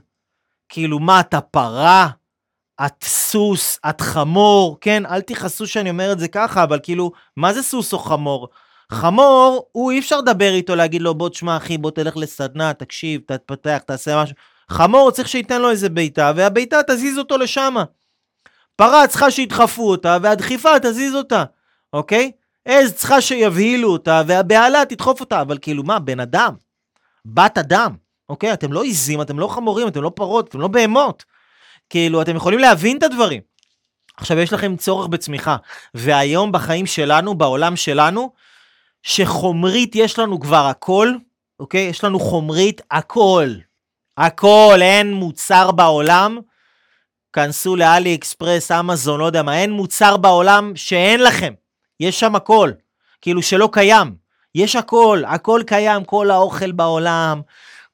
כאילו, 0.69 0.99
מה, 0.99 1.21
אתה 1.21 1.41
פרה? 1.41 2.09
את 2.87 3.05
סוס, 3.05 3.79
את 3.91 4.01
חמור, 4.01 4.79
כן? 4.81 5.07
אל 5.07 5.21
תכעסו 5.21 5.67
שאני 5.67 5.91
אומר 5.91 6.13
את 6.13 6.19
זה 6.19 6.29
ככה, 6.29 6.63
אבל 6.63 6.79
כאילו, 6.83 7.13
מה 7.37 7.53
זה 7.53 7.63
סוס 7.63 7.93
או 7.93 7.99
חמור? 7.99 8.49
חמור, 8.93 9.69
הוא 9.73 9.91
אי 9.91 9.99
אפשר 9.99 10.19
לדבר 10.19 10.53
איתו, 10.53 10.77
להגיד 10.77 11.03
לו, 11.03 11.15
בוא 11.15 11.29
תשמע 11.29 11.57
אחי, 11.57 11.79
בוא 11.79 11.91
תלך 11.91 12.17
לסדנה, 12.17 12.73
תקשיב, 12.73 13.21
תתפתח, 13.27 13.79
תעשה 13.87 14.23
משהו. 14.23 14.37
חמור 14.71 15.11
צריך 15.11 15.29
שייתן 15.29 15.63
לו 15.63 15.71
איזה 15.71 15.89
בעיטה, 15.89 16.33
והבעיטה 16.37 16.81
תזיז 16.87 17.19
אותו 17.19 17.39
לשם. 17.39 17.75
פרה 18.77 19.07
צריכה 19.07 19.31
שידחפו 19.31 19.91
אותה, 19.91 20.19
והדחיפה 20.23 20.79
תזיז 20.83 21.15
אותה, 21.15 21.45
אוקיי? 21.93 22.33
עז 22.65 22.93
צריכה 22.93 23.21
שיבהילו 23.21 23.93
אותה, 23.93 24.23
והבהלה 24.27 24.85
תדחוף 24.85 25.21
אותה, 25.21 25.41
אבל 25.41 25.59
כאילו 25.59 25.83
מה, 25.83 25.99
בן 25.99 26.21
אדם, 26.21 26.55
בת 27.25 27.59
אדם, 27.59 27.93
אוקיי? 28.29 28.53
אתם 28.53 28.73
לא 28.73 28.83
עיזים, 28.83 29.23
אתם 29.23 29.39
לא 29.39 29.49
חמורים, 29.49 29.89
אתם 29.89 30.03
לא 30.03 30.13
פרות, 30.15 30.49
אתם 30.49 30.61
לא 30.61 30.69
בהמות. 30.69 31.25
כאילו, 31.91 32.23
אתם 32.23 32.37
יכולים 32.37 32.59
להבין 32.59 32.99
את 32.99 33.03
הדברים. 33.03 33.41
עכשיו, 34.17 34.39
יש 34.39 34.53
לכם 34.53 34.77
צורך 34.77 35.07
בצמיחה, 35.07 35.57
והיום 35.95 36.53
בחיים 36.53 36.87
שלנו, 36.87 37.35
בעולם 37.35 37.77
שלנו, 37.77 38.33
שחומרית 39.03 39.97
יש 39.97 40.19
לנו 40.19 40.41
כבר 40.41 40.67
הכל, 40.67 41.13
אוקיי? 41.61 41.81
יש 41.81 42.05
לנו 42.05 42.21
חומרית 42.21 42.81
הכל. 42.91 43.49
הכל, 44.19 44.79
אין 44.81 45.13
מוצר 45.13 45.71
בעולם. 45.71 46.39
כנסו 47.33 47.77
לאלי 47.77 48.15
אקספרס, 48.15 48.71
אמזון, 48.71 49.21
לא 49.21 49.25
יודע 49.25 49.43
מה, 49.43 49.59
אין 49.59 49.71
מוצר 49.71 50.17
בעולם 50.17 50.73
שאין 50.77 51.23
לכם. 51.23 51.55
יש 52.01 52.21
שם 52.21 52.37
הכל. 52.37 52.71
כאילו 53.21 53.43
שלא 53.43 53.69
קיים. 53.73 54.15
יש 54.55 54.77
הכל, 54.77 55.23
הכל 55.27 55.63
קיים, 55.67 56.05
כל 56.05 56.31
האוכל 56.31 56.73
בעולם, 56.73 57.41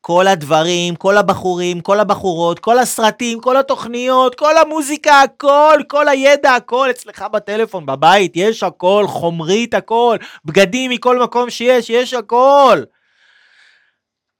כל 0.06 0.26
הדברים, 0.26 0.96
כל 0.96 1.16
הבחורים, 1.16 1.80
כל 1.80 2.00
הבחורות, 2.00 2.58
כל 2.58 2.78
הסרטים, 2.78 3.40
כל 3.40 3.56
התוכניות, 3.56 4.34
כל 4.34 4.56
המוזיקה, 4.56 5.20
הכל, 5.20 5.80
כל 5.88 6.08
הידע, 6.08 6.54
הכל 6.54 6.90
אצלך 6.90 7.22
בטלפון, 7.32 7.86
בבית, 7.86 8.32
יש 8.34 8.62
הכל, 8.62 9.04
חומרית 9.08 9.74
הכל, 9.74 10.16
בגדים 10.44 10.90
מכל 10.90 11.22
מקום 11.22 11.50
שיש, 11.50 11.90
יש 11.90 12.14
הכל. 12.14 12.82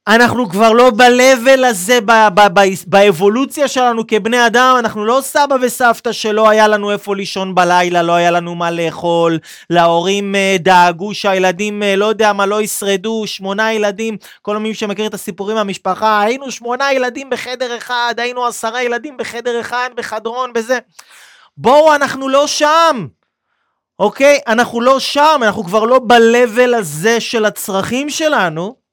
אנחנו 0.09 0.49
כבר 0.49 0.73
לא 0.73 0.91
ב-level 0.91 1.67
הזה, 1.67 1.99
באבולוציה 2.87 3.69
שלנו 3.69 4.07
כבני 4.07 4.47
אדם, 4.47 4.77
אנחנו 4.79 5.05
לא 5.05 5.21
סבא 5.23 5.57
וסבתא 5.63 6.13
שלא 6.13 6.49
היה 6.49 6.69
לנו 6.69 6.91
איפה 6.91 7.17
לישון 7.17 7.55
בלילה, 7.55 8.03
לא 8.03 8.13
היה 8.13 8.31
לנו 8.31 8.55
מה 8.55 8.71
לאכול, 8.71 9.39
להורים 9.71 10.35
אה, 10.35 10.57
דאגו 10.59 11.15
שהילדים, 11.15 11.83
אה, 11.83 11.97
לא 11.97 12.07
יודע 12.07 12.33
מה, 12.33 12.47
לא 12.47 12.63
ישרדו, 12.63 13.27
שמונה 13.27 13.73
ילדים, 13.73 14.17
כל 14.43 14.59
מי 14.59 14.75
שמכיר 14.75 15.07
את 15.07 15.15
הסיפורים 15.15 15.57
מהמשפחה, 15.57 16.21
היינו 16.21 16.51
שמונה 16.51 16.93
ילדים 16.93 17.31
בחדר 17.31 17.77
אחד, 17.77 18.15
היינו 18.19 18.47
עשרה 18.47 18.83
ילדים 18.83 19.17
בחדר 19.17 19.61
אחד, 19.61 19.91
בחדרון, 19.97 20.53
בזה. 20.53 20.79
בואו, 21.57 21.95
אנחנו 21.95 22.29
לא 22.29 22.47
שם. 22.47 23.07
אוקיי? 23.99 24.41
אנחנו 24.47 24.81
לא 24.81 25.01
שם, 25.01 25.41
אנחנו 25.43 25.65
כבר 25.65 25.85
לא 25.85 25.99
ב-level 25.99 26.77
הזה 26.77 27.21
של 27.21 27.45
הצרכים 27.45 28.11
שלנו. 28.11 28.84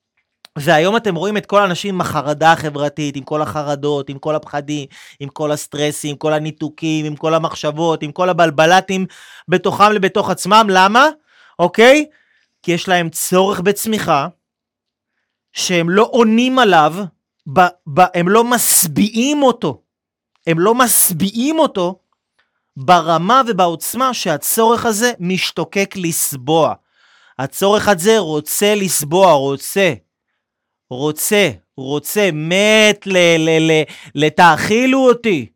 והיום 0.58 0.98
אתם 0.98 1.16
רואים 1.16 1.38
את 1.38 1.46
כל 1.46 1.62
האנשים 1.62 1.96
עם 1.96 2.02
החרדה 2.02 2.52
החברתית, 2.52 3.16
עם 3.16 3.24
כל 3.24 3.42
החרדות, 3.42 4.10
עם 4.10 4.20
כל 4.20 4.36
הפחדים, 4.36 4.88
עם 5.20 5.30
כל 5.30 5.52
הסטרסים, 5.52 6.10
עם 6.10 6.18
כל 6.18 6.34
הניתוקים, 6.34 7.06
עם 7.06 7.16
כל 7.16 7.34
המחשבות, 7.34 8.04
עם 8.04 8.12
כל 8.12 8.30
הבלבלטים 8.30 9.06
בתוכם 9.48 9.92
לבתוך 9.92 10.30
עצמם. 10.30 10.68
למה? 10.70 11.10
אוקיי? 11.60 12.06
כי 12.64 12.72
יש 12.72 12.88
להם 12.88 13.10
צורך 13.10 13.60
בצמיחה, 13.60 14.28
שהם 15.54 15.90
לא 15.90 16.10
עונים 16.12 16.60
עליו, 16.60 16.94
ב, 17.54 17.60
ב, 17.88 18.02
הם 18.14 18.30
לא 18.30 18.44
משביעים 18.44 19.44
אותו. 19.44 19.82
הם 20.48 20.60
לא 20.60 20.76
משביעים 20.76 21.60
אותו 21.60 22.00
ברמה 22.78 23.42
ובעוצמה 23.48 24.14
שהצורך 24.14 24.86
הזה 24.86 25.12
משתוקק 25.20 25.94
לסבוע. 25.98 26.74
הצורך 27.40 27.88
הזה 27.88 28.18
רוצה 28.18 28.76
לסבוע, 28.76 29.34
רוצה. 29.34 29.94
רוצה, 30.92 31.50
רוצה, 31.78 32.30
מת 32.34 33.08
ל... 33.08 33.18
ל... 33.38 33.72
ל... 33.72 33.84
לתאכילו 34.16 35.08
אותי. 35.08 35.48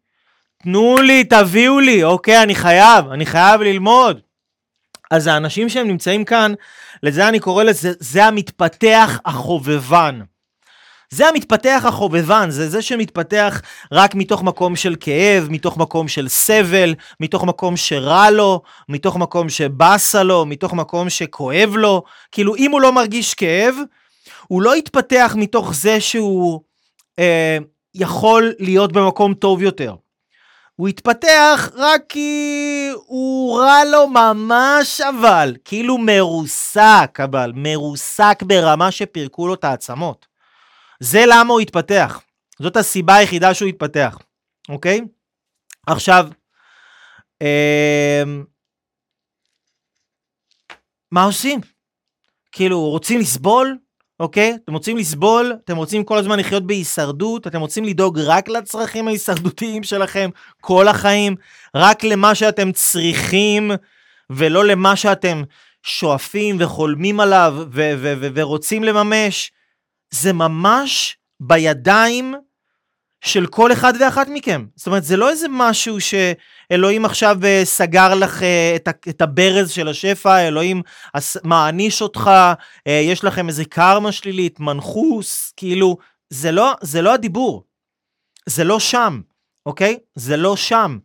תנו 0.63 0.97
לי, 0.97 1.23
תביאו 1.23 1.79
לי, 1.79 2.03
אוקיי, 2.03 2.43
אני 2.43 2.55
חייב, 2.55 3.07
אני 3.07 3.25
חייב 3.25 3.61
ללמוד. 3.61 4.19
אז 5.11 5.27
האנשים 5.27 5.69
שהם 5.69 5.87
נמצאים 5.87 6.25
כאן, 6.25 6.53
לזה 7.03 7.27
אני 7.27 7.39
קורא 7.39 7.63
לזה, 7.63 7.91
זה 7.99 8.25
המתפתח 8.25 9.19
החובבן. 9.25 10.19
זה 11.09 11.27
המתפתח 11.27 11.83
החובבן, 11.85 12.49
זה 12.49 12.69
זה 12.69 12.81
שמתפתח 12.81 13.61
רק 13.91 14.15
מתוך 14.15 14.43
מקום 14.43 14.75
של 14.75 14.95
כאב, 14.99 15.47
מתוך 15.49 15.77
מקום 15.77 16.07
של 16.07 16.27
סבל, 16.27 16.95
מתוך 17.19 17.43
מקום 17.43 17.77
שרע 17.77 18.31
לו, 18.31 18.61
מתוך 18.89 19.17
מקום 19.17 19.49
שבאסה 19.49 20.23
לו, 20.23 20.45
מתוך 20.45 20.73
מקום 20.73 21.09
שכואב 21.09 21.75
לו. 21.75 22.03
כאילו, 22.31 22.55
אם 22.55 22.71
הוא 22.71 22.81
לא 22.81 22.91
מרגיש 22.91 23.33
כאב, 23.33 23.75
הוא 24.47 24.61
לא 24.61 24.75
יתפתח 24.75 25.35
מתוך 25.37 25.73
זה 25.75 26.01
שהוא 26.01 26.61
אה, 27.19 27.57
יכול 27.93 28.53
להיות 28.59 28.91
במקום 28.91 29.33
טוב 29.33 29.61
יותר. 29.61 29.95
הוא 30.75 30.87
התפתח 30.87 31.69
רק 31.75 32.01
כי 32.09 32.89
הוא 33.05 33.59
רע 33.59 33.83
לו 33.91 34.07
ממש 34.07 35.01
אבל, 35.01 35.55
כאילו 35.65 35.97
מרוסק 35.97 37.17
אבל, 37.23 37.51
מרוסק 37.55 38.43
ברמה 38.43 38.91
שפירקו 38.91 39.47
לו 39.47 39.53
את 39.53 39.63
העצמות. 39.63 40.25
זה 40.99 41.23
למה 41.27 41.53
הוא 41.53 41.61
התפתח. 41.61 42.21
זאת 42.59 42.77
הסיבה 42.77 43.15
היחידה 43.15 43.53
שהוא 43.53 43.69
התפתח, 43.69 44.17
אוקיי? 44.69 45.01
עכשיו, 45.87 46.27
אה, 47.41 48.23
מה 51.11 51.23
עושים? 51.23 51.59
כאילו, 52.51 52.81
רוצים 52.81 53.19
לסבול? 53.19 53.77
אוקיי? 54.19 54.57
אתם 54.63 54.73
רוצים 54.73 54.97
לסבול, 54.97 55.53
אתם 55.65 55.77
רוצים 55.77 56.03
כל 56.03 56.17
הזמן 56.17 56.39
לחיות 56.39 56.67
בהישרדות, 56.67 57.47
אתם 57.47 57.61
רוצים 57.61 57.83
לדאוג 57.83 58.19
רק 58.19 58.49
לצרכים 58.49 59.07
ההישרדותיים 59.07 59.83
שלכם 59.83 60.29
כל 60.61 60.87
החיים, 60.87 61.35
רק 61.75 62.03
למה 62.03 62.35
שאתם 62.35 62.71
צריכים, 62.71 63.71
ולא 64.29 64.65
למה 64.65 64.95
שאתם 64.95 65.43
שואפים 65.83 66.57
וחולמים 66.59 67.19
עליו 67.19 67.53
ו- 67.57 67.93
ו- 67.97 68.13
ו- 68.21 68.27
ורוצים 68.33 68.83
לממש. 68.83 69.51
זה 70.11 70.33
ממש 70.33 71.17
בידיים 71.39 72.35
של 73.25 73.45
כל 73.45 73.71
אחד 73.71 73.93
ואחת 73.99 74.27
מכם. 74.29 74.65
זאת 74.75 74.87
אומרת, 74.87 75.03
זה 75.03 75.17
לא 75.17 75.29
איזה 75.29 75.47
משהו 75.49 75.97
שאלוהים 76.01 77.05
עכשיו 77.05 77.37
אה, 77.43 77.61
סגר 77.63 78.15
לך 78.15 78.43
אה, 78.43 78.75
את 79.09 79.21
הברז 79.21 79.71
של 79.71 79.87
השפע, 79.87 80.47
אלוהים 80.47 80.81
מעניש 81.43 82.01
אותך, 82.01 82.31
אה, 82.87 83.01
יש 83.03 83.23
לכם 83.23 83.47
איזה 83.47 83.65
קרמה 83.65 84.11
שלילית, 84.11 84.59
מנחוס, 84.59 85.53
כאילו, 85.57 85.97
זה 86.29 86.51
לא, 86.51 86.73
זה 86.81 87.01
לא 87.01 87.13
הדיבור. 87.13 87.63
זה 88.45 88.63
לא 88.63 88.79
שם, 88.79 89.21
אוקיי? 89.65 89.97
זה 90.15 90.37
לא 90.37 90.55
שם. 90.55 90.97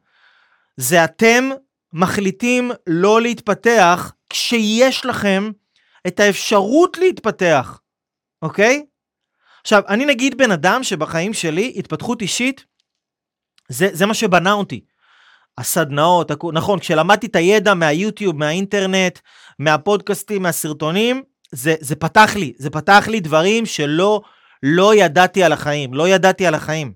זה 0.77 1.05
אתם 1.05 1.49
מחליטים 1.93 2.71
לא 2.87 3.21
להתפתח 3.21 4.13
כשיש 4.31 5.07
לכם 5.07 5.51
את 6.07 6.21
האפשרות 6.21 6.99
להתפתח, 6.99 7.81
אוקיי? 8.43 8.85
עכשיו, 9.61 9.83
אני 9.89 10.05
נגיד 10.05 10.39
בן 10.39 10.51
אדם 10.51 10.83
שבחיים 10.85 11.35
שלי, 11.35 11.73
התפתחות 11.77 12.23
אישית, 12.23 12.65
זה, 13.69 13.89
זה 13.93 14.07
מה 14.07 14.15
שבנה 14.15 14.53
אותי. 14.53 14.81
הסדנאות, 15.59 16.31
נכון, 16.53 16.79
כשלמדתי 16.79 17.27
את 17.27 17.37
הידע 17.37 17.75
מהיוטיוב, 17.75 18.37
מהאינטרנט, 18.37 19.19
מהפודקאסטים, 19.59 20.43
מהסרטונים, 20.43 21.23
זה, 21.53 21.75
זה 21.81 21.97
פתח 21.97 22.33
לי, 22.37 22.53
זה 22.57 22.71
פתח 22.71 23.05
לי 23.09 23.21
דברים 23.21 23.67
שלא 23.67 24.21
לא 24.63 24.95
ידעתי 24.95 25.43
על 25.43 25.53
החיים, 25.53 25.95
לא 25.95 26.09
ידעתי 26.09 26.47
על 26.47 26.55
החיים. 26.55 26.93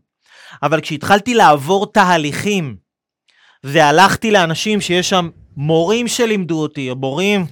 אבל 0.62 0.80
כשהתחלתי 0.80 1.34
לעבור 1.34 1.92
תהליכים, 1.92 2.76
והלכתי 3.64 4.30
לאנשים 4.30 4.80
שיש 4.80 5.10
שם 5.10 5.30
מורים 5.56 6.08
שלימדו 6.08 6.62
אותי, 6.62 6.90
או 6.90 6.96
מורים, 6.96 7.46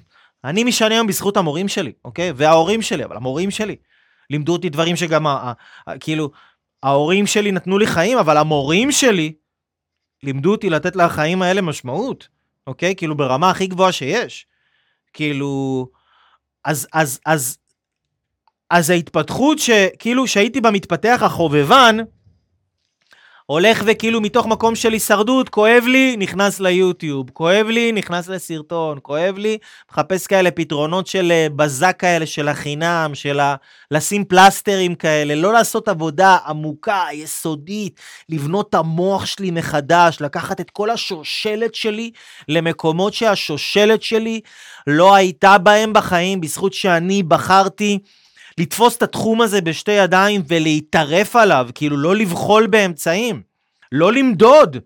אני 0.45 0.65
משנה 0.65 0.95
היום 0.95 1.07
בזכות 1.07 1.37
המורים 1.37 1.69
שלי, 1.69 1.93
אוקיי? 2.05 2.33
וההורים 2.37 2.83
שלי, 2.83 3.05
אבל 3.05 3.17
המורים 3.17 3.51
שלי. 3.51 3.77
לימדו 4.33 4.53
אותי 4.53 4.69
דברים 4.69 4.97
שגם, 4.97 5.27
כאילו, 6.01 6.31
ההורים 6.83 7.27
שלי 7.27 7.53
נתנו 7.53 7.79
לי 7.79 7.87
חיים, 7.87 8.19
אבל 8.19 8.37
המורים 8.37 8.93
שלי 8.93 9.33
לימדו 10.23 10.53
אותי 10.53 10.71
לתת 10.71 10.97
לחיים 10.97 11.43
האלה 11.43 11.63
משמעות, 11.63 12.29
אוקיי? 12.67 12.95
כאילו, 12.97 13.17
ברמה 13.17 13.51
הכי 13.51 13.67
גבוהה 13.67 13.93
שיש. 13.93 14.47
כאילו, 15.13 15.87
אז, 16.65 16.89
אז, 16.93 17.21
אז, 17.27 17.59
אז 18.71 18.91
ההתפתחות 18.91 19.59
שכאילו 19.59 20.27
שהייתי 20.27 20.61
במתפתח 20.61 21.21
החובבן, 21.23 21.97
הולך 23.47 23.83
וכאילו 23.87 24.21
מתוך 24.21 24.47
מקום 24.47 24.75
של 24.75 24.93
הישרדות, 24.93 25.49
כואב 25.49 25.85
לי, 25.87 26.17
נכנס 26.17 26.61
ליוטיוב, 26.61 27.31
כואב 27.31 27.67
לי, 27.67 27.93
נכנס 27.93 28.29
לסרטון, 28.29 28.99
כואב 29.03 29.39
לי, 29.39 29.59
מחפש 29.93 30.27
כאלה 30.27 30.51
פתרונות 30.51 31.07
של 31.07 31.33
אה, 31.33 31.47
בזק 31.57 31.97
כאלה, 31.99 32.27
של 32.27 32.49
החינם, 32.49 33.11
של 33.15 33.41
ה... 33.41 33.55
לשים 33.91 34.25
פלסטרים 34.25 34.95
כאלה, 34.95 35.35
לא 35.35 35.53
לעשות 35.53 35.89
עבודה 35.89 36.37
עמוקה, 36.47 37.05
יסודית, 37.13 38.01
לבנות 38.29 38.69
את 38.69 38.75
המוח 38.75 39.27
שלי 39.27 39.51
מחדש, 39.51 40.19
לקחת 40.21 40.61
את 40.61 40.71
כל 40.71 40.91
השושלת 40.91 41.75
שלי 41.75 42.11
למקומות 42.49 43.15
שהשושלת 43.15 44.03
שלי 44.03 44.41
לא 44.87 45.15
הייתה 45.15 45.59
בהם 45.59 45.93
בחיים, 45.93 46.41
בזכות 46.41 46.73
שאני 46.73 47.23
בחרתי. 47.23 47.99
לתפוס 48.59 48.97
את 48.97 49.03
התחום 49.03 49.41
הזה 49.41 49.61
בשתי 49.61 49.93
ידיים 49.93 50.43
ולהיטרף 50.49 51.37
עליו, 51.37 51.69
כאילו 51.75 51.97
לא 51.97 52.17
לבחול 52.17 52.67
באמצעים, 52.67 53.43
לא 53.93 54.13
למדוד, 54.13 54.77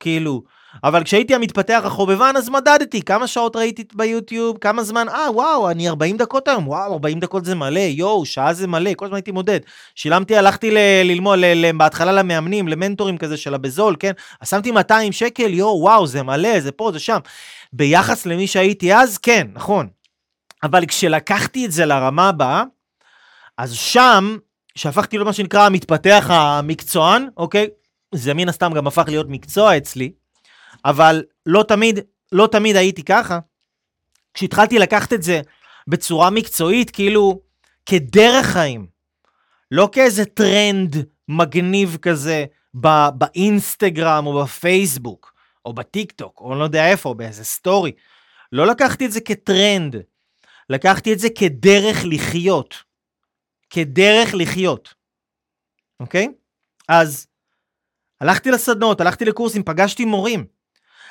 כאילו. 0.00 0.42
אבל 0.84 1.04
כשהייתי 1.04 1.34
המתפתח 1.34 1.82
החובבן 1.84 2.32
אז 2.36 2.48
מדדתי 2.48 3.02
כמה 3.02 3.26
שעות 3.26 3.56
ראיתי 3.56 3.84
ביוטיוב, 3.94 4.58
כמה 4.60 4.82
זמן, 4.82 5.08
אה 5.08 5.30
וואו, 5.30 5.70
אני 5.70 5.88
40 5.88 6.16
דקות 6.16 6.48
היום, 6.48 6.68
וואו, 6.68 6.92
40 6.92 7.20
דקות 7.20 7.44
זה 7.44 7.54
מלא, 7.54 7.78
יואו, 7.80 8.26
שעה 8.26 8.52
זה 8.52 8.66
מלא, 8.66 8.90
כל 8.96 9.04
הזמן 9.04 9.16
הייתי 9.16 9.30
מודד. 9.30 9.60
שילמתי, 9.94 10.36
הלכתי 10.36 10.70
ל- 10.70 11.02
ללמוד, 11.04 11.38
ל- 11.38 11.66
ל- 11.66 11.72
בהתחלה 11.76 12.12
למאמנים, 12.12 12.68
למנטורים 12.68 13.18
כזה 13.18 13.36
של 13.36 13.54
הבזול, 13.54 13.96
כן? 13.98 14.12
אז 14.40 14.48
שמתי 14.50 14.70
200 14.70 15.12
שקל, 15.12 15.54
יואו, 15.54 15.80
וואו, 15.80 16.06
זה 16.06 16.22
מלא, 16.22 16.60
זה 16.60 16.72
פה, 16.72 16.90
זה 16.92 16.98
שם. 16.98 17.18
ביחס 17.72 18.26
למי 18.26 18.46
שהייתי 18.46 18.94
אז, 18.94 19.18
כן, 19.18 19.46
נכון. 19.54 19.88
אבל 20.62 20.86
כשלקחתי 20.86 21.66
את 21.66 21.72
זה 21.72 21.86
לרמה 21.86 22.28
הבאה, 22.28 22.62
אז 23.58 23.74
שם, 23.74 24.36
שהפכתי 24.74 25.18
למה 25.18 25.32
שנקרא 25.32 25.66
המתפתח 25.66 26.26
המקצוען, 26.28 27.28
אוקיי? 27.36 27.68
זה 28.14 28.34
מן 28.34 28.48
הסתם 28.48 28.72
גם 28.72 28.86
הפך 28.86 29.04
להיות 29.08 29.26
מקצוע 29.28 29.76
אצלי, 29.76 30.12
אבל 30.84 31.22
לא 31.46 31.64
תמיד, 31.68 31.98
לא 32.32 32.46
תמיד 32.46 32.76
הייתי 32.76 33.02
ככה. 33.02 33.38
כשהתחלתי 34.34 34.78
לקחת 34.78 35.12
את 35.12 35.22
זה 35.22 35.40
בצורה 35.88 36.30
מקצועית, 36.30 36.90
כאילו 36.90 37.40
כדרך 37.86 38.46
חיים, 38.46 38.86
לא 39.70 39.88
כאיזה 39.92 40.24
טרנד 40.24 40.96
מגניב 41.28 41.96
כזה 42.02 42.44
בא, 42.74 43.10
באינסטגרם 43.14 44.26
או 44.26 44.42
בפייסבוק, 44.42 45.32
או 45.64 45.72
בטיק 45.72 46.12
טוק, 46.12 46.40
או 46.40 46.54
לא 46.54 46.64
יודע 46.64 46.90
איפה, 46.90 47.08
או 47.08 47.14
באיזה 47.14 47.44
סטורי. 47.44 47.92
לא 48.52 48.66
לקחתי 48.66 49.06
את 49.06 49.12
זה 49.12 49.20
כטרנד, 49.20 49.96
לקחתי 50.70 51.12
את 51.12 51.18
זה 51.18 51.28
כדרך 51.38 52.04
לחיות. 52.04 52.91
כדרך 53.74 54.34
לחיות, 54.34 54.94
אוקיי? 56.00 56.28
אז 56.88 57.26
הלכתי 58.20 58.50
לסדנות, 58.50 59.00
הלכתי 59.00 59.24
לקורסים, 59.24 59.62
פגשתי 59.62 60.04
מורים. 60.04 60.46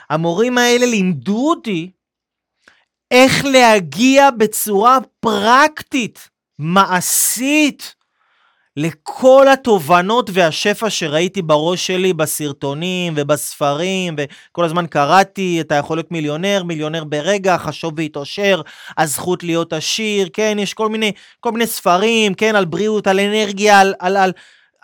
המורים 0.10 0.58
האלה 0.58 0.86
לימדו 0.86 1.50
אותי 1.50 1.92
איך 3.12 3.46
להגיע 3.46 4.32
בצורה 4.32 4.98
פרקטית, 5.20 6.30
מעשית, 6.60 7.96
לכל 8.78 9.46
התובנות 9.54 10.30
והשפע 10.34 10.90
שראיתי 10.90 11.42
בראש 11.42 11.88
שלי 11.88 12.14
בסרטונים 12.14 13.14
ובספרים, 13.16 14.16
וכל 14.18 14.66
הזמן 14.66 14.88
קראתי, 14.88 15.62
אתה 15.62 15.76
יכול 15.76 15.98
להיות 15.98 16.12
מיליונר, 16.12 16.64
מיליונר 16.64 17.04
ברגע, 17.04 17.58
חשוב 17.58 17.94
והתעושר, 17.98 18.62
הזכות 18.98 19.44
להיות 19.44 19.74
עשיר, 19.74 20.30
כן, 20.34 20.58
יש 20.60 20.74
כל 20.74 20.90
מיני, 20.90 21.12
כל 21.40 21.52
מיני 21.52 21.68
ספרים, 21.68 22.34
כן, 22.34 22.56
על 22.56 22.66
בריאות, 22.66 23.08
על 23.08 23.20
אנרגיה, 23.20 23.80
על, 23.80 23.94
על, 24.00 24.18
על... 24.18 24.32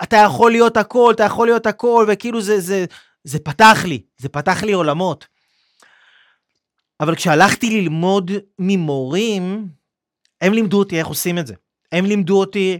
אתה 0.04 0.18
יכול 0.18 0.52
להיות 0.52 0.78
הכל, 0.78 1.14
אתה 1.16 1.24
יכול 1.24 1.48
להיות 1.48 1.66
הכל, 1.66 2.06
וכאילו 2.08 2.42
זה, 2.42 2.60
זה, 2.60 2.86
זה 3.24 3.40
פתח 3.40 3.86
לי, 3.86 4.02
זה 4.18 4.30
פתח 4.30 4.64
לי 4.64 4.72
עולמות. 4.72 5.28
אבל 7.00 7.16
כשהלכתי 7.16 7.82
ללמוד 7.82 8.32
ממורים, 8.60 9.68
הם 10.42 10.54
לימדו 10.54 10.80
אותי 10.80 11.00
איך 11.00 11.08
עושים 11.08 11.38
את 11.38 11.48
זה. 11.48 11.54
הם 11.92 12.06
לימדו 12.06 12.40
אותי 12.40 12.80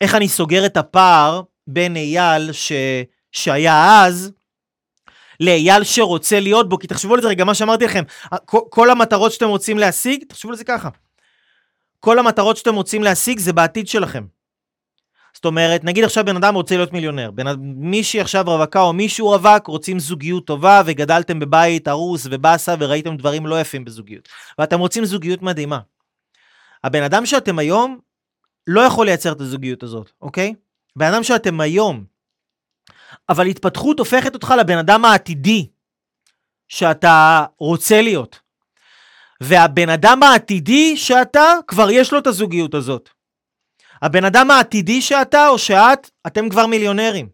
איך 0.00 0.14
אני 0.14 0.28
סוגר 0.28 0.66
את 0.66 0.76
הפער 0.76 1.42
בין 1.66 1.96
אייל 1.96 2.52
ש... 2.52 2.72
שהיה 3.32 4.04
אז, 4.04 4.32
לאייל 5.40 5.84
שרוצה 5.84 6.40
להיות 6.40 6.68
בו, 6.68 6.78
כי 6.78 6.86
תחשבו 6.86 7.14
על 7.14 7.22
זה 7.22 7.28
רגע, 7.28 7.44
מה 7.44 7.54
שאמרתי 7.54 7.84
לכם, 7.84 8.04
כל, 8.46 8.90
המטרות 8.90 9.32
שאתם 9.32 9.48
רוצים 9.48 9.78
להשיג, 9.78 10.24
תחשבו 10.28 10.50
על 10.50 10.56
זה 10.56 10.64
ככה. 10.64 10.88
כל 12.00 12.18
המטרות 12.18 12.56
שאתם 12.56 12.74
רוצים 12.74 13.02
להשיג 13.02 13.38
זה 13.38 13.52
בעתיד 13.52 13.88
שלכם. 13.88 14.24
זאת 15.34 15.44
אומרת, 15.44 15.84
נגיד 15.84 16.04
עכשיו 16.04 16.24
בן 16.24 16.36
אדם 16.36 16.54
רוצה 16.54 16.76
להיות 16.76 16.92
מיליונר, 16.92 17.30
בן, 17.30 17.46
מישהי 17.60 18.20
עכשיו 18.20 18.44
רווקה 18.46 18.80
או 18.80 18.92
מישהו 18.92 19.28
רווק, 19.28 19.66
רוצים 19.66 19.98
זוגיות 19.98 20.46
טובה 20.46 20.82
וגדלתם 20.86 21.38
בבית 21.38 21.88
הרוס 21.88 22.26
ובאסה 22.30 22.74
וראיתם 22.78 23.16
דברים 23.16 23.46
לא 23.46 23.60
יפים 23.60 23.84
בזוגיות, 23.84 24.28
ואתם 24.58 24.78
רוצים 24.78 25.04
זוגיות 25.04 25.42
מדהימה. 25.42 25.78
הבן 26.84 27.02
אדם 27.02 27.26
שאתם 27.26 27.58
היום 27.58 27.98
לא 28.66 28.80
יכול 28.80 29.06
לייצר 29.06 29.32
את 29.32 29.40
הזוגיות 29.40 29.82
הזאת, 29.82 30.10
אוקיי? 30.22 30.54
בן 30.96 31.12
אדם 31.12 31.22
שאתם 31.22 31.60
היום, 31.60 32.04
אבל 33.28 33.46
התפתחות 33.46 33.98
הופכת 33.98 34.34
אותך 34.34 34.54
לבן 34.60 34.78
אדם 34.78 35.04
העתידי 35.04 35.68
שאתה 36.68 37.44
רוצה 37.58 38.02
להיות. 38.02 38.40
והבן 39.40 39.88
אדם 39.88 40.22
העתידי 40.22 40.96
שאתה, 40.96 41.44
כבר 41.66 41.90
יש 41.90 42.12
לו 42.12 42.18
את 42.18 42.26
הזוגיות 42.26 42.74
הזאת. 42.74 43.08
הבן 44.02 44.24
אדם 44.24 44.50
העתידי 44.50 45.02
שאתה 45.02 45.48
או 45.48 45.58
שאת, 45.58 46.10
אתם 46.26 46.48
כבר 46.48 46.66
מיליונרים. 46.66 47.28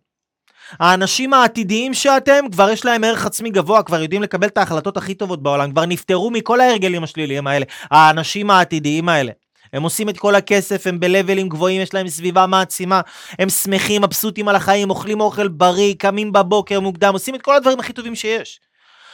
האנשים 0.80 1.34
העתידיים 1.34 1.94
שאתם, 1.94 2.44
כבר 2.52 2.70
יש 2.70 2.84
להם 2.84 3.04
ערך 3.04 3.26
עצמי 3.26 3.50
גבוה, 3.50 3.82
כבר 3.82 4.02
יודעים 4.02 4.22
לקבל 4.22 4.46
את 4.46 4.58
ההחלטות 4.58 4.96
הכי 4.96 5.14
טובות 5.14 5.42
בעולם, 5.42 5.70
כבר 5.70 5.86
נפטרו 5.86 6.30
מכל 6.30 6.60
ההרגלים 6.60 7.04
השליליים 7.04 7.46
האלה, 7.46 7.66
האנשים 7.90 8.50
העתידיים 8.50 9.08
האלה. 9.08 9.32
הם 9.72 9.82
עושים 9.82 10.08
את 10.08 10.18
כל 10.18 10.34
הכסף, 10.34 10.86
הם 10.86 11.00
בלבלים 11.00 11.48
גבוהים, 11.48 11.80
יש 11.80 11.94
להם 11.94 12.08
סביבה 12.08 12.46
מעצימה, 12.46 13.00
הם 13.38 13.48
שמחים, 13.48 14.02
מבסוטים 14.02 14.48
על 14.48 14.56
החיים, 14.56 14.90
אוכלים 14.90 15.20
אוכל 15.20 15.48
בריא, 15.48 15.94
קמים 15.98 16.32
בבוקר 16.32 16.80
מוקדם, 16.80 17.12
עושים 17.12 17.34
את 17.34 17.42
כל 17.42 17.56
הדברים 17.56 17.80
הכי 17.80 17.92
טובים 17.92 18.14
שיש. 18.14 18.60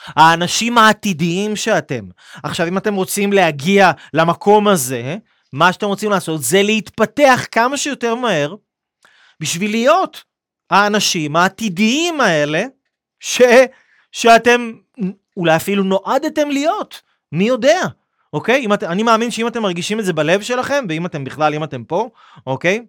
האנשים 0.06 0.78
העתידיים 0.78 1.56
שאתם. 1.56 2.04
עכשיו, 2.42 2.68
אם 2.68 2.78
אתם 2.78 2.94
רוצים 2.94 3.32
להגיע 3.32 3.90
למקום 4.14 4.68
הזה, 4.68 5.16
מה 5.52 5.72
שאתם 5.72 5.86
רוצים 5.86 6.10
לעשות 6.10 6.42
זה 6.42 6.62
להתפתח 6.62 7.46
כמה 7.52 7.76
שיותר 7.76 8.14
מהר 8.14 8.54
בשביל 9.40 9.70
להיות 9.70 10.24
האנשים 10.70 11.36
העתידיים 11.36 12.20
האלה 12.20 12.64
ש... 13.20 13.42
שאתם 14.12 14.72
אולי 15.36 15.56
אפילו 15.56 15.82
נועדתם 15.82 16.48
להיות, 16.50 17.00
מי 17.32 17.44
יודע? 17.44 17.80
אוקיי? 18.32 18.64
אם 18.64 18.72
את, 18.72 18.82
אני 18.82 19.02
מאמין 19.02 19.30
שאם 19.30 19.46
אתם 19.46 19.62
מרגישים 19.62 20.00
את 20.00 20.04
זה 20.04 20.12
בלב 20.12 20.42
שלכם, 20.42 20.84
ואם 20.88 21.06
אתם 21.06 21.24
בכלל, 21.24 21.54
אם 21.54 21.64
אתם 21.64 21.84
פה, 21.84 22.08
אוקיי? 22.46 22.86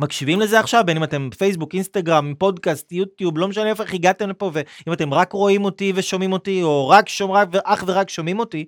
מקשיבים 0.00 0.40
לזה 0.40 0.60
עכשיו, 0.60 0.82
בין 0.86 0.96
אם 0.96 1.04
אתם 1.04 1.28
פייסבוק, 1.38 1.74
אינסטגרם, 1.74 2.34
פודקאסט, 2.38 2.92
יוטיוב, 2.92 3.38
לא 3.38 3.48
משנה 3.48 3.68
איפה 3.68 3.84
הגעתם 3.92 4.28
לפה, 4.28 4.50
ואם 4.52 4.92
אתם 4.92 5.14
רק 5.14 5.32
רואים 5.32 5.64
אותי 5.64 5.92
ושומעים 5.94 6.32
אותי, 6.32 6.62
או 6.62 6.88
רק 6.88 7.08
שומעים, 7.08 7.48
אך 7.64 7.84
ורק 7.86 8.10
שומעים 8.10 8.38
אותי, 8.38 8.64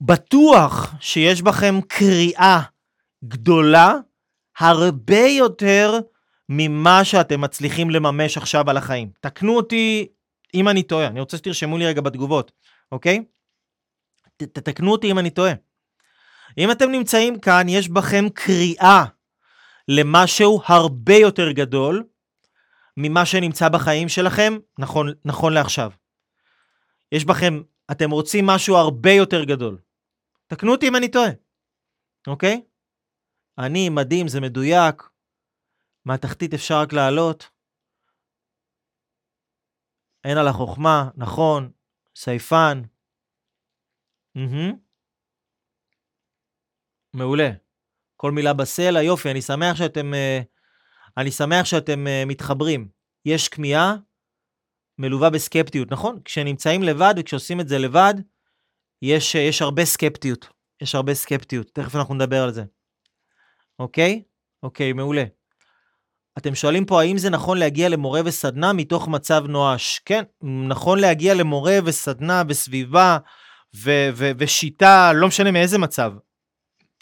בטוח 0.00 0.94
שיש 1.00 1.42
בכם 1.42 1.80
קריאה 1.88 2.60
גדולה 3.24 3.94
הרבה 4.58 5.26
יותר 5.26 5.98
ממה 6.48 7.04
שאתם 7.04 7.40
מצליחים 7.40 7.90
לממש 7.90 8.36
עכשיו 8.36 8.70
על 8.70 8.76
החיים. 8.76 9.10
תקנו 9.20 9.56
אותי 9.56 10.06
אם 10.54 10.68
אני 10.68 10.82
טועה, 10.82 11.06
אני 11.06 11.20
רוצה 11.20 11.36
שתרשמו 11.36 11.78
לי 11.78 11.86
רגע 11.86 12.00
בתגובות, 12.00 12.52
אוקיי? 12.92 13.24
תתקנו 14.36 14.92
אותי 14.92 15.10
אם 15.10 15.18
אני 15.18 15.30
טועה. 15.30 15.52
אם 16.58 16.70
אתם 16.70 16.90
נמצאים 16.90 17.40
כאן, 17.40 17.68
יש 17.68 17.88
בכם 17.88 18.24
קריאה 18.34 19.04
למשהו 19.88 20.60
הרבה 20.66 21.14
יותר 21.14 21.52
גדול 21.52 22.04
ממה 22.96 23.26
שנמצא 23.26 23.68
בחיים 23.68 24.08
שלכם, 24.08 24.52
נכון, 24.78 25.06
נכון 25.24 25.52
לעכשיו. 25.52 25.90
יש 27.12 27.24
בכם, 27.24 27.62
אתם 27.90 28.10
רוצים 28.10 28.46
משהו 28.46 28.76
הרבה 28.76 29.10
יותר 29.10 29.44
גדול. 29.44 29.78
תקנו 30.46 30.72
אותי 30.72 30.88
אם 30.88 30.96
אני 30.96 31.08
טועה, 31.08 31.30
אוקיי? 32.26 32.62
אני, 33.58 33.88
מדהים, 33.88 34.28
זה 34.28 34.40
מדויק, 34.40 35.02
מהתחתית 36.04 36.54
אפשר 36.54 36.80
רק 36.80 36.92
לעלות. 36.92 37.50
אין 40.24 40.38
על 40.38 40.48
החוכמה, 40.48 41.08
נכון, 41.16 41.70
סייפן, 42.16 42.82
Mm-hmm. 44.38 44.74
מעולה. 47.14 47.50
כל 48.16 48.32
מילה 48.32 48.52
בסלע, 48.52 49.02
יופי, 49.02 49.30
אני 49.30 49.42
שמח 49.42 49.76
שאתם, 49.76 50.12
uh, 50.14 50.44
אני 51.16 51.30
שמח 51.30 51.64
שאתם 51.64 52.06
uh, 52.06 52.28
מתחברים. 52.28 52.88
יש 53.24 53.48
כמיהה 53.48 53.96
מלווה 54.98 55.30
בסקפטיות, 55.30 55.90
נכון? 55.90 56.20
כשנמצאים 56.24 56.82
לבד 56.82 57.14
וכשעושים 57.18 57.60
את 57.60 57.68
זה 57.68 57.78
לבד, 57.78 58.14
יש, 59.02 59.36
uh, 59.36 59.38
יש 59.38 59.62
הרבה 59.62 59.84
סקפטיות. 59.84 60.48
יש 60.82 60.94
הרבה 60.94 61.14
סקפטיות, 61.14 61.70
תכף 61.72 61.96
אנחנו 61.96 62.14
נדבר 62.14 62.42
על 62.42 62.52
זה. 62.52 62.64
אוקיי? 63.78 64.22
אוקיי, 64.62 64.92
מעולה. 64.92 65.24
אתם 66.38 66.54
שואלים 66.54 66.86
פה 66.86 67.00
האם 67.00 67.18
זה 67.18 67.30
נכון 67.30 67.58
להגיע 67.58 67.88
למורה 67.88 68.20
וסדנה 68.24 68.72
מתוך 68.72 69.08
מצב 69.08 69.44
נואש. 69.48 69.98
כן, 70.04 70.22
נכון 70.68 70.98
להגיע 70.98 71.34
למורה 71.34 71.78
וסדנה 71.84 72.44
בסביבה 72.44 73.18
ו- 73.76 74.08
ו- 74.14 74.30
ושיטה, 74.38 75.12
לא 75.12 75.28
משנה 75.28 75.50
מאיזה 75.50 75.78
מצב. 75.78 76.12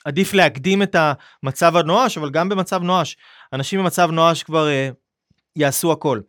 עדיף 0.04 0.34
להקדים 0.34 0.82
את 0.82 0.96
המצב 1.42 1.76
הנואש, 1.76 2.18
אבל 2.18 2.30
גם 2.30 2.48
במצב 2.48 2.82
נואש. 2.82 3.16
אנשים 3.52 3.80
במצב 3.80 4.10
נואש 4.10 4.42
כבר 4.42 4.66
uh, 4.66 4.94
יעשו 5.56 5.92
הכל. 5.92 6.20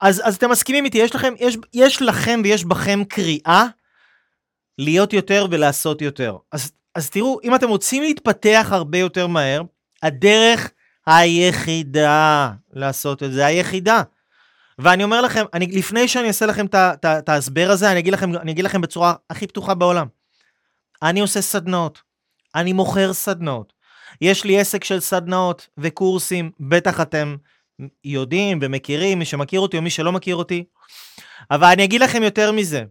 אז, 0.00 0.22
אז 0.24 0.36
אתם 0.36 0.50
מסכימים 0.50 0.84
איתי, 0.84 0.98
יש 0.98 1.14
לכם, 1.14 1.34
יש, 1.38 1.56
יש 1.74 2.02
לכם 2.02 2.40
ויש 2.44 2.64
בכם 2.64 3.04
קריאה 3.08 3.66
להיות 4.78 5.12
יותר 5.12 5.46
ולעשות 5.50 6.02
יותר. 6.02 6.36
אז, 6.52 6.72
אז 6.94 7.10
תראו, 7.10 7.38
אם 7.44 7.54
אתם 7.54 7.68
רוצים 7.68 8.02
להתפתח 8.02 8.68
הרבה 8.70 8.98
יותר 8.98 9.26
מהר, 9.26 9.62
הדרך 10.02 10.70
היחידה 11.06 12.50
לעשות 12.72 13.22
את 13.22 13.32
זה, 13.32 13.46
היחידה, 13.46 14.02
ואני 14.78 15.04
אומר 15.04 15.20
לכם, 15.20 15.44
אני, 15.54 15.66
לפני 15.66 16.08
שאני 16.08 16.28
אעשה 16.28 16.46
לכם 16.46 16.66
את 16.66 17.28
ההסבר 17.28 17.70
הזה, 17.70 17.90
אני 17.90 17.98
אגיד, 17.98 18.12
לכם, 18.12 18.34
אני 18.36 18.52
אגיד 18.52 18.64
לכם 18.64 18.80
בצורה 18.80 19.14
הכי 19.30 19.46
פתוחה 19.46 19.74
בעולם. 19.74 20.06
אני 21.02 21.20
עושה 21.20 21.40
סדנאות, 21.40 22.02
אני 22.54 22.72
מוכר 22.72 23.12
סדנאות. 23.12 23.72
יש 24.20 24.44
לי 24.44 24.60
עסק 24.60 24.84
של 24.84 25.00
סדנאות 25.00 25.68
וקורסים, 25.78 26.50
בטח 26.60 27.00
אתם 27.00 27.36
יודעים 28.04 28.58
ומכירים, 28.62 29.18
מי 29.18 29.24
שמכיר 29.24 29.60
אותי 29.60 29.76
או 29.76 29.82
מי 29.82 29.90
שלא 29.90 30.12
מכיר 30.12 30.36
אותי. 30.36 30.64
אבל 31.50 31.66
אני 31.66 31.84
אגיד 31.84 32.00
לכם 32.00 32.22
יותר 32.22 32.52
מזה. 32.52 32.84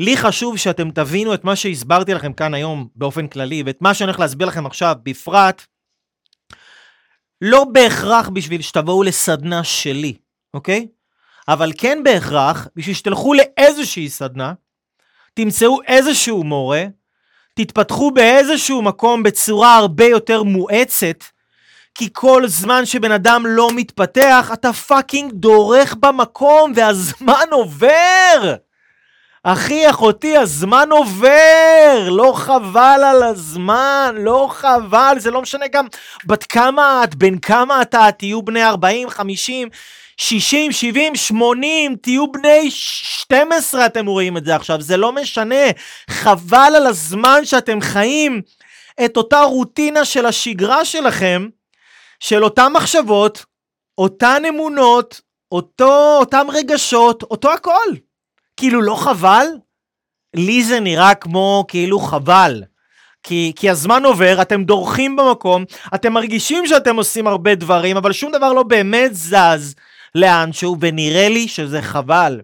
לי 0.00 0.16
חשוב 0.16 0.56
שאתם 0.56 0.90
תבינו 0.90 1.34
את 1.34 1.44
מה 1.44 1.56
שהסברתי 1.56 2.14
לכם 2.14 2.32
כאן 2.32 2.54
היום 2.54 2.88
באופן 2.96 3.28
כללי, 3.28 3.62
ואת 3.66 3.82
מה 3.82 3.94
שאני 3.94 4.06
הולך 4.06 4.20
להסביר 4.20 4.46
לכם 4.46 4.66
עכשיו 4.66 4.96
בפרט, 5.02 5.66
לא 7.40 7.64
בהכרח 7.64 8.28
בשביל 8.28 8.62
שתבואו 8.62 9.02
לסדנה 9.02 9.64
שלי, 9.64 10.14
אוקיי? 10.54 10.86
אבל 11.48 11.72
כן 11.78 11.98
בהכרח, 12.04 12.68
בשביל 12.76 12.94
שתלכו 12.94 13.34
לאיזושהי 13.34 14.08
סדנה, 14.08 14.52
תמצאו 15.34 15.78
איזשהו 15.86 16.44
מורה, 16.44 16.84
תתפתחו 17.54 18.10
באיזשהו 18.10 18.82
מקום 18.82 19.22
בצורה 19.22 19.76
הרבה 19.76 20.04
יותר 20.04 20.42
מואצת, 20.42 21.24
כי 21.94 22.08
כל 22.12 22.42
זמן 22.46 22.86
שבן 22.86 23.12
אדם 23.12 23.46
לא 23.46 23.68
מתפתח, 23.74 24.50
אתה 24.52 24.72
פאקינג 24.72 25.32
דורך 25.32 25.94
במקום 25.94 26.72
והזמן 26.76 27.46
עובר! 27.50 28.54
אחי, 29.42 29.90
אחותי, 29.90 30.36
הזמן 30.36 30.88
עובר! 30.90 32.08
לא 32.10 32.32
חבל 32.36 33.00
על 33.06 33.22
הזמן, 33.22 34.14
לא 34.18 34.48
חבל, 34.50 35.16
זה 35.18 35.30
לא 35.30 35.42
משנה 35.42 35.68
גם 35.68 35.86
בת 36.24 36.44
כמה 36.44 37.04
את, 37.04 37.14
בן 37.14 37.38
כמה 37.38 37.82
אתה, 37.82 38.08
תהיו 38.18 38.42
בני 38.42 38.64
40, 38.64 39.10
50, 39.10 39.68
60, 40.16 40.72
70, 40.72 41.16
80, 41.16 41.96
תהיו 41.96 42.32
בני 42.32 42.70
12, 42.70 43.86
אתם 43.86 44.06
רואים 44.06 44.36
את 44.36 44.44
זה 44.44 44.56
עכשיו, 44.56 44.80
זה 44.80 44.96
לא 44.96 45.12
משנה. 45.12 45.64
חבל 46.10 46.72
על 46.76 46.86
הזמן 46.86 47.44
שאתם 47.44 47.80
חיים 47.80 48.42
את 49.04 49.16
אותה 49.16 49.40
רוטינה 49.40 50.04
של 50.04 50.26
השגרה 50.26 50.84
שלכם, 50.84 51.48
של 52.20 52.44
אותן 52.44 52.72
מחשבות, 52.72 53.44
אותן 53.98 54.42
אמונות, 54.48 55.20
אותו, 55.52 56.16
אותם 56.20 56.46
רגשות, 56.52 57.22
אותו 57.22 57.52
הכל. 57.52 57.88
כאילו, 58.56 58.82
לא 58.82 58.94
חבל? 58.94 59.46
לי 60.36 60.64
זה 60.64 60.80
נראה 60.80 61.14
כמו 61.14 61.64
כאילו 61.68 61.98
חבל. 61.98 62.62
כי, 63.22 63.52
כי 63.56 63.70
הזמן 63.70 64.04
עובר, 64.04 64.42
אתם 64.42 64.64
דורכים 64.64 65.16
במקום, 65.16 65.64
אתם 65.94 66.12
מרגישים 66.12 66.66
שאתם 66.66 66.96
עושים 66.96 67.26
הרבה 67.26 67.54
דברים, 67.54 67.96
אבל 67.96 68.12
שום 68.12 68.32
דבר 68.32 68.52
לא 68.52 68.62
באמת 68.62 69.14
זז 69.14 69.74
לאנשהו, 70.14 70.76
ונראה 70.80 71.28
לי 71.28 71.48
שזה 71.48 71.82
חבל. 71.82 72.40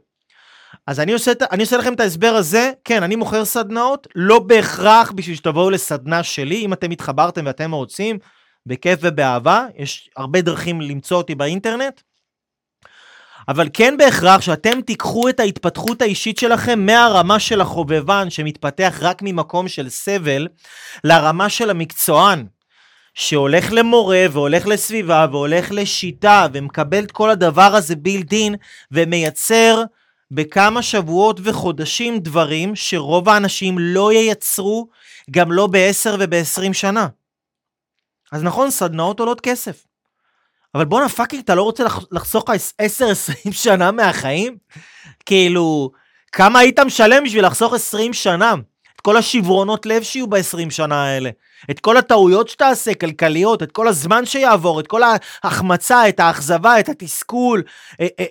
אז 0.87 1.01
אני 1.01 1.13
עושה, 1.13 1.33
אני 1.53 1.63
עושה 1.63 1.77
לכם 1.77 1.95
את 1.95 2.01
ההסבר 2.01 2.35
הזה, 2.35 2.73
כן, 2.85 3.03
אני 3.03 3.17
מוכר 3.17 3.45
סדנאות, 3.45 4.07
לא 4.15 4.39
בהכרח 4.39 5.13
בשביל 5.13 5.37
שתבואו 5.37 5.71
לסדנה 5.71 6.23
שלי, 6.23 6.65
אם 6.65 6.73
אתם 6.73 6.91
התחברתם 6.91 7.43
ואתם 7.47 7.73
רוצים, 7.73 8.19
בכיף 8.67 8.99
ובאהבה, 9.03 9.67
יש 9.77 10.11
הרבה 10.17 10.41
דרכים 10.41 10.81
למצוא 10.81 11.17
אותי 11.17 11.35
באינטרנט. 11.35 12.01
אבל 13.49 13.69
כן 13.73 13.97
בהכרח 13.97 14.41
שאתם 14.41 14.81
תיקחו 14.81 15.29
את 15.29 15.41
ההתפתחות 15.41 16.03
האישית 16.03 16.39
שלכם 16.39 16.87
מהרמה 16.87 17.39
של 17.39 17.61
החובבן 17.61 18.31
שמתפתח 18.31 18.99
רק 19.01 19.23
ממקום 19.23 19.69
של 19.69 19.89
סבל, 19.89 20.49
לרמה 21.05 21.49
של 21.49 21.71
המקצוען, 21.71 22.47
שהולך 23.15 23.73
למורה 23.73 24.27
והולך 24.33 24.67
לסביבה 24.67 25.27
והולך 25.31 25.69
לשיטה 25.71 26.47
ומקבל 26.53 27.05
את 27.05 27.13
כל 27.13 27.31
הדבר 27.31 27.75
הזה 27.75 27.97
בילדין 27.97 28.55
ומייצר 28.91 29.83
בכמה 30.31 30.83
שבועות 30.83 31.41
וחודשים 31.45 32.19
דברים 32.19 32.77
שרוב 32.77 33.29
האנשים 33.29 33.79
לא 33.79 34.13
ייצרו 34.13 34.89
גם 35.31 35.53
לא 35.53 35.67
ב-10 35.67 36.11
וב-20 36.19 36.73
שנה. 36.73 37.07
אז 38.33 38.43
נכון, 38.43 38.71
סדנאות 38.71 39.21
עולות 39.21 39.41
כסף. 39.41 39.87
אבל 40.75 40.85
בואנה 40.85 41.09
פאקינג, 41.09 41.43
אתה 41.43 41.55
לא 41.55 41.63
רוצה 41.63 41.85
לחסוך 42.11 42.49
לך 42.49 42.57
10-20 43.49 43.53
שנה 43.53 43.91
מהחיים? 43.93 44.57
כאילו, 45.27 45.91
כמה 46.33 46.59
היית 46.59 46.79
משלם 46.79 47.25
בשביל 47.25 47.47
לחסוך 47.47 47.75
20 47.75 48.13
שנה? 48.13 48.55
את 48.97 49.01
כל 49.01 49.17
השברונות 49.17 49.87
לב 49.87 50.03
שיהיו 50.03 50.27
ב-20 50.27 50.71
שנה 50.71 51.05
האלה. 51.05 51.31
את 51.71 51.81
כל 51.81 51.97
הטעויות 51.97 52.49
שתעשה, 52.49 52.95
כלכליות, 52.95 53.63
את 53.63 53.73
כל 53.73 53.89
הזמן 53.89 54.27
שיעבור, 54.27 54.81
את 54.81 54.87
כל 54.87 55.01
ההחמצה, 55.43 56.09
את 56.09 56.21
האכזבה, 56.21 56.81
את 56.81 56.89
התסכול, 56.89 57.63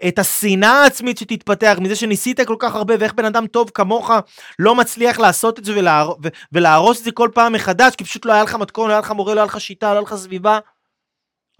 את 0.07 0.19
השנאה 0.19 0.83
העצמית 0.83 1.17
שתתפתח 1.17 1.77
מזה 1.81 1.95
שניסית 1.95 2.39
כל 2.41 2.55
כך 2.59 2.75
הרבה, 2.75 2.93
ואיך 2.99 3.13
בן 3.13 3.25
אדם 3.25 3.47
טוב 3.47 3.71
כמוך 3.73 4.11
לא 4.59 4.75
מצליח 4.75 5.19
לעשות 5.19 5.59
את 5.59 5.65
זה 5.65 5.73
ולהר... 5.75 6.13
ולהרוס 6.51 6.99
את 6.99 7.03
זה 7.03 7.11
כל 7.11 7.29
פעם 7.33 7.53
מחדש, 7.53 7.95
כי 7.95 8.03
פשוט 8.03 8.25
לא 8.25 8.33
היה 8.33 8.43
לך 8.43 8.55
מתכון, 8.55 8.87
לא 8.87 8.93
היה 8.93 8.99
לך 8.99 9.11
מורה, 9.11 9.33
לא 9.33 9.39
היה 9.39 9.45
לך 9.45 9.61
שיטה, 9.61 9.87
לא 9.87 9.91
היה 9.93 10.01
לך 10.01 10.15
סביבה. 10.15 10.59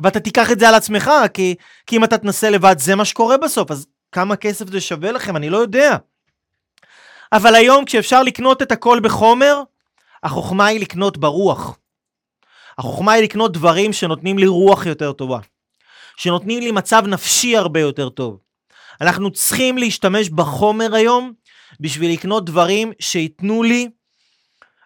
ואתה 0.02 0.20
תיקח 0.20 0.52
את 0.52 0.60
זה 0.60 0.70
על 0.70 0.76
עצמך, 0.76 1.12
כי, 1.34 1.56
כי 1.88 1.98
אם 1.98 2.04
אתה 2.04 2.18
תנסה 2.18 2.50
לבד, 2.50 2.76
זה 2.80 2.96
מה 2.96 3.06
שקורה 3.06 3.38
בסוף. 3.38 3.72
אז 3.72 3.88
כמה 4.12 4.36
כסף 4.36 4.70
זה 4.70 4.82
שווה 4.82 5.12
לכם? 5.12 5.36
אני 5.36 5.50
לא 5.50 5.58
יודע. 5.58 5.98
אבל 7.32 7.56
היום 7.56 7.86
כשאפשר 7.86 8.24
לקנות 8.24 8.62
את 8.62 8.72
הכל 8.72 9.00
בחומר, 9.04 9.62
החוכמה 10.24 10.66
היא 10.66 10.80
לקנות 10.80 11.18
ברוח. 11.18 11.78
החוכמה 12.78 13.12
היא 13.12 13.24
לקנות 13.24 13.54
דברים 13.54 13.94
שנותנים 13.94 14.38
לי 14.38 14.48
רוח 14.48 14.86
יותר 14.86 15.12
טובה. 15.12 15.40
שנותנים 16.18 16.60
לי 16.64 16.72
מצב 16.72 17.04
נפשי 17.08 17.58
הרבה 17.58 17.80
יותר 17.80 18.10
טוב. 18.10 18.38
אנחנו 19.02 19.32
צריכים 19.32 19.78
להשתמש 19.78 20.30
בחומר 20.30 20.96
היום 20.96 21.34
בשביל 21.80 22.14
לקנות 22.14 22.46
דברים 22.46 22.92
שייתנו 23.00 23.64
לי 23.64 23.90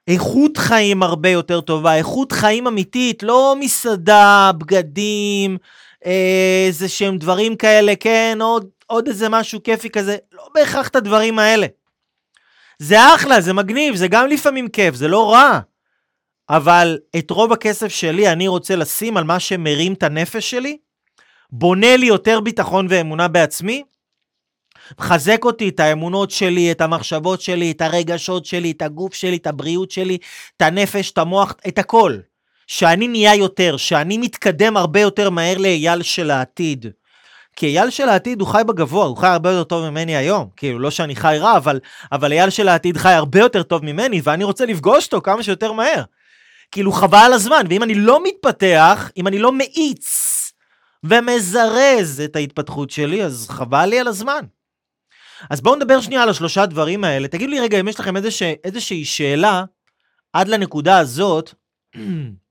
איכות 0.07 0.57
חיים 0.57 1.03
הרבה 1.03 1.29
יותר 1.29 1.61
טובה, 1.61 1.95
איכות 1.95 2.31
חיים 2.31 2.67
אמיתית, 2.67 3.23
לא 3.23 3.55
מסעדה, 3.59 4.51
בגדים, 4.57 5.57
איזה 6.01 6.89
שהם 6.89 7.17
דברים 7.17 7.55
כאלה, 7.55 7.93
כן, 7.99 8.37
עוד, 8.41 8.69
עוד 8.87 9.07
איזה 9.07 9.29
משהו 9.29 9.63
כיפי 9.63 9.89
כזה, 9.89 10.17
לא 10.31 10.49
בהכרח 10.53 10.87
את 10.87 10.95
הדברים 10.95 11.39
האלה. 11.39 11.67
זה 12.83 13.15
אחלה, 13.15 13.41
זה 13.41 13.53
מגניב, 13.53 13.95
זה 13.95 14.07
גם 14.07 14.27
לפעמים 14.27 14.67
כיף, 14.67 14.95
זה 14.95 15.07
לא 15.07 15.31
רע. 15.31 15.59
אבל 16.49 16.99
את 17.17 17.31
רוב 17.31 17.53
הכסף 17.53 17.87
שלי 17.87 18.31
אני 18.31 18.47
רוצה 18.47 18.75
לשים 18.75 19.17
על 19.17 19.23
מה 19.23 19.39
שמרים 19.39 19.93
את 19.93 20.03
הנפש 20.03 20.51
שלי, 20.51 20.77
בונה 21.51 21.97
לי 21.97 22.05
יותר 22.05 22.39
ביטחון 22.39 22.87
ואמונה 22.89 23.27
בעצמי, 23.27 23.83
מחזק 24.99 25.45
אותי, 25.45 25.69
את 25.69 25.79
האמונות 25.79 26.31
שלי, 26.31 26.71
את 26.71 26.81
המחשבות 26.81 27.41
שלי, 27.41 27.71
את 27.71 27.81
הרגשות 27.81 28.45
שלי, 28.45 28.71
את 28.71 28.81
הגוף 28.81 29.13
שלי, 29.13 29.37
את 29.37 29.47
הבריאות 29.47 29.91
שלי, 29.91 30.17
את 30.57 30.61
הנפש, 30.61 31.11
את 31.11 31.17
המוח, 31.17 31.55
את 31.67 31.77
הכל. 31.77 32.17
שאני 32.67 33.07
נהיה 33.07 33.35
יותר, 33.35 33.77
שאני 33.77 34.17
מתקדם 34.17 34.77
הרבה 34.77 34.99
יותר 34.99 35.29
מהר 35.29 35.57
לאייל 35.57 36.01
של 36.01 36.31
העתיד. 36.31 36.85
כי 37.55 37.65
אייל 37.65 37.89
של 37.89 38.09
העתיד 38.09 38.41
הוא 38.41 38.47
חי 38.47 38.61
בגבוה, 38.67 39.05
הוא 39.05 39.17
חי 39.17 39.27
הרבה 39.27 39.51
יותר 39.51 39.63
טוב 39.63 39.89
ממני 39.89 40.15
היום. 40.15 40.49
כאילו, 40.57 40.79
לא 40.79 40.91
שאני 40.91 41.15
חי 41.15 41.37
רע, 41.39 41.57
אבל, 41.57 41.79
אבל 42.11 42.31
אייל 42.31 42.49
של 42.49 42.67
העתיד 42.67 42.97
חי 42.97 43.11
הרבה 43.11 43.39
יותר 43.39 43.63
טוב 43.63 43.85
ממני, 43.85 44.21
ואני 44.23 44.43
רוצה 44.43 44.65
לפגוש 44.65 45.05
אותו 45.05 45.21
כמה 45.21 45.43
שיותר 45.43 45.71
מהר. 45.71 46.03
כאילו, 46.71 46.91
חבל 46.91 47.17
על 47.25 47.33
הזמן, 47.33 47.65
ואם 47.69 47.83
אני 47.83 47.95
לא 47.95 48.23
מתפתח, 48.23 49.11
אם 49.17 49.27
אני 49.27 49.39
לא 49.39 49.51
מאיץ 49.51 50.33
ומזרז 51.03 52.21
את 52.25 52.35
ההתפתחות 52.35 52.89
שלי, 52.89 53.23
אז 53.23 53.47
חבל 53.49 53.85
לי 53.85 53.99
על 53.99 54.07
הזמן. 54.07 54.45
אז 55.49 55.61
בואו 55.61 55.75
נדבר 55.75 56.01
שנייה 56.01 56.23
על 56.23 56.29
השלושה 56.29 56.65
דברים 56.65 57.03
האלה. 57.03 57.27
תגידו 57.27 57.51
לי 57.51 57.59
רגע 57.59 57.79
אם 57.79 57.87
יש 57.87 57.99
לכם 57.99 58.17
איזושה, 58.17 58.53
איזושהי 58.63 59.05
שאלה 59.05 59.63
עד 60.33 60.47
לנקודה 60.47 60.97
הזאת. 60.97 61.53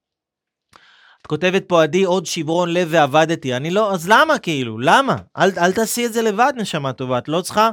את 1.22 1.26
כותבת 1.26 1.64
פה, 1.68 1.82
עדי, 1.82 2.04
עוד 2.04 2.26
שברון 2.26 2.72
לב 2.72 2.88
ועבדתי. 2.90 3.56
אני 3.56 3.70
לא, 3.70 3.92
אז 3.92 4.08
למה 4.08 4.38
כאילו? 4.38 4.78
למה? 4.78 5.16
אל, 5.38 5.50
אל 5.58 5.72
תעשי 5.72 6.06
את 6.06 6.12
זה 6.12 6.22
לבד, 6.22 6.52
נשמה 6.56 6.92
טובה. 6.92 7.18
את 7.18 7.28
לא 7.28 7.40
צריכה, 7.40 7.70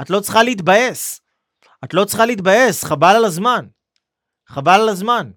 את 0.00 0.10
לא 0.10 0.20
צריכה 0.20 0.42
להתבאס. 0.42 1.20
את 1.84 1.94
לא 1.94 2.04
צריכה 2.04 2.26
להתבאס, 2.26 2.84
חבל 2.84 3.16
על 3.16 3.24
הזמן. 3.24 3.66
חבל 4.48 4.80
על 4.80 4.88
הזמן. 4.88 5.30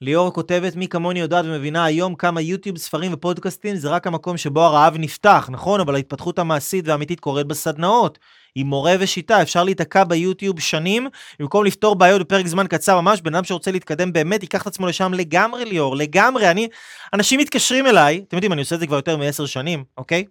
ליאור 0.00 0.32
כותבת, 0.32 0.76
מי 0.76 0.88
כמוני 0.88 1.20
יודעת 1.20 1.44
ומבינה 1.44 1.84
היום 1.84 2.14
כמה 2.14 2.40
יוטיוב, 2.40 2.78
ספרים 2.78 3.14
ופודקאסטים 3.14 3.76
זה 3.76 3.88
רק 3.88 4.06
המקום 4.06 4.36
שבו 4.36 4.60
הרעב 4.60 4.96
נפתח, 4.98 5.48
נכון? 5.52 5.80
אבל 5.80 5.94
ההתפתחות 5.94 6.38
המעשית 6.38 6.88
והאמיתית 6.88 7.20
קורית 7.20 7.46
בסדנאות. 7.46 8.18
עם 8.60 8.66
מורה 8.66 8.94
ושיטה, 9.00 9.42
אפשר 9.42 9.64
להיתקע 9.64 10.04
ביוטיוב 10.04 10.60
שנים, 10.60 11.08
במקום 11.40 11.64
לפתור 11.64 11.94
בעיות 11.94 12.20
בפרק 12.20 12.46
זמן 12.46 12.66
קצר 12.66 13.00
ממש, 13.00 13.20
בן 13.20 13.34
אדם 13.34 13.44
שרוצה 13.44 13.70
להתקדם 13.70 14.12
באמת, 14.12 14.42
ייקח 14.42 14.62
את 14.62 14.66
עצמו 14.66 14.86
לשם 14.86 15.14
לגמרי, 15.14 15.64
ליאור, 15.64 15.96
לגמרי. 15.96 16.50
אני, 16.50 16.68
אנשים 17.14 17.40
מתקשרים 17.40 17.86
אליי, 17.86 18.24
אתם 18.28 18.36
יודעים, 18.36 18.52
אני 18.52 18.60
עושה 18.60 18.74
את 18.74 18.80
זה 18.80 18.86
כבר 18.86 18.96
יותר 18.96 19.16
מעשר 19.16 19.46
שנים, 19.46 19.84
אוקיי? 19.98 20.24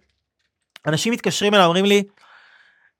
אנשים 0.86 1.12
מתקשרים 1.12 1.54
אליי, 1.54 1.64
אומרים 1.66 1.84
לי, 1.84 2.02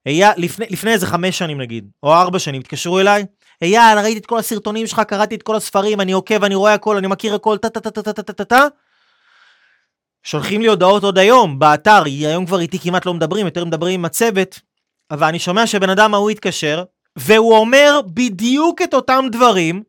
היה, 0.04 0.32
לפני, 0.36 0.66
לפני 0.70 0.92
איזה 0.92 1.06
חמש 1.06 1.38
שנים 1.38 1.60
נגיד, 1.60 1.90
או 2.02 2.14
ארבע 2.14 2.38
שנים, 2.38 2.60
התקשרו 2.60 3.00
אליי, 3.00 3.24
אייל, 3.62 3.98
ראיתי 3.98 4.18
את 4.18 4.26
כל 4.26 4.38
הסרטונים 4.38 4.86
שלך, 4.86 5.02
קראתי 5.08 5.34
את 5.34 5.42
כל 5.42 5.56
הספרים, 5.56 6.00
אני 6.00 6.12
עוקב, 6.12 6.44
אני 6.44 6.54
רואה 6.54 6.74
הכל, 6.74 6.96
אני 6.96 7.06
מכיר 7.06 7.34
הכל, 7.34 7.58
טה 7.58 7.68
טה 7.68 7.80
טה 7.80 7.90
טה 7.90 8.02
טה 8.02 8.22
טה 8.22 8.32
טה 8.32 8.44
טה 8.44 8.66
שולחים 10.22 10.60
לי 10.60 10.68
הודעות 10.68 11.02
עוד 11.02 11.18
היום, 11.18 11.58
באתר, 11.58 12.04
היום 12.04 12.46
כבר 12.46 12.60
איתי 12.60 12.78
כמעט 12.78 13.06
לא 13.06 13.14
מדברים, 13.14 13.46
יותר 13.46 13.64
מדברים 13.64 14.00
עם 14.00 14.04
הצוות, 14.04 14.60
אבל 15.10 15.26
אני 15.26 15.38
שומע 15.38 15.66
שבן 15.66 15.90
אדם 15.90 16.14
ההוא 16.14 16.30
התקשר, 16.30 16.84
והוא 17.16 17.56
אומר 17.56 18.00
בדיוק 18.06 18.82
את 18.82 18.94
אותם 18.94 19.24
דברים 19.32 19.82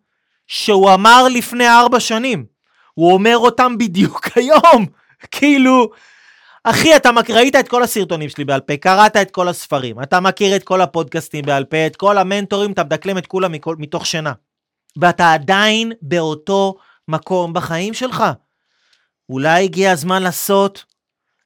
שהוא 0.47 0.93
אמר 0.93 1.27
לפני 1.27 1.67
ארבע 1.67 1.99
שנים. 1.99 2.45
הוא 2.93 3.13
אומר 3.13 3.37
אותם 3.37 3.77
בדיוק 3.77 4.27
היום. 4.35 4.85
כאילו, 5.31 5.89
אחי, 6.63 6.95
אתה 6.95 7.09
ראית 7.29 7.55
את 7.55 7.67
כל 7.67 7.83
הסרטונים 7.83 8.29
שלי 8.29 8.45
בעל 8.45 8.59
פה, 8.59 8.77
קראת 8.77 9.15
את 9.17 9.31
כל 9.31 9.47
הספרים, 9.47 10.01
אתה 10.03 10.19
מכיר 10.19 10.55
את 10.55 10.63
כל 10.63 10.81
הפודקאסטים 10.81 11.45
בעל 11.45 11.65
פה, 11.65 11.87
את 11.87 11.95
כל 11.95 12.17
המנטורים, 12.17 12.71
אתה 12.71 12.83
מדקלם 12.83 13.17
את 13.17 13.27
כולם 13.27 13.51
מכל, 13.51 13.75
מתוך 13.79 14.05
שינה. 14.05 14.33
ואתה 14.97 15.33
עדיין 15.33 15.91
באותו 16.01 16.75
מקום 17.07 17.53
בחיים 17.53 17.93
שלך. 17.93 18.23
אולי 19.29 19.63
הגיע 19.63 19.91
הזמן 19.91 20.23
לעשות, 20.23 20.85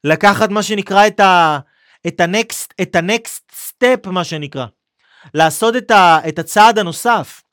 לקחת 0.03 0.49
מה 0.49 0.63
שנקרא 0.63 1.07
את 1.07 1.19
ה... 1.19 1.59
את 2.08 2.20
ה 2.20 2.29
next, 2.29 2.74
את 2.82 2.95
ה 2.95 3.07
next 3.07 3.51
step, 3.56 4.08
מה 4.08 4.24
שנקרא. 4.24 4.66
לעשות 5.34 5.76
את, 5.76 5.91
ה, 5.91 6.20
את 6.28 6.39
הצעד 6.39 6.80
הנוסף. 6.80 7.43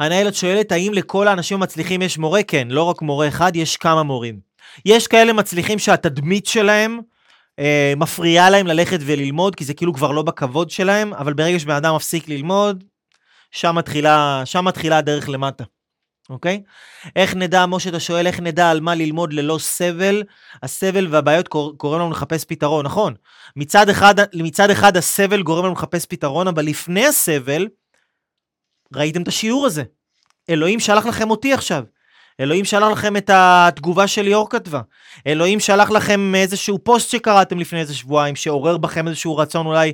הנהלת 0.00 0.34
שואלת, 0.34 0.72
האם 0.72 0.92
לכל 0.94 1.28
האנשים 1.28 1.56
המצליחים 1.56 2.02
יש 2.02 2.18
מורה? 2.18 2.42
כן, 2.42 2.68
לא 2.70 2.82
רק 2.82 3.02
מורה 3.02 3.28
אחד, 3.28 3.56
יש 3.56 3.76
כמה 3.76 4.02
מורים. 4.02 4.40
יש 4.86 5.06
כאלה 5.06 5.32
מצליחים 5.32 5.78
שהתדמית 5.78 6.46
שלהם 6.46 7.00
אה, 7.58 7.92
מפריעה 7.96 8.50
להם 8.50 8.66
ללכת 8.66 8.98
וללמוד, 9.00 9.54
כי 9.54 9.64
זה 9.64 9.74
כאילו 9.74 9.94
כבר 9.94 10.10
לא 10.10 10.22
בכבוד 10.22 10.70
שלהם, 10.70 11.14
אבל 11.14 11.32
ברגע 11.32 11.58
שבן 11.58 11.74
אדם 11.74 11.94
מפסיק 11.94 12.28
ללמוד, 12.28 12.84
שם 13.50 13.74
מתחילה, 13.74 14.42
שם 14.44 14.64
מתחילה 14.64 14.98
הדרך 14.98 15.28
למטה. 15.28 15.64
אוקיי? 16.30 16.62
איך 17.16 17.34
נדע, 17.34 17.66
משה, 17.66 17.90
אתה 17.90 18.00
שואל, 18.00 18.26
איך 18.26 18.40
נדע 18.40 18.70
על 18.70 18.80
מה 18.80 18.94
ללמוד 18.94 19.32
ללא 19.32 19.58
סבל? 19.58 20.22
הסבל 20.62 21.06
והבעיות 21.10 21.48
גורם 21.76 22.00
לנו 22.00 22.10
לחפש 22.10 22.44
פתרון, 22.44 22.86
נכון. 22.86 23.14
מצד 23.56 23.88
אחד, 23.88 24.14
מצד 24.34 24.70
אחד 24.70 24.96
הסבל 24.96 25.42
גורם 25.42 25.64
לנו 25.64 25.74
לחפש 25.74 26.06
פתרון, 26.06 26.48
אבל 26.48 26.64
לפני 26.64 27.06
הסבל, 27.06 27.68
ראיתם 28.94 29.22
את 29.22 29.28
השיעור 29.28 29.66
הזה. 29.66 29.82
אלוהים 30.50 30.80
שלח 30.80 31.06
לכם 31.06 31.30
אותי 31.30 31.52
עכשיו. 31.52 31.84
אלוהים 32.40 32.64
שלח 32.64 32.88
לכם 32.92 33.16
את 33.16 33.30
התגובה 33.32 34.06
של 34.06 34.22
ליאור 34.22 34.50
כתבה. 34.50 34.80
אלוהים 35.26 35.60
שלח 35.60 35.90
לכם 35.90 36.34
איזשהו 36.34 36.78
פוסט 36.84 37.10
שקראתם 37.10 37.58
לפני 37.58 37.80
איזה 37.80 37.94
שבועיים, 37.94 38.36
שעורר 38.36 38.76
בכם 38.76 39.08
איזשהו 39.08 39.36
רצון 39.36 39.66
אולי 39.66 39.92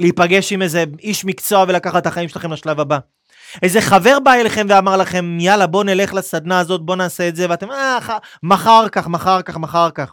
להיפגש 0.00 0.52
עם 0.52 0.62
איזה 0.62 0.84
איש 0.98 1.24
מקצוע 1.24 1.64
ולקחת 1.68 1.96
את 2.02 2.06
החיים 2.06 2.28
שלכם 2.28 2.52
לשלב 2.52 2.80
הבא. 2.80 2.98
איזה 3.62 3.80
חבר 3.80 4.18
בא 4.20 4.34
אליכם 4.34 4.66
ואמר 4.68 4.96
לכם, 4.96 5.38
יאללה, 5.40 5.66
בוא 5.66 5.84
נלך 5.84 6.14
לסדנה 6.14 6.58
הזאת, 6.58 6.82
בוא 6.82 6.96
נעשה 6.96 7.28
את 7.28 7.36
זה, 7.36 7.46
ואתם, 7.50 7.70
אה, 7.70 7.98
מחר 8.42 8.88
כך, 8.88 9.08
מחר 9.08 9.42
כך, 9.42 9.56
מחר 9.56 9.90
כך. 9.90 10.12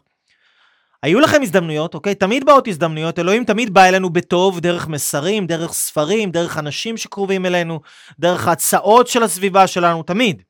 היו 1.03 1.19
לכם 1.19 1.41
הזדמנויות, 1.41 1.93
אוקיי? 1.93 2.15
תמיד 2.15 2.45
באות 2.45 2.67
הזדמנויות, 2.67 3.19
אלוהים 3.19 3.43
תמיד 3.43 3.73
בא 3.73 3.83
אלינו 3.83 4.09
בטוב, 4.09 4.59
דרך 4.59 4.87
מסרים, 4.87 5.47
דרך 5.47 5.73
ספרים, 5.73 6.31
דרך 6.31 6.57
אנשים 6.57 6.97
שקרובים 6.97 7.45
אלינו, 7.45 7.79
דרך 8.19 8.47
הצעות 8.47 9.07
של 9.07 9.23
הסביבה 9.23 9.67
שלנו, 9.67 10.03
תמיד. 10.03 10.41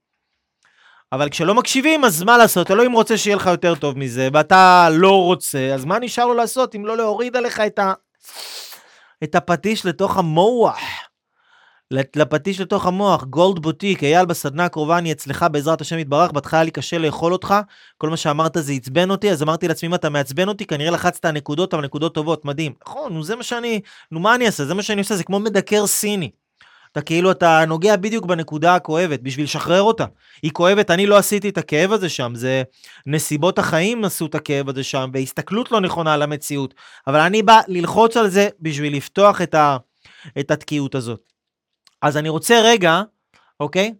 אבל 1.11 1.29
כשלא 1.29 1.53
מקשיבים, 1.53 2.05
אז 2.05 2.23
מה 2.23 2.38
לעשות? 2.38 2.71
אלוהים 2.71 2.91
רוצה 2.91 3.17
שיהיה 3.17 3.35
לך 3.35 3.45
יותר 3.45 3.75
טוב 3.75 3.97
מזה, 3.97 4.29
ואתה 4.33 4.88
לא 4.91 5.23
רוצה, 5.23 5.71
אז 5.73 5.85
מה 5.85 5.99
נשאר 5.99 6.25
לו 6.25 6.33
לעשות 6.33 6.75
אם 6.75 6.85
לא 6.85 6.97
להוריד 6.97 7.35
עליך 7.35 7.59
את, 7.59 7.79
ה... 7.79 7.93
את 9.23 9.35
הפטיש 9.35 9.85
לתוך 9.85 10.17
המוח? 10.17 10.79
לפטיש 11.91 12.61
לתוך 12.61 12.85
המוח, 12.85 13.23
גולד 13.23 13.59
בוטיק, 13.59 14.03
אייל 14.03 14.25
בסדנה 14.25 14.65
הקרובה 14.65 14.97
אני 14.97 15.11
אצלך 15.11 15.45
בעזרת 15.51 15.81
השם 15.81 15.97
יתברך, 15.97 16.31
בהתחלה 16.31 16.63
לי 16.63 16.71
קשה 16.71 16.97
לאכול 16.97 17.33
אותך, 17.33 17.55
כל 17.97 18.09
מה 18.09 18.17
שאמרת 18.17 18.57
זה 18.59 18.73
עצבן 18.73 19.09
אותי, 19.09 19.31
אז 19.31 19.43
אמרתי 19.43 19.67
לעצמי 19.67 19.89
אם 19.89 19.95
אתה 19.95 20.09
מעצבן 20.09 20.47
אותי, 20.47 20.65
כנראה 20.65 20.91
לחצת 20.91 21.25
נקודות, 21.25 21.73
אבל 21.73 21.83
נקודות 21.83 22.13
טובות, 22.13 22.45
מדהים. 22.45 22.73
נכון, 22.88 23.13
נו 23.13 23.23
זה 23.23 23.35
מה 23.35 23.43
שאני, 23.43 23.81
נו 24.11 24.19
מה 24.19 24.35
אני 24.35 24.45
אעשה, 24.45 24.65
זה 24.65 24.73
מה 24.73 24.83
שאני 24.83 25.01
עושה, 25.01 25.15
זה 25.15 25.23
כמו 25.23 25.39
מדקר 25.39 25.88
סיני. 25.88 26.31
אתה 26.91 27.01
כאילו, 27.01 27.31
אתה 27.31 27.63
נוגע 27.67 27.95
בדיוק 27.95 28.25
בנקודה 28.25 28.75
הכואבת, 28.75 29.19
בשביל 29.21 29.45
לשחרר 29.45 29.81
אותה. 29.81 30.05
היא 30.43 30.51
כואבת, 30.51 30.91
אני 30.91 31.07
לא 31.07 31.17
עשיתי 31.17 31.49
את 31.49 31.57
הכאב 31.57 31.91
הזה 31.91 32.09
שם, 32.09 32.31
זה 32.35 32.63
נסיבות 33.05 33.59
החיים 33.59 34.05
עשו 34.05 34.25
את 34.25 34.35
הכאב 34.35 34.69
הזה 34.69 34.83
שם, 34.83 35.09
והסתכלות 35.13 35.71
לא 35.71 35.81
נכונה 35.81 36.13
על 36.13 36.21
המציאות. 36.21 36.73
אבל 37.07 37.19
אני 37.19 37.43
בא 37.43 37.61
ללחוץ 37.67 38.17
על 38.17 38.29
זה 38.29 38.49
בשביל 38.61 38.95
לפתוח 38.95 39.41
את, 39.41 39.53
ה, 39.53 39.77
את 40.39 40.51
התקיעות 40.51 40.95
הזאת. 40.95 41.36
אז 42.02 42.18
אני 42.18 42.30
רוצה 42.30 42.62
רגע, 42.64 43.02
אוקיי? 43.60 43.93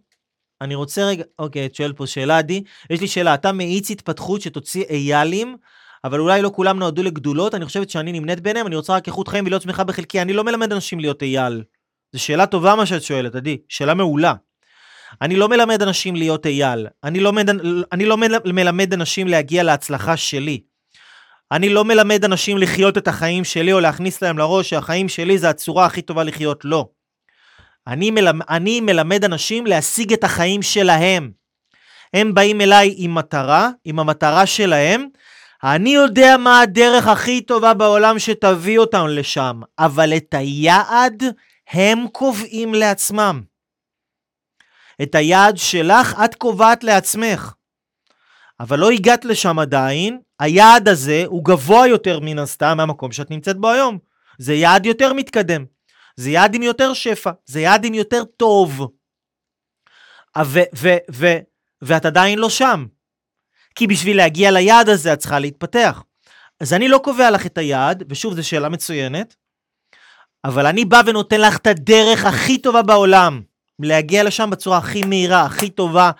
אני 0.60 0.74
רוצה 0.74 1.04
רגע, 1.04 1.24
אוקיי, 1.38 1.66
את 1.66 1.74
שואל 1.74 1.92
פה 1.92 2.06
שאלה, 2.06 2.38
עדי. 2.38 2.62
יש 2.90 3.00
לי 3.00 3.08
שאלה, 3.08 3.34
אתה 3.34 3.52
מאיץ 3.52 3.90
התפתחות 3.90 4.40
שתוציא 4.40 4.84
איילים, 4.90 5.56
אבל 6.04 6.20
אולי 6.20 6.42
לא 6.42 6.50
כולם 6.54 6.78
נועדו 6.78 7.02
לגדולות, 7.02 7.54
אני 7.54 7.64
חושבת 7.64 7.90
שאני 7.90 8.12
נמנית 8.12 8.40
ביניהם, 8.40 8.66
אני 8.66 8.76
רוצה 8.76 8.94
רק 8.94 9.06
איכות 9.06 9.28
חיים 9.28 9.46
ולהיות 9.46 9.62
שמחה 9.62 9.84
בחלקי, 9.84 10.22
אני 10.22 10.32
לא 10.32 10.44
מלמד 10.44 10.72
אנשים 10.72 11.00
להיות 11.00 11.22
אייל. 11.22 11.62
זו 12.12 12.22
שאלה 12.22 12.46
טובה 12.46 12.74
מה 12.74 12.86
שאת 12.86 13.02
שואלת, 13.02 13.34
עדי, 13.34 13.58
שאלה 13.68 13.94
מעולה. 13.94 14.34
אני 15.22 15.36
לא 15.36 15.48
מלמד 15.48 15.82
אנשים 15.82 16.16
להיות 16.16 16.46
אייל, 16.46 16.86
אני 17.04 17.20
לא, 17.20 17.32
מד... 17.32 17.50
אני 17.92 18.06
לא 18.06 18.16
מלמד 18.44 18.92
אנשים 18.92 19.28
להגיע 19.28 19.62
להצלחה 19.62 20.16
שלי. 20.16 20.60
אני 21.52 21.68
לא 21.68 21.84
מלמד 21.84 22.24
אנשים 22.24 22.58
לחיות 22.58 22.98
את 22.98 23.08
החיים 23.08 23.44
שלי 23.44 23.72
או 23.72 23.80
להכניס 23.80 24.22
להם 24.22 24.38
לראש 24.38 24.70
שהחיים 24.70 25.08
שלי 25.08 25.38
זה 25.38 25.50
הצורה 25.50 25.86
הכי 25.86 26.02
טובה 26.02 26.24
לחיות, 26.24 26.64
לא. 26.64 26.88
אני, 27.88 28.10
מלמד, 28.10 28.44
אני 28.48 28.80
מלמד 28.80 29.24
אנשים 29.24 29.66
להשיג 29.66 30.12
את 30.12 30.24
החיים 30.24 30.62
שלהם. 30.62 31.30
הם 32.14 32.34
באים 32.34 32.60
אליי 32.60 32.94
עם 32.96 33.14
מטרה, 33.14 33.70
עם 33.84 33.98
המטרה 33.98 34.46
שלהם. 34.46 35.06
אני 35.64 35.90
יודע 35.90 36.36
מה 36.36 36.60
הדרך 36.60 37.06
הכי 37.06 37.40
טובה 37.40 37.74
בעולם 37.74 38.18
שתביא 38.18 38.78
אותם 38.78 39.06
לשם, 39.08 39.60
אבל 39.78 40.16
את 40.16 40.34
היעד 40.34 41.22
הם 41.70 42.06
קובעים 42.12 42.74
לעצמם. 42.74 43.42
את 45.02 45.14
היעד 45.14 45.56
שלך 45.56 46.20
את 46.24 46.34
קובעת 46.34 46.84
לעצמך. 46.84 47.52
אבל 48.60 48.78
לא 48.78 48.90
הגעת 48.90 49.24
לשם 49.24 49.58
עדיין, 49.58 50.18
היעד 50.40 50.88
הזה 50.88 51.22
הוא 51.26 51.44
גבוה 51.44 51.86
יותר 51.86 52.20
מן 52.20 52.38
הסתם 52.38 52.76
מהמקום 52.76 53.12
שאת 53.12 53.30
נמצאת 53.30 53.56
בו 53.56 53.70
היום. 53.70 53.98
זה 54.38 54.54
יעד 54.54 54.86
יותר 54.86 55.12
מתקדם. 55.12 55.77
זה 56.18 56.30
יעד 56.30 56.54
עם 56.54 56.62
יותר 56.62 56.94
שפע, 56.94 57.30
זה 57.46 57.60
יעד 57.60 57.84
עם 57.84 57.94
יותר 57.94 58.24
טוב. 58.24 58.80
ו- 60.44 60.60
ו- 60.76 60.96
ו- 61.12 61.38
ואת 61.82 62.06
עדיין 62.06 62.38
לא 62.38 62.50
שם. 62.50 62.86
כי 63.74 63.86
בשביל 63.86 64.16
להגיע 64.16 64.50
ליעד 64.50 64.88
הזה 64.88 65.12
את 65.12 65.18
צריכה 65.18 65.38
להתפתח. 65.38 66.02
אז 66.60 66.72
אני 66.72 66.88
לא 66.88 66.98
קובע 66.98 67.30
לך 67.30 67.46
את 67.46 67.58
היעד, 67.58 68.04
ושוב, 68.08 68.34
זו 68.34 68.48
שאלה 68.48 68.68
מצוינת, 68.68 69.34
אבל 70.44 70.66
אני 70.66 70.84
בא 70.84 71.02
ונותן 71.06 71.40
לך 71.40 71.56
את 71.56 71.66
הדרך 71.66 72.24
הכי 72.24 72.58
טובה 72.58 72.82
בעולם, 72.82 73.42
להגיע 73.78 74.24
לשם 74.24 74.50
בצורה 74.50 74.78
הכי 74.78 75.02
מהירה, 75.02 75.42
הכי 75.44 75.70
טובה, 75.70 76.10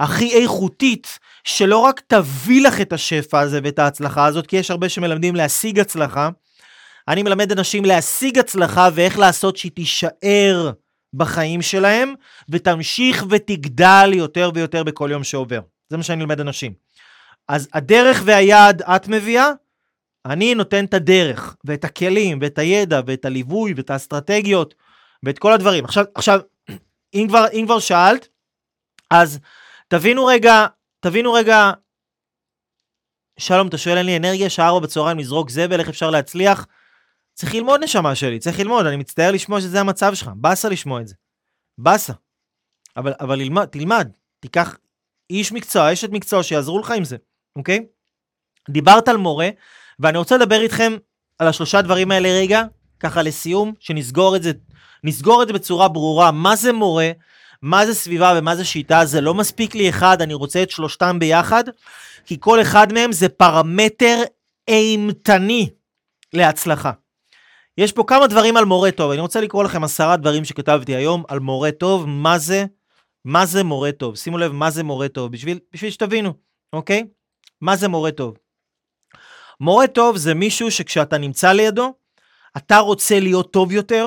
הכי 0.00 0.42
איכותית, 0.42 1.18
שלא 1.44 1.78
רק 1.78 2.00
תביא 2.06 2.66
לך 2.66 2.80
את 2.80 2.92
השפע 2.92 3.40
הזה 3.40 3.60
ואת 3.64 3.78
ההצלחה 3.78 4.26
הזאת, 4.26 4.46
כי 4.46 4.56
יש 4.56 4.70
הרבה 4.70 4.88
שמלמדים 4.88 5.36
להשיג 5.36 5.80
הצלחה, 5.80 6.28
אני 7.08 7.22
מלמד 7.22 7.52
אנשים 7.52 7.84
להשיג 7.84 8.38
הצלחה 8.38 8.88
ואיך 8.94 9.18
לעשות 9.18 9.56
שהיא 9.56 9.72
תישאר 9.72 10.70
בחיים 11.14 11.62
שלהם, 11.62 12.14
ותמשיך 12.48 13.24
ותגדל 13.30 14.10
יותר 14.14 14.50
ויותר 14.54 14.82
בכל 14.84 15.08
יום 15.12 15.24
שעובר. 15.24 15.60
זה 15.90 15.96
מה 15.96 16.02
שאני 16.02 16.18
מלמד 16.18 16.40
אנשים. 16.40 16.72
אז 17.48 17.68
הדרך 17.72 18.22
והיעד 18.24 18.82
את 18.82 19.08
מביאה, 19.08 19.50
אני 20.26 20.54
נותן 20.54 20.84
את 20.84 20.94
הדרך, 20.94 21.56
ואת 21.64 21.84
הכלים, 21.84 22.38
ואת 22.42 22.58
הידע, 22.58 23.00
ואת 23.06 23.24
הליווי, 23.24 23.74
ואת 23.76 23.90
האסטרטגיות, 23.90 24.74
ואת 25.22 25.38
כל 25.38 25.52
הדברים. 25.52 25.84
עכשיו, 25.84 26.04
עכשיו 26.14 26.40
אם, 27.14 27.26
כבר, 27.28 27.44
אם 27.52 27.62
כבר 27.66 27.78
שאלת, 27.78 28.28
אז 29.10 29.38
תבינו 29.88 30.26
רגע, 30.26 30.66
תבינו 31.00 31.32
רגע, 31.32 31.70
שלום, 33.38 33.68
אתה 33.68 33.78
שואל, 33.78 33.96
אין 33.96 34.06
לי 34.06 34.16
אנרגיה, 34.16 34.50
שעה 34.50 34.68
ארבע 34.68 34.80
בצהריים 34.80 35.18
לזרוק 35.18 35.50
זבל, 35.50 35.80
איך 35.80 35.88
אפשר 35.88 36.10
להצליח? 36.10 36.66
צריך 37.36 37.54
ללמוד 37.54 37.84
נשמה 37.84 38.14
שלי, 38.14 38.38
צריך 38.38 38.60
ללמוד, 38.60 38.86
אני 38.86 38.96
מצטער 38.96 39.30
לשמוע 39.32 39.60
שזה 39.60 39.80
המצב 39.80 40.14
שלך, 40.14 40.30
באסה 40.36 40.68
לשמוע 40.68 41.00
את 41.00 41.08
זה. 41.08 41.14
באסה. 41.78 42.12
אבל, 42.96 43.12
אבל 43.20 43.38
ללמד, 43.38 43.64
תלמד, 43.64 44.08
תיקח 44.40 44.76
איש 45.30 45.52
מקצוע, 45.52 45.92
אשת 45.92 46.10
מקצוע 46.10 46.42
שיעזרו 46.42 46.78
לך 46.78 46.90
עם 46.90 47.04
זה, 47.04 47.16
אוקיי? 47.56 47.86
דיברת 48.70 49.08
על 49.08 49.16
מורה, 49.16 49.48
ואני 49.98 50.18
רוצה 50.18 50.36
לדבר 50.36 50.60
איתכם 50.60 50.96
על 51.38 51.48
השלושה 51.48 51.82
דברים 51.82 52.10
האלה 52.10 52.28
רגע, 52.28 52.62
ככה 53.00 53.22
לסיום, 53.22 53.72
שנסגור 53.80 54.36
את 54.36 54.42
זה, 54.42 54.52
נסגור 55.04 55.42
את 55.42 55.48
זה 55.48 55.52
בצורה 55.52 55.88
ברורה, 55.88 56.30
מה 56.30 56.56
זה 56.56 56.72
מורה, 56.72 57.10
מה 57.62 57.86
זה 57.86 57.94
סביבה 57.94 58.34
ומה 58.38 58.56
זה 58.56 58.64
שיטה, 58.64 59.04
זה 59.04 59.20
לא 59.20 59.34
מספיק 59.34 59.74
לי 59.74 59.88
אחד, 59.88 60.22
אני 60.22 60.34
רוצה 60.34 60.62
את 60.62 60.70
שלושתם 60.70 61.18
ביחד, 61.18 61.64
כי 62.24 62.36
כל 62.40 62.62
אחד 62.62 62.92
מהם 62.92 63.12
זה 63.12 63.28
פרמטר 63.28 64.22
אימתני 64.68 65.70
להצלחה. 66.32 66.92
יש 67.78 67.92
פה 67.92 68.04
כמה 68.06 68.26
דברים 68.26 68.56
על 68.56 68.64
מורה 68.64 68.90
טוב, 68.90 69.10
אני 69.10 69.20
רוצה 69.20 69.40
לקרוא 69.40 69.64
לכם 69.64 69.84
עשרה 69.84 70.16
דברים 70.16 70.44
שכתבתי 70.44 70.94
היום 70.94 71.24
על 71.28 71.38
מורה 71.38 71.72
טוב, 71.72 72.06
מה 72.08 72.38
זה, 72.38 72.64
מה 73.24 73.46
זה 73.46 73.64
מורה 73.64 73.92
טוב, 73.92 74.16
שימו 74.16 74.38
לב 74.38 74.52
מה 74.52 74.70
זה 74.70 74.82
מורה 74.82 75.08
טוב, 75.08 75.32
בשביל, 75.32 75.58
בשביל 75.72 75.90
שתבינו, 75.90 76.32
אוקיי? 76.72 77.04
מה 77.60 77.76
זה 77.76 77.88
מורה 77.88 78.10
טוב? 78.10 78.36
מורה 79.60 79.86
טוב 79.86 80.16
זה 80.16 80.34
מישהו 80.34 80.70
שכשאתה 80.70 81.18
נמצא 81.18 81.52
לידו, 81.52 81.94
אתה 82.56 82.78
רוצה 82.78 83.20
להיות 83.20 83.52
טוב 83.52 83.72
יותר, 83.72 84.06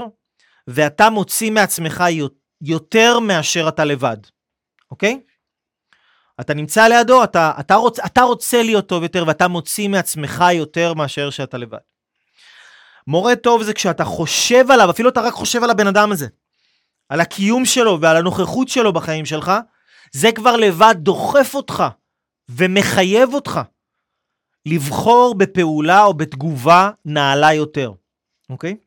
ואתה 0.68 1.10
מוציא 1.10 1.52
מעצמך 1.52 2.04
יותר 2.62 3.20
מאשר 3.20 3.68
אתה 3.68 3.86
לבד, 3.86 4.18
אוקיי? 4.92 5.20
אתה 6.42 6.54
נמצא 6.54 6.88
לידו, 6.88 7.24
אתה, 7.24 7.52
אתה, 7.60 7.76
רוצ, 7.76 8.00
אתה 8.00 8.22
רוצה 8.22 8.64
להיות 8.64 8.88
טוב 8.88 9.04
יותר, 9.04 9.24
ואתה 9.28 9.48
מוציא 9.48 9.90
מעצמך 9.90 10.44
יותר 10.54 10.94
מאשר 10.94 11.30
שאתה 11.30 11.58
לבד. 11.58 11.89
מורה 13.10 13.36
טוב 13.36 13.64
זה 13.64 13.74
כשאתה 13.74 14.06
חושב 14.06 14.72
עליו, 14.72 14.90
אפילו 14.90 15.10
אתה 15.10 15.22
רק 15.22 15.34
חושב 15.34 15.64
על 15.64 15.70
הבן 15.70 15.88
אדם 15.88 16.12
הזה, 16.12 16.28
על 17.10 17.20
הקיום 17.20 17.66
שלו 17.66 18.02
ועל 18.02 18.18
הנוכחות 18.18 18.68
שלו 18.68 18.94
בחיים 18.94 19.26
שלך, 19.26 19.52
זה 20.12 20.32
כבר 20.32 20.56
לבד 20.56 20.96
דוחף 20.98 21.52
אותך 21.56 21.84
ומחייב 22.50 23.34
אותך 23.34 23.60
לבחור 24.66 25.36
בפעולה 25.38 26.04
או 26.04 26.14
בתגובה 26.14 26.90
נעלה 27.06 27.54
יותר, 27.54 27.92
אוקיי? 28.50 28.78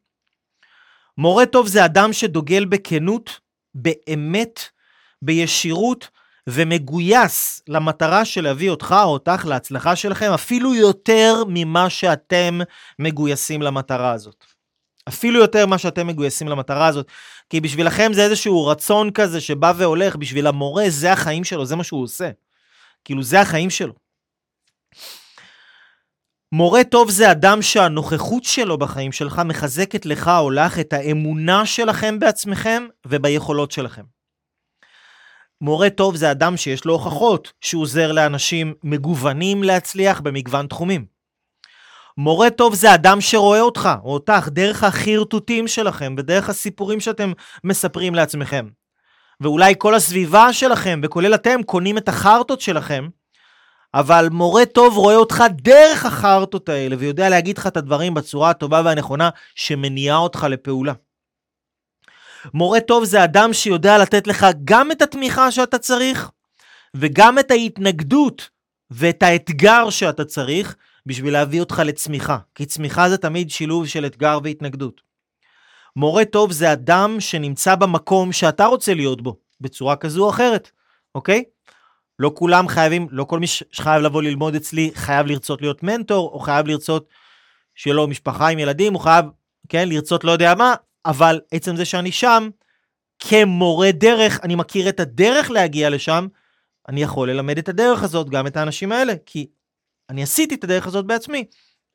מורה 1.18 1.46
טוב 1.46 1.66
זה 1.66 1.84
אדם 1.84 2.12
שדוגל 2.12 2.64
בכנות, 2.64 3.40
באמת, 3.74 4.60
בישירות, 5.22 6.08
ומגויס 6.48 7.62
למטרה 7.68 8.24
של 8.24 8.44
להביא 8.44 8.70
אותך 8.70 8.94
או 9.04 9.08
אותך 9.08 9.46
להצלחה 9.48 9.96
שלכם, 9.96 10.30
אפילו 10.34 10.74
יותר 10.74 11.42
ממה 11.48 11.90
שאתם 11.90 12.60
מגויסים 12.98 13.62
למטרה 13.62 14.12
הזאת. 14.12 14.44
אפילו 15.08 15.40
יותר 15.40 15.66
ממה 15.66 15.78
שאתם 15.78 16.06
מגויסים 16.06 16.48
למטרה 16.48 16.86
הזאת, 16.86 17.06
כי 17.50 17.60
בשבילכם 17.60 18.12
זה 18.12 18.24
איזשהו 18.24 18.66
רצון 18.66 19.10
כזה 19.10 19.40
שבא 19.40 19.72
והולך, 19.76 20.16
בשביל 20.16 20.46
המורה 20.46 20.84
זה 20.88 21.12
החיים 21.12 21.44
שלו, 21.44 21.66
זה 21.66 21.76
מה 21.76 21.84
שהוא 21.84 22.02
עושה. 22.02 22.30
כאילו 23.04 23.22
זה 23.22 23.40
החיים 23.40 23.70
שלו. 23.70 23.92
מורה 26.52 26.84
טוב 26.84 27.10
זה 27.10 27.30
אדם 27.30 27.62
שהנוכחות 27.62 28.44
שלו 28.44 28.78
בחיים 28.78 29.12
שלך 29.12 29.42
מחזקת 29.44 30.06
לך 30.06 30.30
או 30.38 30.50
לך 30.50 30.78
את 30.78 30.92
האמונה 30.92 31.66
שלכם 31.66 32.18
בעצמכם 32.18 32.86
וביכולות 33.06 33.70
שלכם. 33.70 34.02
מורה 35.62 35.90
טוב 35.90 36.16
זה 36.16 36.30
אדם 36.30 36.56
שיש 36.56 36.84
לו 36.84 36.92
הוכחות, 36.92 37.52
שהוא 37.60 37.82
עוזר 37.82 38.12
לאנשים 38.12 38.74
מגוונים 38.84 39.62
להצליח 39.62 40.20
במגוון 40.20 40.66
תחומים. 40.66 41.04
מורה 42.18 42.50
טוב 42.50 42.74
זה 42.74 42.94
אדם 42.94 43.20
שרואה 43.20 43.60
אותך 43.60 43.88
או 44.04 44.14
אותך 44.14 44.48
דרך 44.48 44.84
החרטוטים 44.84 45.68
שלכם 45.68 46.14
ודרך 46.18 46.48
הסיפורים 46.48 47.00
שאתם 47.00 47.32
מספרים 47.64 48.14
לעצמכם. 48.14 48.68
ואולי 49.40 49.74
כל 49.78 49.94
הסביבה 49.94 50.52
שלכם, 50.52 51.00
וכולל 51.04 51.34
אתם, 51.34 51.62
קונים 51.62 51.98
את 51.98 52.08
החרטות 52.08 52.60
שלכם, 52.60 53.08
אבל 53.94 54.28
מורה 54.32 54.66
טוב 54.66 54.96
רואה 54.96 55.16
אותך 55.16 55.44
דרך 55.50 56.06
החרטות 56.06 56.68
האלה 56.68 56.96
ויודע 56.98 57.28
להגיד 57.28 57.58
לך 57.58 57.66
את 57.66 57.76
הדברים 57.76 58.14
בצורה 58.14 58.50
הטובה 58.50 58.82
והנכונה 58.84 59.30
שמניעה 59.54 60.16
אותך 60.16 60.46
לפעולה. 60.50 60.92
מורה 62.54 62.80
טוב 62.80 63.04
זה 63.04 63.24
אדם 63.24 63.52
שיודע 63.52 63.98
לתת 63.98 64.26
לך 64.26 64.46
גם 64.64 64.90
את 64.92 65.02
התמיכה 65.02 65.50
שאתה 65.50 65.78
צריך 65.78 66.30
וגם 66.96 67.38
את 67.38 67.50
ההתנגדות 67.50 68.50
ואת 68.90 69.22
האתגר 69.22 69.90
שאתה 69.90 70.24
צריך 70.24 70.76
בשביל 71.06 71.32
להביא 71.32 71.60
אותך 71.60 71.82
לצמיחה, 71.84 72.38
כי 72.54 72.66
צמיחה 72.66 73.10
זה 73.10 73.18
תמיד 73.18 73.50
שילוב 73.50 73.86
של 73.86 74.06
אתגר 74.06 74.38
והתנגדות. 74.44 75.00
מורה 75.96 76.24
טוב 76.24 76.52
זה 76.52 76.72
אדם 76.72 77.16
שנמצא 77.20 77.74
במקום 77.74 78.32
שאתה 78.32 78.66
רוצה 78.66 78.94
להיות 78.94 79.22
בו, 79.22 79.36
בצורה 79.60 79.96
כזו 79.96 80.24
או 80.24 80.30
אחרת, 80.30 80.70
אוקיי? 81.14 81.44
לא 82.18 82.32
כולם 82.34 82.68
חייבים, 82.68 83.06
לא 83.10 83.24
כל 83.24 83.38
מי 83.38 83.46
שחייב 83.46 84.02
לבוא 84.02 84.22
ללמוד 84.22 84.54
אצלי 84.54 84.90
חייב 84.94 85.26
לרצות 85.26 85.60
להיות 85.60 85.82
מנטור, 85.82 86.28
או 86.28 86.38
חייב 86.38 86.66
לרצות 86.66 87.08
שיהיה 87.74 87.94
לו 87.94 88.06
משפחה 88.06 88.48
עם 88.48 88.58
ילדים, 88.58 88.92
הוא 88.92 89.02
חייב, 89.02 89.24
כן, 89.68 89.88
לרצות 89.88 90.24
לא 90.24 90.32
יודע 90.32 90.54
מה, 90.54 90.74
אבל 91.06 91.40
עצם 91.52 91.76
זה 91.76 91.84
שאני 91.84 92.12
שם, 92.12 92.48
כמורה 93.18 93.92
דרך, 93.92 94.40
אני 94.42 94.54
מכיר 94.54 94.88
את 94.88 95.00
הדרך 95.00 95.50
להגיע 95.50 95.90
לשם, 95.90 96.26
אני 96.88 97.02
יכול 97.02 97.30
ללמד 97.30 97.58
את 97.58 97.68
הדרך 97.68 98.02
הזאת 98.02 98.30
גם 98.30 98.46
את 98.46 98.56
האנשים 98.56 98.92
האלה, 98.92 99.12
כי 99.26 99.46
אני 100.10 100.22
עשיתי 100.22 100.54
את 100.54 100.64
הדרך 100.64 100.86
הזאת 100.86 101.06
בעצמי, 101.06 101.44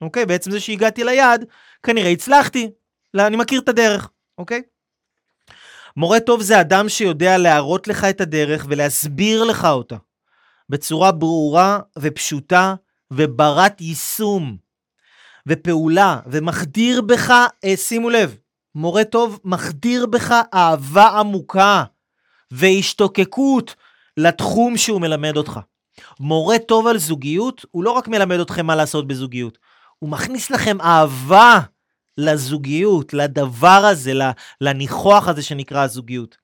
אוקיי? 0.01 0.25
בעצם 0.25 0.51
זה 0.51 0.59
שהגעתי 0.59 1.03
ליעד, 1.03 1.45
כנראה 1.83 2.09
הצלחתי, 2.09 2.69
אני 3.15 3.37
מכיר 3.37 3.61
את 3.61 3.69
הדרך, 3.69 4.09
אוקיי? 4.37 4.61
מורה 5.97 6.19
טוב 6.19 6.41
זה 6.41 6.61
אדם 6.61 6.89
שיודע 6.89 7.37
להראות 7.37 7.87
לך 7.87 8.03
את 8.03 8.21
הדרך 8.21 8.65
ולהסביר 8.69 9.43
לך 9.43 9.65
אותה 9.65 9.95
בצורה 10.69 11.11
ברורה 11.11 11.79
ופשוטה 11.99 12.75
וברת 13.13 13.81
יישום 13.81 14.57
ופעולה 15.47 16.19
ומחדיר 16.31 17.01
בך, 17.01 17.31
אה, 17.65 17.77
שימו 17.77 18.09
לב, 18.09 18.37
מורה 18.77 19.03
טוב 19.03 19.39
מחדיר 19.43 20.05
בך 20.05 20.35
אהבה 20.53 21.07
עמוקה 21.07 21.83
והשתוקקות 22.51 23.75
לתחום 24.17 24.77
שהוא 24.77 25.01
מלמד 25.01 25.37
אותך. 25.37 25.59
מורה 26.19 26.59
טוב 26.59 26.87
על 26.87 26.97
זוגיות, 26.97 27.65
הוא 27.71 27.83
לא 27.83 27.91
רק 27.91 28.07
מלמד 28.07 28.39
אתכם 28.39 28.65
מה 28.65 28.75
לעשות 28.75 29.07
בזוגיות, 29.07 29.57
הוא 29.99 30.09
מכניס 30.09 30.49
לכם 30.51 30.81
אהבה 30.81 31.59
לזוגיות, 32.17 33.13
לדבר 33.13 33.67
הזה, 33.67 34.13
לניחוח 34.61 35.27
הזה 35.27 35.43
שנקרא 35.43 35.83
הזוגיות. 35.83 36.37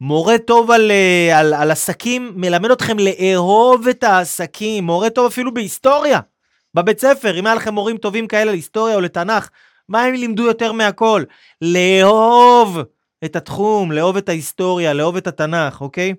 מורה 0.00 0.38
טוב 0.38 0.70
על, 0.70 0.90
אה, 0.90 1.38
על, 1.38 1.54
על 1.54 1.70
עסקים 1.70 2.32
מלמד 2.36 2.70
אתכם 2.70 2.96
לאהוב 2.98 3.88
את 3.88 4.04
העסקים, 4.04 4.84
מורה 4.84 5.10
טוב 5.10 5.26
אפילו 5.26 5.54
בהיסטוריה, 5.54 6.20
בבית 6.74 7.00
ספר, 7.00 7.38
אם 7.38 7.46
היה 7.46 7.54
לכם 7.54 7.74
מורים 7.74 7.96
טובים 7.96 8.26
כאלה 8.26 8.50
להיסטוריה 8.50 8.94
או 8.94 9.00
לתנ"ך, 9.00 9.48
מה 9.90 10.02
הם 10.02 10.14
לימדו 10.14 10.42
יותר 10.42 10.72
מהכל? 10.72 11.22
לאהוב 11.62 12.78
את 13.24 13.36
התחום, 13.36 13.92
לאהוב 13.92 14.16
את 14.16 14.28
ההיסטוריה, 14.28 14.92
לאהוב 14.92 15.16
את 15.16 15.26
התנ"ך, 15.26 15.80
אוקיי? 15.80 16.14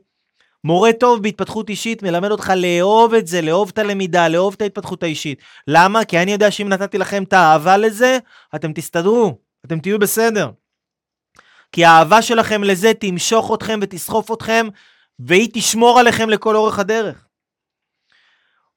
מורה 0.64 0.94
טוב 0.94 1.24
בהתפתחות 1.24 1.70
אישית 1.70 2.04
מלמד 2.04 2.32
אותך 2.32 2.54
לאהוב 2.56 3.14
את 3.14 3.28
זה, 3.28 3.42
לאהוב 3.42 3.70
את 3.74 3.78
הלמידה, 3.78 4.28
לאהוב 4.28 4.54
את 4.54 4.62
ההתפתחות 4.62 5.04
האישית. 5.04 5.42
למה? 5.68 6.06
כי 6.06 6.20
אני 6.20 6.32
יודע 6.32 6.52
שאם 6.52 6.70
נתתי 6.70 6.98
לכם 6.98 7.24
את 7.24 7.34
האהבה 7.34 7.78
לזה, 7.78 8.18
אתם 8.56 8.74
תסתדרו, 8.74 9.38
אתם 9.66 9.80
תהיו 9.80 10.00
בסדר. 10.00 10.50
כי 11.72 11.86
האהבה 11.86 12.22
שלכם 12.22 12.64
לזה 12.64 12.94
תמשוך 12.94 13.52
אתכם 13.54 13.80
ותסחוף 13.82 14.32
אתכם, 14.32 14.68
והיא 15.20 15.50
תשמור 15.54 16.00
עליכם 16.00 16.30
לכל 16.30 16.56
אורך 16.56 16.80
הדרך. 16.80 17.26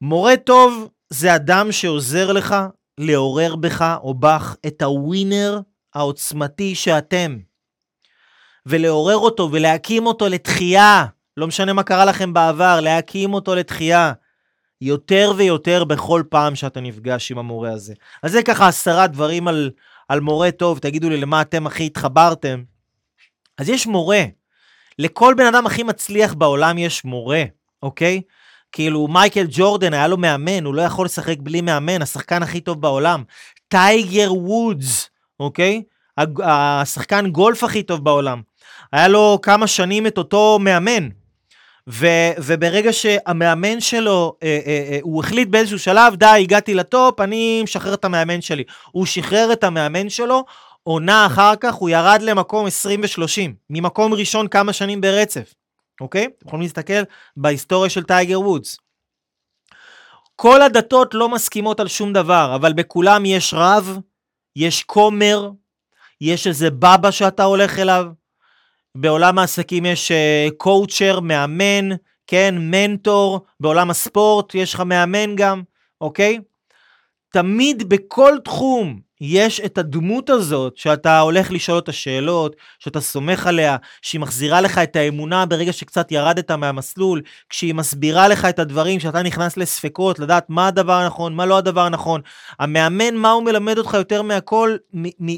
מורה 0.01 0.36
טוב 0.36 0.88
זה 1.11 1.34
אדם 1.34 1.72
שעוזר 1.72 2.32
לך 2.32 2.55
לעורר 2.99 3.57
בך 3.57 3.97
או 4.03 4.14
בך 4.14 4.57
את 4.66 4.82
הווינר 4.82 5.61
העוצמתי 5.95 6.74
שאתם, 6.74 7.38
ולעורר 8.66 9.16
אותו 9.16 9.49
ולהקים 9.53 10.07
אותו 10.07 10.28
לתחייה. 10.28 11.05
לא 11.36 11.47
משנה 11.47 11.72
מה 11.72 11.82
קרה 11.82 12.05
לכם 12.05 12.32
בעבר, 12.32 12.80
להקים 12.80 13.34
אותו 13.34 13.55
לתחייה. 13.55 14.12
יותר 14.80 15.32
ויותר 15.36 15.84
בכל 15.84 16.22
פעם 16.28 16.55
שאתה 16.55 16.80
נפגש 16.80 17.30
עם 17.30 17.38
המורה 17.38 17.72
הזה. 17.72 17.95
אז 18.22 18.32
זה 18.32 18.42
ככה 18.42 18.68
עשרה 18.68 19.07
דברים 19.07 19.49
על, 19.49 19.70
על 20.09 20.20
מורה 20.20 20.51
טוב, 20.51 20.78
תגידו 20.78 21.11
לי 21.11 21.16
למה 21.16 21.42
אתם 21.42 21.66
הכי 21.66 21.86
התחברתם. 21.86 22.62
אז 23.59 23.68
יש 23.68 23.86
מורה. 23.86 24.22
לכל 24.99 25.34
בן 25.36 25.47
אדם 25.47 25.66
הכי 25.66 25.82
מצליח 25.82 26.34
בעולם 26.34 26.78
יש 26.78 27.05
מורה, 27.05 27.42
אוקיי? 27.82 28.22
כאילו 28.74 29.08
מייקל 29.08 29.46
ג'ורדן 29.50 29.94
היה 29.94 30.08
לו 30.08 30.16
מאמן, 30.16 30.64
הוא 30.64 30.74
לא 30.74 30.82
יכול 30.82 31.06
לשחק 31.06 31.36
בלי 31.40 31.60
מאמן, 31.60 32.02
השחקן 32.02 32.42
הכי 32.42 32.60
טוב 32.60 32.80
בעולם. 32.80 33.22
טייגר 33.68 34.32
וודס, 34.34 35.10
אוקיי? 35.40 35.82
השחקן 36.42 37.30
גולף 37.30 37.64
הכי 37.64 37.82
טוב 37.82 38.04
בעולם. 38.04 38.42
היה 38.92 39.08
לו 39.08 39.38
כמה 39.42 39.66
שנים 39.66 40.06
את 40.06 40.18
אותו 40.18 40.58
מאמן, 40.60 41.08
ו, 41.90 42.06
וברגע 42.38 42.92
שהמאמן 42.92 43.80
שלו, 43.80 44.36
אה, 44.42 44.58
אה, 44.66 44.88
אה, 44.90 44.98
הוא 45.02 45.20
החליט 45.24 45.48
באיזשהו 45.48 45.78
שלב, 45.78 46.14
די, 46.14 46.26
הגעתי 46.26 46.74
לטופ, 46.74 47.20
אני 47.20 47.62
משחרר 47.62 47.94
את 47.94 48.04
המאמן 48.04 48.40
שלי. 48.40 48.64
הוא 48.92 49.06
שחרר 49.06 49.52
את 49.52 49.64
המאמן 49.64 50.08
שלו, 50.08 50.44
עונה 50.82 51.26
אחר 51.26 51.56
כך 51.60 51.74
הוא 51.74 51.88
ירד 51.88 52.22
למקום 52.22 52.66
20 52.66 53.00
ו-30, 53.00 53.50
ממקום 53.70 54.14
ראשון 54.14 54.48
כמה 54.48 54.72
שנים 54.72 55.00
ברצף, 55.00 55.54
אוקיי? 56.01 56.24
אתם 56.24 56.47
יכולים 56.47 56.62
להסתכל 56.62 57.03
בהיסטוריה 57.36 57.90
של 57.90 58.03
טייגר 58.03 58.40
וודס. 58.40 58.78
כל 60.36 60.62
הדתות 60.62 61.14
לא 61.14 61.28
מסכימות 61.28 61.80
על 61.80 61.88
שום 61.88 62.12
דבר, 62.12 62.53
אבל 62.55 62.72
בכולם 62.72 63.24
יש 63.26 63.55
רב, 63.55 63.99
יש 64.57 64.82
כומר, 64.82 65.51
יש 66.20 66.47
איזה 66.47 66.70
בבא 66.70 67.11
שאתה 67.11 67.45
הולך 67.45 67.78
אליו, 67.78 68.07
בעולם 68.95 69.38
העסקים 69.38 69.86
יש 69.86 70.12
קואוצ'ר, 70.57 71.18
uh, 71.18 71.20
מאמן, 71.20 71.88
כן, 72.26 72.55
מנטור, 72.59 73.47
בעולם 73.61 73.90
הספורט 73.90 74.55
יש 74.55 74.74
לך 74.74 74.80
מאמן 74.80 75.36
גם, 75.36 75.62
אוקיי? 76.01 76.38
תמיד 77.32 77.88
בכל 77.88 78.32
תחום 78.45 79.01
יש 79.26 79.60
את 79.60 79.78
הדמות 79.78 80.30
הזאת 80.30 80.76
שאתה 80.76 81.20
הולך 81.20 81.52
לשאול 81.52 81.76
אותה 81.76 81.92
שאלות, 81.92 82.56
שאתה 82.78 83.00
סומך 83.00 83.46
עליה, 83.46 83.76
שהיא 84.02 84.20
מחזירה 84.20 84.60
לך 84.60 84.78
את 84.78 84.96
האמונה 84.96 85.46
ברגע 85.46 85.72
שקצת 85.72 86.12
ירדת 86.12 86.50
מהמסלול, 86.50 87.22
כשהיא 87.48 87.74
מסבירה 87.74 88.28
לך 88.28 88.44
את 88.44 88.58
הדברים, 88.58 89.00
שאתה 89.00 89.22
נכנס 89.22 89.56
לספקות, 89.56 90.18
לדעת 90.18 90.50
מה 90.50 90.66
הדבר 90.66 90.92
הנכון, 90.92 91.34
מה 91.34 91.46
לא 91.46 91.58
הדבר 91.58 91.80
הנכון. 91.80 92.20
המאמן, 92.58 93.14
מה 93.14 93.30
הוא 93.30 93.42
מלמד 93.42 93.78
אותך 93.78 93.94
יותר 93.94 94.22
מהכל 94.22 94.76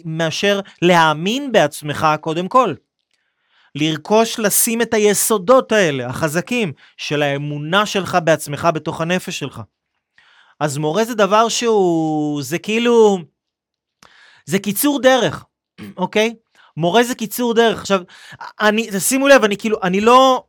מאשר 0.04 0.60
להאמין 0.82 1.52
בעצמך 1.52 2.06
קודם 2.20 2.48
כל. 2.48 2.74
לרכוש, 3.74 4.38
לשים 4.38 4.82
את 4.82 4.94
היסודות 4.94 5.72
האלה, 5.72 6.06
החזקים, 6.06 6.72
של 6.96 7.22
האמונה 7.22 7.86
שלך 7.86 8.18
בעצמך 8.24 8.68
בתוך 8.74 9.00
הנפש 9.00 9.38
שלך. 9.38 9.60
אז 10.60 10.78
מורה 10.78 11.04
זה 11.04 11.14
דבר 11.14 11.48
שהוא, 11.48 12.42
זה 12.42 12.58
כאילו, 12.58 13.18
זה 14.46 14.58
קיצור 14.58 15.00
דרך, 15.02 15.44
אוקיי? 15.96 16.34
מורה 16.76 17.02
זה 17.02 17.14
קיצור 17.14 17.54
דרך. 17.54 17.80
עכשיו, 17.80 18.00
אני, 18.60 19.00
שימו 19.00 19.28
לב, 19.28 19.44
אני 19.44 19.56
כאילו, 19.56 19.78
אני 19.82 20.00
לא, 20.00 20.44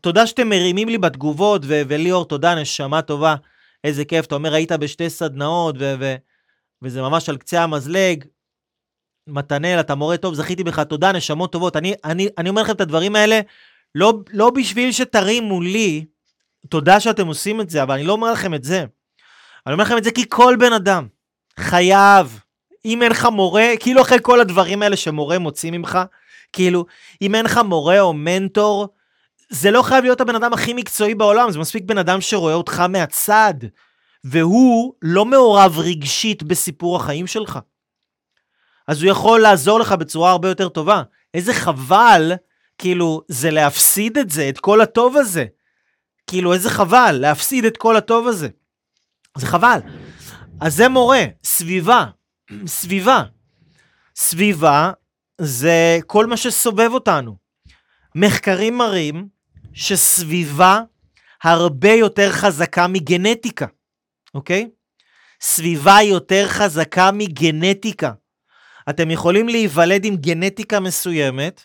תודה 0.00 0.26
שאתם 0.26 0.48
מרימים 0.48 0.88
לי 0.88 0.98
בתגובות, 0.98 1.62
ו- 1.64 1.82
וליאור, 1.88 2.24
תודה, 2.24 2.54
נשמה 2.54 3.02
טובה, 3.02 3.34
איזה 3.84 4.04
כיף, 4.04 4.26
אתה 4.26 4.34
אומר, 4.34 4.54
היית 4.54 4.72
בשתי 4.72 5.10
סדנאות, 5.10 5.74
ו- 5.78 5.94
ו- 6.00 6.16
וזה 6.82 7.02
ממש 7.02 7.28
על 7.28 7.36
קצה 7.36 7.62
המזלג. 7.62 8.24
מתנאל, 9.26 9.80
אתה 9.80 9.94
מורה 9.94 10.16
טוב, 10.16 10.34
זכיתי 10.34 10.64
בך, 10.64 10.78
תודה, 10.80 11.12
נשמות 11.12 11.52
טובות. 11.52 11.76
אני, 11.76 11.94
אני, 12.04 12.28
אני 12.38 12.48
אומר 12.48 12.62
לכם 12.62 12.72
את 12.72 12.80
הדברים 12.80 13.16
האלה, 13.16 13.40
לא, 13.94 14.12
לא 14.32 14.50
בשביל 14.50 14.92
שתרימו 14.92 15.60
לי, 15.60 16.04
תודה 16.68 17.00
שאתם 17.00 17.26
עושים 17.26 17.60
את 17.60 17.70
זה, 17.70 17.82
אבל 17.82 17.94
אני 17.94 18.04
לא 18.04 18.12
אומר 18.12 18.32
לכם 18.32 18.54
את 18.54 18.64
זה. 18.64 18.84
אני 19.66 19.72
אומר 19.72 19.84
לכם 19.84 19.98
את 19.98 20.04
זה 20.04 20.10
כי 20.10 20.24
כל 20.28 20.56
בן 20.58 20.72
אדם 20.72 21.08
חייב, 21.58 22.40
אם 22.88 23.02
אין 23.02 23.10
לך 23.10 23.24
מורה, 23.24 23.66
כאילו 23.80 24.02
אחרי 24.02 24.18
כל 24.22 24.40
הדברים 24.40 24.82
האלה 24.82 24.96
שמורה 24.96 25.38
מוציא 25.38 25.70
ממך, 25.70 25.98
כאילו, 26.52 26.86
אם 27.22 27.34
אין 27.34 27.44
לך 27.44 27.60
מורה 27.64 28.00
או 28.00 28.12
מנטור, 28.12 28.88
זה 29.50 29.70
לא 29.70 29.82
חייב 29.82 30.04
להיות 30.04 30.20
הבן 30.20 30.34
אדם 30.34 30.52
הכי 30.52 30.74
מקצועי 30.74 31.14
בעולם, 31.14 31.50
זה 31.50 31.58
מספיק 31.58 31.84
בן 31.84 31.98
אדם 31.98 32.20
שרואה 32.20 32.54
אותך 32.54 32.80
מהצד, 32.80 33.54
והוא 34.24 34.94
לא 35.02 35.24
מעורב 35.24 35.78
רגשית 35.78 36.42
בסיפור 36.42 36.96
החיים 36.96 37.26
שלך. 37.26 37.58
אז 38.86 39.02
הוא 39.02 39.10
יכול 39.10 39.40
לעזור 39.40 39.80
לך 39.80 39.92
בצורה 39.92 40.30
הרבה 40.30 40.48
יותר 40.48 40.68
טובה. 40.68 41.02
איזה 41.34 41.54
חבל 41.54 42.32
כאילו, 42.78 43.22
זה 43.28 43.50
להפסיד 43.50 44.18
את 44.18 44.30
זה, 44.30 44.48
את 44.48 44.58
כל 44.58 44.80
הטוב 44.80 45.16
הזה. 45.16 45.44
כאילו, 46.26 46.52
איזה 46.52 46.70
חבל, 46.70 47.16
להפסיד 47.20 47.64
את 47.64 47.76
כל 47.76 47.96
הטוב 47.96 48.28
הזה. 48.28 48.48
זה 49.38 49.46
חבל. 49.46 49.78
אז 50.60 50.76
זה 50.76 50.88
מורה, 50.88 51.24
סביבה, 51.44 52.04
סביבה. 52.66 53.22
סביבה 54.16 54.92
זה 55.40 55.98
כל 56.06 56.26
מה 56.26 56.36
שסובב 56.36 56.90
אותנו. 56.92 57.36
מחקרים 58.14 58.78
מראים 58.78 59.28
שסביבה 59.72 60.80
הרבה 61.42 61.92
יותר 61.92 62.32
חזקה 62.32 62.86
מגנטיקה, 62.86 63.66
אוקיי? 64.34 64.68
סביבה 65.40 65.98
יותר 66.02 66.44
חזקה 66.48 67.10
מגנטיקה. 67.12 68.12
אתם 68.90 69.10
יכולים 69.10 69.48
להיוולד 69.48 70.04
עם 70.04 70.16
גנטיקה 70.16 70.80
מסוימת, 70.80 71.64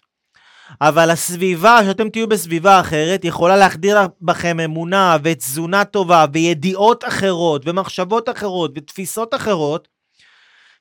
אבל 0.82 1.10
הסביבה, 1.10 1.80
שאתם 1.86 2.10
תהיו 2.10 2.28
בסביבה 2.28 2.80
אחרת, 2.80 3.26
יכולה 3.26 3.56
להחדיר 3.58 3.98
בכם 4.22 4.60
אמונה 4.60 5.18
ותזונה 5.24 5.86
טובה 5.86 6.26
וידיעות 6.34 7.04
אחרות 7.04 7.68
ומחשבות 7.68 8.30
אחרות 8.30 8.72
ותפיסות 8.76 9.34
אחרות, 9.34 9.88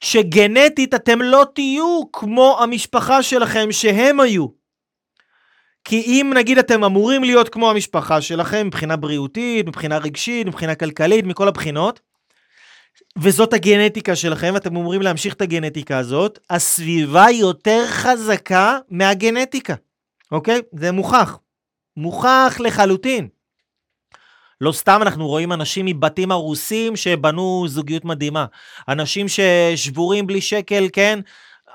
שגנטית 0.03 0.95
אתם 0.95 1.23
לא 1.23 1.47
תהיו 1.55 2.01
כמו 2.13 2.59
המשפחה 2.61 3.23
שלכם 3.23 3.73
שהם 3.73 4.21
היו. 4.21 4.47
כי 5.85 6.01
אם 6.01 6.33
נגיד 6.37 6.59
אתם 6.59 6.85
אמורים 6.85 7.25
להיות 7.25 7.49
כמו 7.49 7.71
המשפחה 7.71 8.21
שלכם 8.21 8.67
מבחינה 8.67 8.97
בריאותית, 8.97 9.67
מבחינה 9.67 9.99
רגשית, 9.99 10.47
מבחינה 10.47 10.75
כלכלית, 10.75 11.25
מכל 11.25 11.49
הבחינות, 11.49 12.01
וזאת 13.19 13.53
הגנטיקה 13.53 14.17
שלכם, 14.17 14.51
ואתם 14.55 14.77
אמורים 14.77 15.03
להמשיך 15.03 15.35
את 15.35 15.41
הגנטיקה 15.41 15.99
הזאת, 15.99 16.39
הסביבה 16.51 17.27
יותר 17.31 17.87
חזקה 17.87 18.79
מהגנטיקה, 18.89 19.75
אוקיי? 20.33 20.61
זה 20.79 20.93
מוכח. 20.93 21.39
מוכח 21.97 22.57
לחלוטין. 22.61 23.29
לא 24.63 24.73
סתם 24.73 24.99
אנחנו 25.03 25.29
רואים 25.29 25.53
אנשים 25.53 25.87
מבתים 25.87 26.33
הרוסים 26.33 26.97
שבנו 26.97 27.65
זוגיות 27.69 28.05
מדהימה. 28.05 28.47
אנשים 28.89 29.27
ששבורים 29.29 30.27
בלי 30.27 30.41
שקל, 30.41 30.89
כן? 30.93 31.21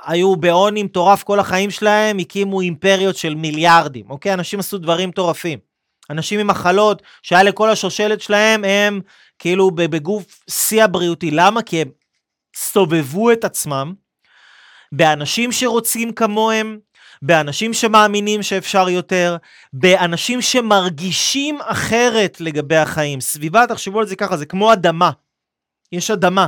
היו 0.05 0.35
בעוני 0.35 0.83
מטורף 0.83 1.23
כל 1.23 1.39
החיים 1.39 1.71
שלהם, 1.71 2.17
הקימו 2.17 2.61
אימפריות 2.61 3.15
של 3.15 3.35
מיליארדים, 3.35 4.09
אוקיי? 4.09 4.33
אנשים 4.33 4.59
עשו 4.59 4.77
דברים 4.77 5.09
מטורפים. 5.09 5.59
אנשים 6.09 6.39
עם 6.39 6.47
מחלות 6.47 7.01
שהיה 7.21 7.43
לכל 7.43 7.69
השושלת 7.69 8.21
שלהם, 8.21 8.63
הם 8.63 9.01
כאילו 9.39 9.71
בגוף 9.71 10.43
שיא 10.49 10.83
הבריאותי. 10.83 11.31
למה? 11.31 11.61
כי 11.61 11.81
הם 11.81 11.89
סובבו 12.55 13.31
את 13.31 13.43
עצמם 13.43 13.93
באנשים 14.91 15.51
שרוצים 15.51 16.11
כמוהם, 16.11 16.79
באנשים 17.21 17.73
שמאמינים 17.73 18.43
שאפשר 18.43 18.89
יותר, 18.89 19.37
באנשים 19.73 20.41
שמרגישים 20.41 21.59
אחרת 21.61 22.41
לגבי 22.41 22.75
החיים. 22.75 23.21
סביבה, 23.21 23.67
תחשבו 23.67 23.99
על 23.99 24.05
זה 24.05 24.15
ככה, 24.15 24.37
זה 24.37 24.45
כמו 24.45 24.73
אדמה. 24.73 25.11
יש 25.91 26.11
אדמה. 26.11 26.47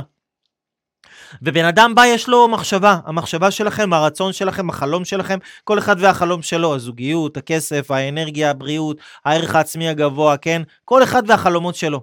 ובן 1.42 1.64
אדם 1.64 1.94
בא, 1.94 2.06
יש 2.06 2.28
לו 2.28 2.48
מחשבה. 2.48 2.98
המחשבה 3.04 3.50
שלכם, 3.50 3.92
הרצון 3.92 4.32
שלכם, 4.32 4.70
החלום 4.70 5.04
שלכם, 5.04 5.38
כל 5.64 5.78
אחד 5.78 5.96
והחלום 5.98 6.42
שלו, 6.42 6.74
הזוגיות, 6.74 7.36
הכסף, 7.36 7.90
האנרגיה, 7.90 8.50
הבריאות, 8.50 8.96
הערך 9.24 9.54
העצמי 9.54 9.88
הגבוה, 9.88 10.36
כן? 10.36 10.62
כל 10.84 11.02
אחד 11.02 11.22
והחלומות 11.26 11.74
שלו. 11.74 12.02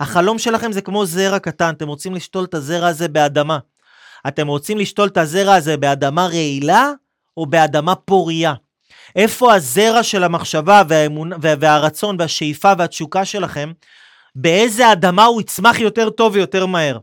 החלום 0.00 0.38
שלכם 0.38 0.72
זה 0.72 0.80
כמו 0.80 1.06
זרע 1.06 1.38
קטן, 1.38 1.74
אתם 1.74 1.88
רוצים 1.88 2.14
לשתול 2.14 2.44
את 2.44 2.54
הזרע 2.54 2.88
הזה 2.88 3.08
באדמה. 3.08 3.58
אתם 4.28 4.46
רוצים 4.46 4.78
לשתול 4.78 5.08
את 5.08 5.16
הזרע 5.16 5.54
הזה 5.54 5.76
באדמה 5.76 6.26
רעילה 6.26 6.92
או 7.38 7.46
באדמה 7.46 7.94
פורייה? 7.94 8.54
איפה 9.16 9.54
הזרע 9.54 10.02
של 10.02 10.24
המחשבה 10.24 10.82
והאמון, 10.88 11.30
והרצון 11.40 12.16
והשאיפה 12.18 12.72
והתשוקה 12.78 13.24
שלכם? 13.24 13.72
באיזה 14.34 14.92
אדמה 14.92 15.24
הוא 15.24 15.40
יצמח 15.40 15.80
יותר 15.80 16.10
טוב 16.10 16.34
ויותר 16.34 16.66
מהר? 16.66 16.98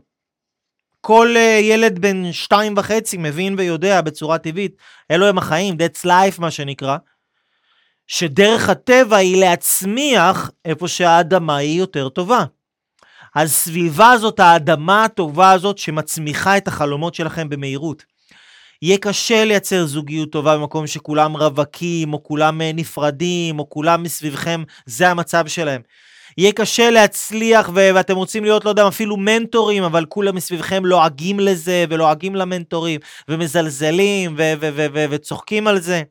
כל 1.00 1.34
uh, 1.34 1.64
ילד 1.64 1.98
בן 1.98 2.32
שתיים 2.32 2.74
וחצי 2.76 3.16
מבין 3.16 3.54
ויודע 3.58 4.00
בצורה 4.00 4.38
טבעית, 4.38 4.76
אלו 5.10 5.26
הם 5.26 5.38
החיים, 5.38 5.74
that's 5.74 6.04
life 6.04 6.40
מה 6.40 6.50
שנקרא, 6.50 6.96
שדרך 8.06 8.68
הטבע 8.68 9.16
היא 9.16 9.40
להצמיח 9.40 10.50
איפה 10.64 10.88
שהאדמה 10.88 11.56
היא 11.56 11.78
יותר 11.78 12.08
טובה. 12.08 12.44
הסביבה 13.34 14.10
הזאת, 14.10 14.40
האדמה 14.40 15.04
הטובה 15.04 15.52
הזאת 15.52 15.78
שמצמיחה 15.78 16.56
את 16.56 16.68
החלומות 16.68 17.14
שלכם 17.14 17.48
במהירות. 17.48 18.15
יהיה 18.82 18.98
קשה 18.98 19.44
לייצר 19.44 19.86
זוגיות 19.86 20.30
טובה 20.32 20.56
במקום 20.56 20.86
שכולם 20.86 21.36
רווקים, 21.36 22.12
או 22.12 22.22
כולם 22.22 22.60
אה, 22.60 22.70
נפרדים, 22.74 23.58
או 23.58 23.70
כולם 23.70 24.02
מסביבכם, 24.02 24.62
זה 24.86 25.08
המצב 25.08 25.46
שלהם. 25.46 25.82
יהיה 26.38 26.52
קשה 26.52 26.90
להצליח, 26.90 27.70
ו- 27.74 27.90
ואתם 27.94 28.16
רוצים 28.16 28.44
להיות, 28.44 28.64
לא 28.64 28.70
יודע, 28.70 28.88
אפילו 28.88 29.16
מנטורים, 29.16 29.82
אבל 29.82 30.04
כולם 30.04 30.36
מסביבכם 30.36 30.86
לועגים 30.86 31.40
לזה, 31.40 31.84
ולועגים 31.88 32.34
למנטורים, 32.34 33.00
ומזלזלים, 33.28 34.34
ו- 34.38 34.52
ו- 34.60 34.70
ו- 34.74 34.86
ו- 34.94 35.04
וצוחקים 35.10 35.66
על 35.66 35.80
זה. 35.80 36.02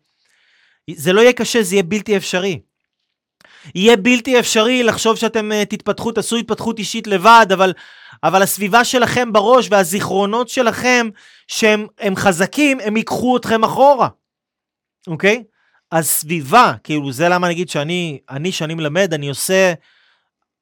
זה 0.92 1.14
לא 1.14 1.22
יהיה 1.22 1.34
קשה, 1.34 1.64
זה 1.64 1.76
יהיה 1.76 1.84
בלתי 1.84 2.18
אפשרי. 2.18 2.60
יהיה 3.76 3.98
בלתי 3.98 4.40
אפשרי 4.40 4.84
לחשוב 4.84 5.16
שאתם 5.16 5.52
uh, 5.52 5.66
תתפתחו, 5.66 6.12
תעשו 6.12 6.36
התפתחות 6.36 6.80
אישית 6.80 7.08
לבד, 7.08 7.46
אבל, 7.54 7.74
אבל 8.28 8.42
הסביבה 8.42 8.84
שלכם 8.84 9.34
בראש 9.34 9.68
והזיכרונות 9.72 10.50
שלכם, 10.50 11.10
שהם 11.48 12.16
חזקים, 12.16 12.80
הם 12.80 12.98
ייקחו 12.98 13.38
אתכם 13.38 13.64
אחורה, 13.64 14.08
אוקיי? 15.08 15.44
אז 15.92 16.08
סביבה, 16.08 16.74
כאילו, 16.84 17.12
זה 17.12 17.30
למה 17.30 17.48
נגיד 17.50 17.70
שאני, 17.70 18.20
אני, 18.30 18.52
שאני 18.52 18.74
מלמד, 18.74 19.14
אני 19.14 19.30
עושה, 19.30 19.74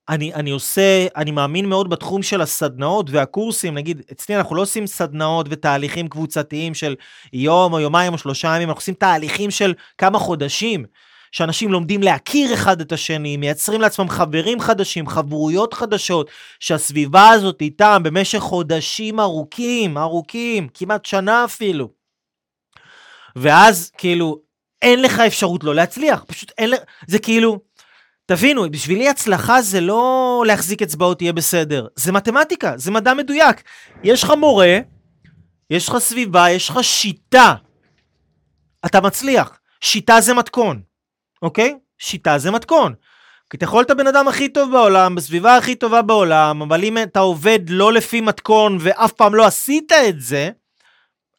אני, 0.09 0.33
אני 0.33 0.51
עושה, 0.51 1.07
אני 1.15 1.31
מאמין 1.31 1.65
מאוד 1.65 1.89
בתחום 1.89 2.23
של 2.23 2.41
הסדנאות 2.41 3.09
והקורסים, 3.09 3.73
נגיד, 3.73 4.01
אצלי 4.11 4.35
אנחנו 4.35 4.55
לא 4.55 4.61
עושים 4.61 4.87
סדנאות 4.87 5.45
ותהליכים 5.49 6.07
קבוצתיים 6.07 6.73
של 6.73 6.95
יום 7.33 7.73
או 7.73 7.79
יומיים 7.79 8.13
או 8.13 8.17
שלושה 8.17 8.47
ימים, 8.55 8.69
אנחנו 8.69 8.79
עושים 8.79 8.93
תהליכים 8.93 9.51
של 9.51 9.73
כמה 9.97 10.19
חודשים. 10.19 10.85
שאנשים 11.33 11.71
לומדים 11.71 12.03
להכיר 12.03 12.53
אחד 12.53 12.81
את 12.81 12.91
השני, 12.91 13.37
מייצרים 13.37 13.81
לעצמם 13.81 14.09
חברים 14.09 14.59
חדשים, 14.59 15.07
חברויות 15.07 15.73
חדשות, 15.73 16.29
שהסביבה 16.59 17.29
הזאת 17.29 17.61
איתם 17.61 18.01
במשך 18.03 18.39
חודשים 18.39 19.19
ארוכים, 19.19 19.97
ארוכים, 19.97 20.67
כמעט 20.73 21.05
שנה 21.05 21.45
אפילו. 21.45 21.89
ואז 23.35 23.91
כאילו, 23.97 24.39
אין 24.81 25.01
לך 25.01 25.19
אפשרות 25.19 25.63
לא 25.63 25.75
להצליח, 25.75 26.23
פשוט 26.27 26.51
אין 26.57 26.69
לך, 26.69 26.79
זה 27.07 27.19
כאילו, 27.19 27.59
תבינו, 28.25 28.71
בשבילי 28.71 29.09
הצלחה 29.09 29.61
זה 29.61 29.81
לא 29.81 30.43
להחזיק 30.47 30.81
אצבעות 30.81 31.21
יהיה 31.21 31.33
בסדר, 31.33 31.87
זה 31.95 32.11
מתמטיקה, 32.11 32.77
זה 32.77 32.91
מדע 32.91 33.13
מדויק. 33.13 33.63
יש 34.03 34.23
לך 34.23 34.33
מורה, 34.37 34.77
יש 35.69 35.89
לך 35.89 35.97
סביבה, 35.97 36.49
יש 36.49 36.69
לך 36.69 36.83
שיטה, 36.83 37.53
אתה 38.85 39.01
מצליח. 39.01 39.59
שיטה 39.81 40.21
זה 40.21 40.33
מתכון. 40.33 40.92
אוקיי? 41.43 41.77
שיטה 41.97 42.37
זה 42.37 42.51
מתכון. 42.51 42.93
כי 43.49 43.57
אתה 43.57 43.63
יכול 43.63 43.79
להיות 43.79 43.91
הבן 43.91 44.07
אדם 44.07 44.27
הכי 44.27 44.49
טוב 44.49 44.71
בעולם, 44.71 45.15
בסביבה 45.15 45.57
הכי 45.57 45.75
טובה 45.75 46.01
בעולם, 46.01 46.61
אבל 46.61 46.83
אם 46.83 46.97
אתה 46.97 47.19
עובד 47.19 47.59
לא 47.69 47.93
לפי 47.93 48.21
מתכון 48.21 48.77
ואף 48.79 49.11
פעם 49.11 49.35
לא 49.35 49.45
עשית 49.45 49.91
את 49.91 50.21
זה, 50.21 50.49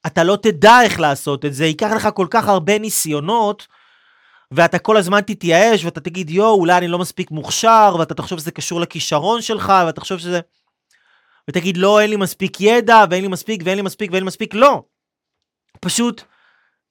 אתה 0.07 0.25
לא 0.25 0.39
תדע 0.43 0.83
איך 0.83 1.01
לעשות 1.01 1.45
את 1.45 1.55
זה, 1.55 1.67
ייקח 1.67 1.91
לך 1.97 2.09
כל 2.15 2.27
כך 2.31 2.49
הרבה 2.49 2.79
ניסיונות, 2.79 3.67
ואתה 4.51 4.79
כל 4.79 4.97
הזמן 4.97 5.21
תתייאש, 5.21 5.85
ואתה 5.85 6.01
תגיד, 6.01 6.31
יואו, 6.31 6.55
אולי 6.55 6.77
אני 6.77 6.89
לא 6.89 6.99
מספיק 6.99 7.31
מוכשר, 7.31 7.97
ואתה 7.99 8.15
תחשוב 8.15 8.39
שזה 8.39 8.51
קשור 8.51 8.81
לכישרון 8.81 9.43
שלך, 9.43 9.73
ואתה 9.87 10.01
תחשוב 10.01 10.19
שזה... 10.19 10.41
ותגיד, 11.49 11.77
לא, 11.77 12.01
אין 12.01 12.11
לי 12.11 12.17
מספיק 12.17 12.61
ידע, 12.61 13.05
ואין 13.11 13.23
לי 13.23 13.29
מספיק, 13.29 13.63
ואין 13.65 13.77
לי 13.77 13.83
מספיק, 13.83 14.11
ואין 14.11 14.23
לי 14.23 14.27
מספיק, 14.27 14.55
לא. 14.55 14.83
פשוט 15.81 16.23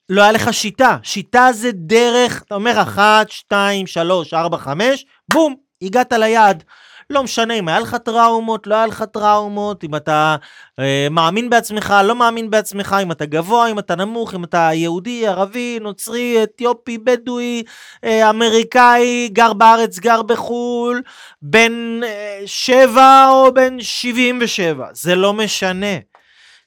לא 0.10 0.22
היה 0.22 0.32
לך 0.32 0.54
שיטה. 0.54 0.98
שיטה 1.04 1.50
זה 1.54 1.72
דרך, 1.74 2.44
אתה 2.48 2.56
אומר 2.56 2.82
אחת, 2.82 3.30
שתיים, 3.30 3.88
שלוש, 3.88 4.34
ארבע, 4.34 4.58
חמש, 4.58 5.06
בום, 5.34 5.56
הגעת 5.82 6.14
ליעד. 6.14 6.64
לא 7.10 7.24
משנה 7.24 7.54
אם 7.54 7.68
היה 7.68 7.80
לך 7.80 7.96
טראומות, 7.96 8.68
לא 8.68 8.76
היה 8.76 8.86
לך 8.86 9.04
טראומות, 9.04 9.84
אם 9.84 9.96
אתה 9.96 10.36
אה, 10.80 11.08
מאמין 11.12 11.50
בעצמך, 11.50 11.94
לא 12.04 12.16
מאמין 12.16 12.50
בעצמך, 12.50 12.96
אם 13.04 13.12
אתה 13.12 13.26
גבוה, 13.26 13.72
אם 13.72 13.80
אתה 13.80 13.96
נמוך, 13.96 14.36
אם 14.36 14.44
אתה 14.44 14.70
יהודי, 14.74 15.28
ערבי, 15.28 15.80
נוצרי, 15.82 16.44
אתיופי, 16.44 16.98
בדואי, 16.98 17.64
אה, 18.04 18.30
אמריקאי, 18.30 19.30
גר 19.32 19.54
בארץ, 19.54 20.00
גר 20.00 20.22
בחו"ל, 20.22 21.02
בן 21.42 22.00
אה, 22.04 22.42
שבע 22.46 23.28
או 23.30 23.54
בן 23.54 23.82
שבעים 23.82 24.40
ושבע, 24.42 24.88
זה 24.94 25.16
לא 25.16 25.34
משנה. 25.34 26.13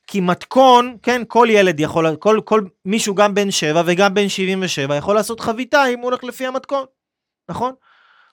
כי 0.06 0.20
מתכון, 0.20 0.96
כן, 1.02 1.22
כל 1.28 1.48
ילד 1.50 1.80
יכול, 1.80 2.16
כל, 2.16 2.40
כל 2.44 2.62
מישהו 2.84 3.14
גם 3.14 3.34
בן 3.34 3.50
7 3.50 3.82
וגם 3.86 4.14
בן 4.14 4.28
77 4.28 4.96
יכול 4.96 5.14
לעשות 5.14 5.40
חביתה 5.40 5.86
אם 5.86 5.98
הוא 5.98 6.04
הולך 6.04 6.24
לפי 6.24 6.46
המתכון, 6.46 6.84
נכון? 7.48 7.72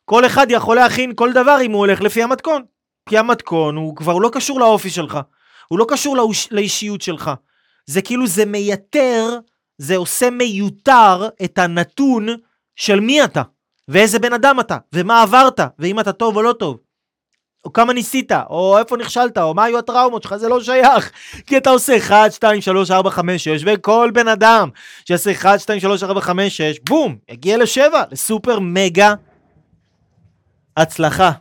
כל 0.06 0.26
אחד 0.26 0.48
יכול 0.50 0.76
להכין 0.76 1.12
כל 1.16 1.34
דבר 1.34 1.58
אם 1.62 1.72
הוא 1.72 1.80
הולך 1.80 2.02
לפי 2.02 2.24
המתכון. 2.24 2.64
כי 3.10 3.18
המתכון 3.18 3.76
הוא 3.76 3.96
כבר 3.96 4.18
לא 4.18 4.30
קשור 4.34 4.60
לאופי 4.60 4.90
שלך, 4.90 5.20
הוא 5.68 5.80
לא 5.80 5.86
קשור 5.90 6.18
לאוש, 6.18 6.48
לאישיות 6.52 7.02
שלך. 7.02 7.32
זה 7.86 8.02
כאילו 8.02 8.28
זה 8.28 8.46
מייתר 8.46 9.40
זה 9.78 9.96
עושה 9.98 10.30
מיותר 10.30 11.30
את 11.44 11.58
הנתון 11.58 12.28
של 12.76 13.00
מי 13.00 13.24
אתה, 13.24 13.42
ואיזה 13.88 14.20
בן 14.20 14.34
אדם 14.34 14.60
אתה, 14.60 14.78
ומה 14.94 15.22
עברת, 15.22 15.60
ואם 15.80 16.00
אתה 16.00 16.12
טוב 16.12 16.38
או 16.38 16.42
לא 16.42 16.54
טוב. 16.54 16.78
או 17.66 17.74
כמה 17.74 17.94
ניסית, 17.94 18.32
או 18.50 18.78
איפה 18.78 18.98
נכשלת, 18.98 19.38
או 19.38 19.54
מה 19.54 19.64
היו 19.64 19.78
הטראומות 19.78 20.24
שלך, 20.24 20.36
זה 20.36 20.50
לא 20.50 20.64
שייך. 20.64 21.12
כי 21.48 21.58
אתה 21.58 21.70
עושה 21.70 21.98
1, 21.98 22.32
2, 22.32 22.62
3, 22.62 22.92
4, 22.92 23.10
5, 23.10 23.44
6, 23.44 23.64
וכל 23.66 24.12
בן 24.14 24.28
אדם 24.28 24.70
שיעשה 25.08 25.32
1, 25.32 25.60
2, 25.60 25.80
3, 25.80 26.04
4, 26.04 26.22
5, 26.22 26.58
6, 26.58 26.80
בום, 26.80 27.16
יגיע 27.30 27.58
לשבע, 27.58 28.04
לסופר 28.12 28.60
מגה 28.60 29.14
הצלחה. 30.78 31.32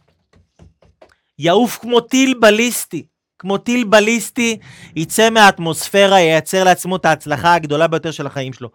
יעוף 1.38 1.78
כמו 1.78 2.00
טיל 2.00 2.34
בליסטי. 2.40 3.06
כמו 3.38 3.58
טיל 3.58 3.84
בליסטי, 3.84 4.58
יצא 4.96 5.30
מהאטמוספירה, 5.30 6.20
ייצר 6.20 6.64
לעצמו 6.64 6.96
את 6.96 7.04
ההצלחה 7.04 7.54
הגדולה 7.54 7.86
ביותר 7.86 8.10
של 8.10 8.26
החיים 8.26 8.52
שלו. 8.52 8.68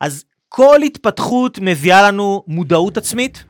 אז 0.00 0.24
כל 0.48 0.82
התפתחות 0.82 1.58
מביאה 1.62 2.02
לנו 2.02 2.44
מודעות 2.46 2.96
עצמית, 2.96 3.44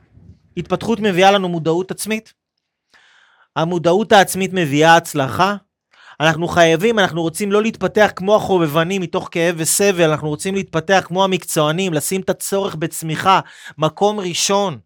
התפתחות 0.57 1.01
מביאה 1.01 1.31
לנו 1.31 1.49
מודעות 1.49 1.91
עצמית, 1.91 2.35
המודעות 3.57 4.13
העצמית 4.13 4.51
מביאה 4.53 4.97
הצלחה. 4.97 5.57
אנחנו 6.21 6.49
חייבים, 6.49 6.99
אנחנו 6.99 7.23
רוצים 7.23 7.53
לא 7.53 7.63
להתפתח 7.63 8.11
כמו 8.17 8.37
החובבנים 8.37 9.03
מתוך 9.03 9.29
כאב 9.33 9.55
וסבל, 9.59 10.11
אנחנו 10.11 10.29
רוצים 10.29 10.55
להתפתח 10.55 11.05
כמו 11.07 11.25
המקצוענים, 11.25 11.95
לשים 11.95 12.21
את 12.21 12.31
הצורך 12.31 12.75
בצמיחה, 12.75 13.41
מקום 13.79 14.21
ראשון 14.21 14.79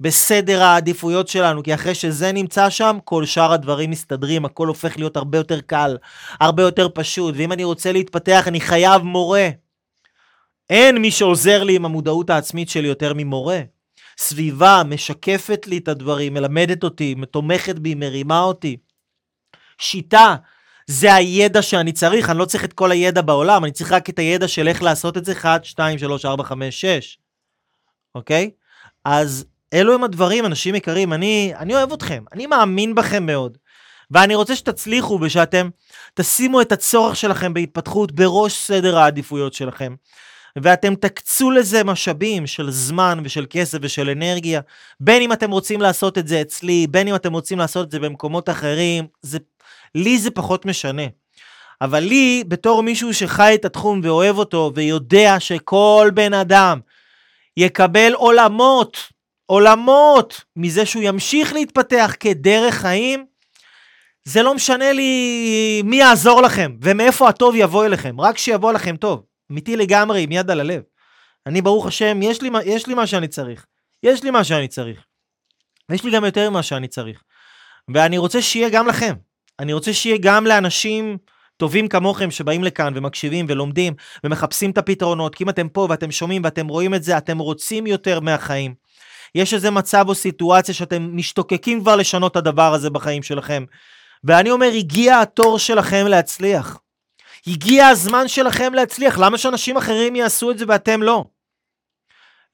בסדר 0.00 0.62
העדיפויות 0.62 1.28
שלנו, 1.28 1.62
כי 1.62 1.74
אחרי 1.74 1.94
שזה 1.94 2.32
נמצא 2.32 2.70
שם, 2.70 2.98
כל 3.04 3.24
שאר 3.24 3.52
הדברים 3.52 3.90
מסתדרים, 3.90 4.44
הכל 4.44 4.68
הופך 4.68 4.96
להיות 4.96 5.16
הרבה 5.16 5.38
יותר 5.38 5.60
קל, 5.60 5.96
הרבה 6.40 6.62
יותר 6.62 6.88
פשוט, 6.94 7.34
ואם 7.38 7.52
אני 7.52 7.64
רוצה 7.64 7.92
להתפתח, 7.92 8.44
אני 8.48 8.60
חייב 8.60 9.02
מורה. 9.02 9.48
אין 10.70 10.98
מי 10.98 11.10
שעוזר 11.10 11.64
לי 11.64 11.76
עם 11.76 11.84
המודעות 11.84 12.30
העצמית 12.30 12.68
שלי 12.68 12.88
יותר 12.88 13.12
ממורה. 13.16 13.60
סביבה 14.18 14.82
משקפת 14.86 15.66
לי 15.66 15.78
את 15.78 15.88
הדברים, 15.88 16.34
מלמדת 16.34 16.84
אותי, 16.84 17.14
תומכת 17.30 17.78
בי, 17.78 17.94
מרימה 17.94 18.40
אותי. 18.40 18.76
שיטה, 19.78 20.36
זה 20.86 21.14
הידע 21.14 21.62
שאני 21.62 21.92
צריך, 21.92 22.30
אני 22.30 22.38
לא 22.38 22.44
צריך 22.44 22.64
את 22.64 22.72
כל 22.72 22.90
הידע 22.90 23.22
בעולם, 23.22 23.64
אני 23.64 23.72
צריך 23.72 23.92
רק 23.92 24.10
את 24.10 24.18
הידע 24.18 24.48
של 24.48 24.68
איך 24.68 24.82
לעשות 24.82 25.16
את 25.16 25.24
זה 25.24 25.32
1, 25.32 25.64
2, 25.64 25.98
3, 25.98 26.24
4, 26.24 26.44
5, 26.44 26.80
6. 26.80 27.18
אוקיי? 28.14 28.50
אז 29.04 29.44
אלו 29.72 29.94
הם 29.94 30.04
הדברים, 30.04 30.46
אנשים 30.46 30.74
יקרים, 30.74 31.12
אני, 31.12 31.52
אני 31.56 31.74
אוהב 31.74 31.92
אתכם, 31.92 32.24
אני 32.32 32.46
מאמין 32.46 32.94
בכם 32.94 33.26
מאוד. 33.26 33.58
ואני 34.10 34.34
רוצה 34.34 34.56
שתצליחו 34.56 35.18
ושאתם 35.22 35.68
תשימו 36.14 36.60
את 36.60 36.72
הצורך 36.72 37.16
שלכם 37.16 37.54
בהתפתחות 37.54 38.12
בראש 38.12 38.56
סדר 38.56 38.98
העדיפויות 38.98 39.54
שלכם. 39.54 39.94
ואתם 40.62 40.94
תקצו 40.94 41.50
לזה 41.50 41.84
משאבים 41.84 42.46
של 42.46 42.70
זמן 42.70 43.20
ושל 43.24 43.46
כסף 43.50 43.78
ושל 43.82 44.10
אנרגיה, 44.10 44.60
בין 45.00 45.22
אם 45.22 45.32
אתם 45.32 45.50
רוצים 45.50 45.80
לעשות 45.80 46.18
את 46.18 46.28
זה 46.28 46.40
אצלי, 46.40 46.86
בין 46.90 47.08
אם 47.08 47.14
אתם 47.14 47.32
רוצים 47.32 47.58
לעשות 47.58 47.86
את 47.86 47.90
זה 47.90 47.98
במקומות 47.98 48.48
אחרים, 48.48 49.06
זה, 49.22 49.38
לי 49.94 50.18
זה 50.18 50.30
פחות 50.30 50.66
משנה. 50.66 51.02
אבל 51.80 52.00
לי, 52.00 52.44
בתור 52.48 52.82
מישהו 52.82 53.14
שחי 53.14 53.54
את 53.54 53.64
התחום 53.64 54.00
ואוהב 54.02 54.38
אותו, 54.38 54.72
ויודע 54.74 55.40
שכל 55.40 56.10
בן 56.14 56.34
אדם 56.34 56.80
יקבל 57.56 58.12
עולמות, 58.12 58.98
עולמות, 59.46 60.44
מזה 60.56 60.86
שהוא 60.86 61.02
ימשיך 61.02 61.52
להתפתח 61.52 62.14
כדרך 62.20 62.74
חיים, 62.74 63.26
זה 64.24 64.42
לא 64.42 64.54
משנה 64.54 64.92
לי 64.92 65.82
מי 65.84 65.96
יעזור 65.96 66.42
לכם 66.42 66.76
ומאיפה 66.82 67.28
הטוב 67.28 67.54
יבוא 67.56 67.84
אליכם, 67.84 68.20
רק 68.20 68.38
שיבוא 68.38 68.72
לכם 68.72 68.96
טוב. 68.96 69.22
אמיתי 69.52 69.76
לגמרי, 69.76 70.22
עם 70.22 70.32
יד 70.32 70.50
על 70.50 70.60
הלב. 70.60 70.82
אני, 71.46 71.62
ברוך 71.62 71.86
השם, 71.86 72.22
יש 72.22 72.42
לי, 72.42 72.50
יש 72.64 72.86
לי 72.86 72.94
מה 72.94 73.06
שאני 73.06 73.28
צריך. 73.28 73.66
יש 74.02 74.22
לי 74.24 74.30
מה 74.30 74.44
שאני 74.44 74.68
צריך. 74.68 75.04
ויש 75.88 76.04
לי 76.04 76.10
גם 76.10 76.24
יותר 76.24 76.50
ממה 76.50 76.62
שאני 76.62 76.88
צריך. 76.88 77.22
ואני 77.94 78.18
רוצה 78.18 78.42
שיהיה 78.42 78.68
גם 78.68 78.86
לכם. 78.86 79.14
אני 79.58 79.72
רוצה 79.72 79.92
שיהיה 79.92 80.18
גם 80.20 80.46
לאנשים 80.46 81.18
טובים 81.56 81.88
כמוכם 81.88 82.30
שבאים 82.30 82.64
לכאן 82.64 82.92
ומקשיבים 82.96 83.46
ולומדים 83.48 83.94
ומחפשים 84.24 84.70
את 84.70 84.78
הפתרונות. 84.78 85.34
כי 85.34 85.44
אם 85.44 85.48
אתם 85.48 85.68
פה 85.68 85.86
ואתם 85.90 86.10
שומעים 86.10 86.44
ואתם 86.44 86.68
רואים 86.68 86.94
את 86.94 87.02
זה, 87.02 87.18
אתם 87.18 87.38
רוצים 87.38 87.86
יותר 87.86 88.20
מהחיים. 88.20 88.74
יש 89.34 89.54
איזה 89.54 89.70
מצב 89.70 90.04
או 90.08 90.14
סיטואציה 90.14 90.74
שאתם 90.74 91.16
משתוקקים 91.16 91.80
כבר 91.80 91.96
לשנות 91.96 92.32
את 92.32 92.36
הדבר 92.36 92.74
הזה 92.74 92.90
בחיים 92.90 93.22
שלכם. 93.22 93.64
ואני 94.24 94.50
אומר, 94.50 94.70
הגיע 94.76 95.20
התור 95.20 95.58
שלכם 95.58 96.06
להצליח. 96.06 96.78
הגיע 97.48 97.86
הזמן 97.88 98.28
שלכם 98.28 98.74
להצליח, 98.74 99.18
למה 99.18 99.38
שאנשים 99.38 99.76
אחרים 99.76 100.16
יעשו 100.16 100.50
את 100.50 100.58
זה 100.58 100.64
ואתם 100.68 101.02
לא? 101.02 101.24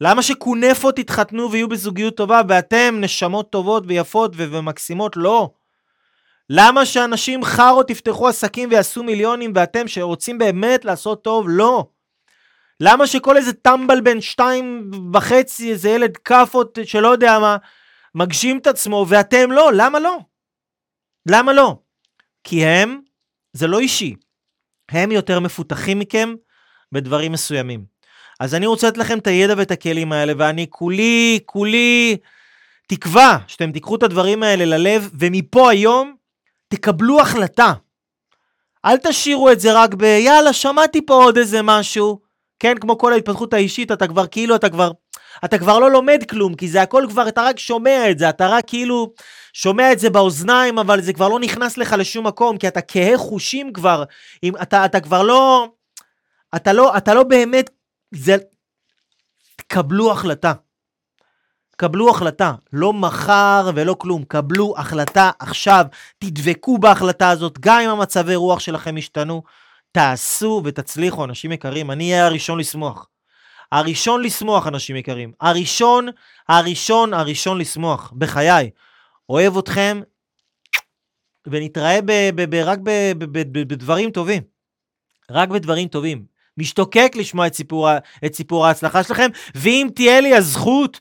למה 0.00 0.22
שכונפות 0.22 0.98
יתחתנו 0.98 1.50
ויהיו 1.50 1.68
בזוגיות 1.68 2.16
טובה 2.16 2.40
ואתם 2.48 2.94
נשמות 3.00 3.50
טובות 3.50 3.84
ויפות 3.86 4.32
ו- 4.36 4.52
ומקסימות 4.52 5.16
לא? 5.16 5.50
למה 6.50 6.86
שאנשים 6.86 7.44
חארות 7.44 7.90
יפתחו 7.90 8.28
עסקים 8.28 8.68
ויעשו 8.70 9.02
מיליונים 9.02 9.52
ואתם 9.54 9.88
שרוצים 9.88 10.38
באמת 10.38 10.84
לעשות 10.84 11.24
טוב 11.24 11.46
לא? 11.48 11.86
למה 12.80 13.06
שכל 13.06 13.36
איזה 13.36 13.52
טמבל 13.52 14.00
בן 14.00 14.20
שתיים 14.20 14.90
וחצי, 15.14 15.70
איזה 15.70 15.90
ילד 15.90 16.16
כאפות 16.16 16.78
שלא 16.84 17.08
יודע 17.08 17.38
מה, 17.38 17.56
מגשים 18.14 18.58
את 18.58 18.66
עצמו 18.66 19.06
ואתם 19.08 19.52
לא? 19.52 19.70
למה 19.74 19.98
לא? 19.98 20.18
למה 21.28 21.52
לא? 21.52 21.76
כי 22.44 22.64
הם, 22.64 23.00
זה 23.52 23.66
לא 23.66 23.78
אישי. 23.78 24.14
הם 24.90 25.12
יותר 25.12 25.40
מפותחים 25.40 25.98
מכם 25.98 26.34
בדברים 26.92 27.32
מסוימים. 27.32 27.84
אז 28.40 28.54
אני 28.54 28.66
רוצה 28.66 28.88
לתת 28.88 28.98
לכם 28.98 29.18
את 29.18 29.26
הידע 29.26 29.54
ואת 29.56 29.70
הכלים 29.70 30.12
האלה, 30.12 30.32
ואני 30.38 30.66
כולי, 30.70 31.40
כולי 31.46 32.16
תקווה 32.88 33.38
שאתם 33.46 33.72
תיקחו 33.72 33.96
את 33.96 34.02
הדברים 34.02 34.42
האלה 34.42 34.64
ללב, 34.64 35.10
ומפה 35.18 35.70
היום 35.70 36.14
תקבלו 36.68 37.20
החלטה. 37.20 37.72
אל 38.84 38.96
תשאירו 38.96 39.50
את 39.50 39.60
זה 39.60 39.72
רק 39.72 39.94
ב, 39.94 40.02
יאללה, 40.02 40.52
שמעתי 40.52 41.06
פה 41.06 41.14
עוד 41.14 41.38
איזה 41.38 41.62
משהו. 41.62 42.18
כן, 42.58 42.74
כמו 42.80 42.98
כל 42.98 43.12
ההתפתחות 43.12 43.54
האישית, 43.54 43.92
אתה 43.92 44.06
כבר 44.06 44.26
כאילו, 44.26 44.54
אתה 44.54 44.68
כבר, 44.68 44.90
אתה 45.44 45.58
כבר 45.58 45.78
לא 45.78 45.90
לומד 45.90 46.24
כלום, 46.30 46.54
כי 46.54 46.68
זה 46.68 46.82
הכל 46.82 47.06
כבר, 47.08 47.28
אתה 47.28 47.42
רק 47.42 47.58
שומע 47.58 48.10
את 48.10 48.18
זה, 48.18 48.28
אתה 48.28 48.48
רק 48.48 48.64
כאילו 48.66 49.12
שומע 49.54 49.92
את 49.92 49.98
זה 49.98 50.10
באוזניים, 50.10 50.78
אבל 50.78 51.00
זה 51.00 51.12
כבר 51.12 51.28
לא 51.28 51.40
נכנס 51.40 51.78
לך 51.78 51.94
לשום 51.98 52.26
מקום, 52.26 52.58
כי 52.58 52.68
אתה 52.68 52.80
כהה 52.80 53.18
חושים 53.18 53.72
כבר, 53.72 54.04
אם, 54.42 54.52
אתה, 54.62 54.84
אתה 54.84 55.00
כבר 55.00 55.22
לא, 55.22 55.68
אתה 56.56 56.72
לא, 56.72 56.96
אתה 56.96 57.14
לא 57.14 57.22
באמת, 57.22 57.70
זה, 58.14 58.36
קבלו 59.66 60.12
החלטה. 60.12 60.52
קבלו 61.76 62.10
החלטה, 62.10 62.52
לא 62.72 62.92
מחר 62.92 63.70
ולא 63.74 63.96
כלום, 63.98 64.24
קבלו 64.24 64.74
החלטה 64.76 65.30
עכשיו, 65.38 65.86
תדבקו 66.18 66.78
בהחלטה 66.78 67.30
הזאת, 67.30 67.58
גם 67.60 67.80
אם 67.80 67.90
המצבי 67.90 68.34
רוח 68.34 68.60
שלכם 68.60 68.98
ישתנו, 68.98 69.42
תעשו 69.92 70.62
ותצליחו, 70.64 71.24
אנשים 71.24 71.52
יקרים, 71.52 71.90
אני 71.90 72.12
אהיה 72.12 72.26
הראשון 72.26 72.58
לשמוח. 72.58 73.06
הראשון 73.72 74.22
לשמוח, 74.22 74.66
אנשים 74.66 74.96
יקרים. 74.96 75.32
הראשון, 75.40 76.08
הראשון, 76.48 77.14
הראשון 77.14 77.58
לשמוח, 77.58 78.12
בחיי. 78.18 78.70
אוהב 79.28 79.58
אתכם, 79.58 80.00
ונתראה 81.46 81.98
ב- 82.02 82.30
ב- 82.34 82.50
ב- 82.50 82.62
רק 82.64 82.78
ב- 82.82 83.12
ב- 83.18 83.24
ב- 83.32 83.68
בדברים 83.68 84.10
טובים. 84.10 84.42
רק 85.30 85.48
בדברים 85.48 85.88
טובים. 85.88 86.26
משתוקק 86.56 87.12
לשמוע 87.14 87.46
את 87.46 87.54
סיפור, 87.54 87.88
את 88.26 88.34
סיפור 88.34 88.66
ההצלחה 88.66 89.02
שלכם, 89.02 89.30
ואם 89.54 89.88
תהיה 89.94 90.20
לי 90.20 90.34
הזכות 90.34 91.00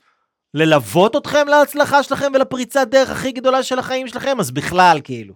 ללוות 0.54 1.16
אתכם 1.16 1.48
להצלחה 1.48 2.02
שלכם 2.02 2.32
ולפריצת 2.34 2.86
דרך 2.90 3.10
הכי 3.10 3.32
גדולה 3.32 3.62
של 3.62 3.78
החיים 3.78 4.08
שלכם, 4.08 4.40
אז 4.40 4.50
בכלל, 4.50 5.00
כאילו. 5.04 5.34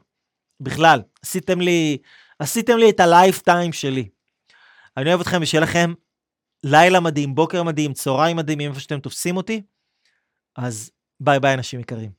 בכלל. 0.60 1.02
עשיתם 1.22 1.60
לי, 1.60 1.98
עשיתם 2.38 2.76
לי 2.78 2.90
את 2.90 3.00
ה 3.00 3.08
lifetime 3.08 3.72
שלי. 3.72 4.08
אני 4.96 5.08
אוהב 5.08 5.20
אתכם 5.20 5.38
ושיהיה 5.42 5.62
לכם 5.62 5.94
לילה 6.64 7.00
מדהים, 7.00 7.34
בוקר 7.34 7.62
מדהים, 7.62 7.92
צהריים 7.92 8.36
מדהים, 8.36 8.60
איפה 8.60 8.80
שאתם 8.80 9.00
תופסים 9.00 9.36
אותי. 9.36 9.62
אז 10.56 10.90
ביי 11.20 11.40
ביי 11.40 11.54
אנשים 11.54 11.80
יקרים. 11.80 12.10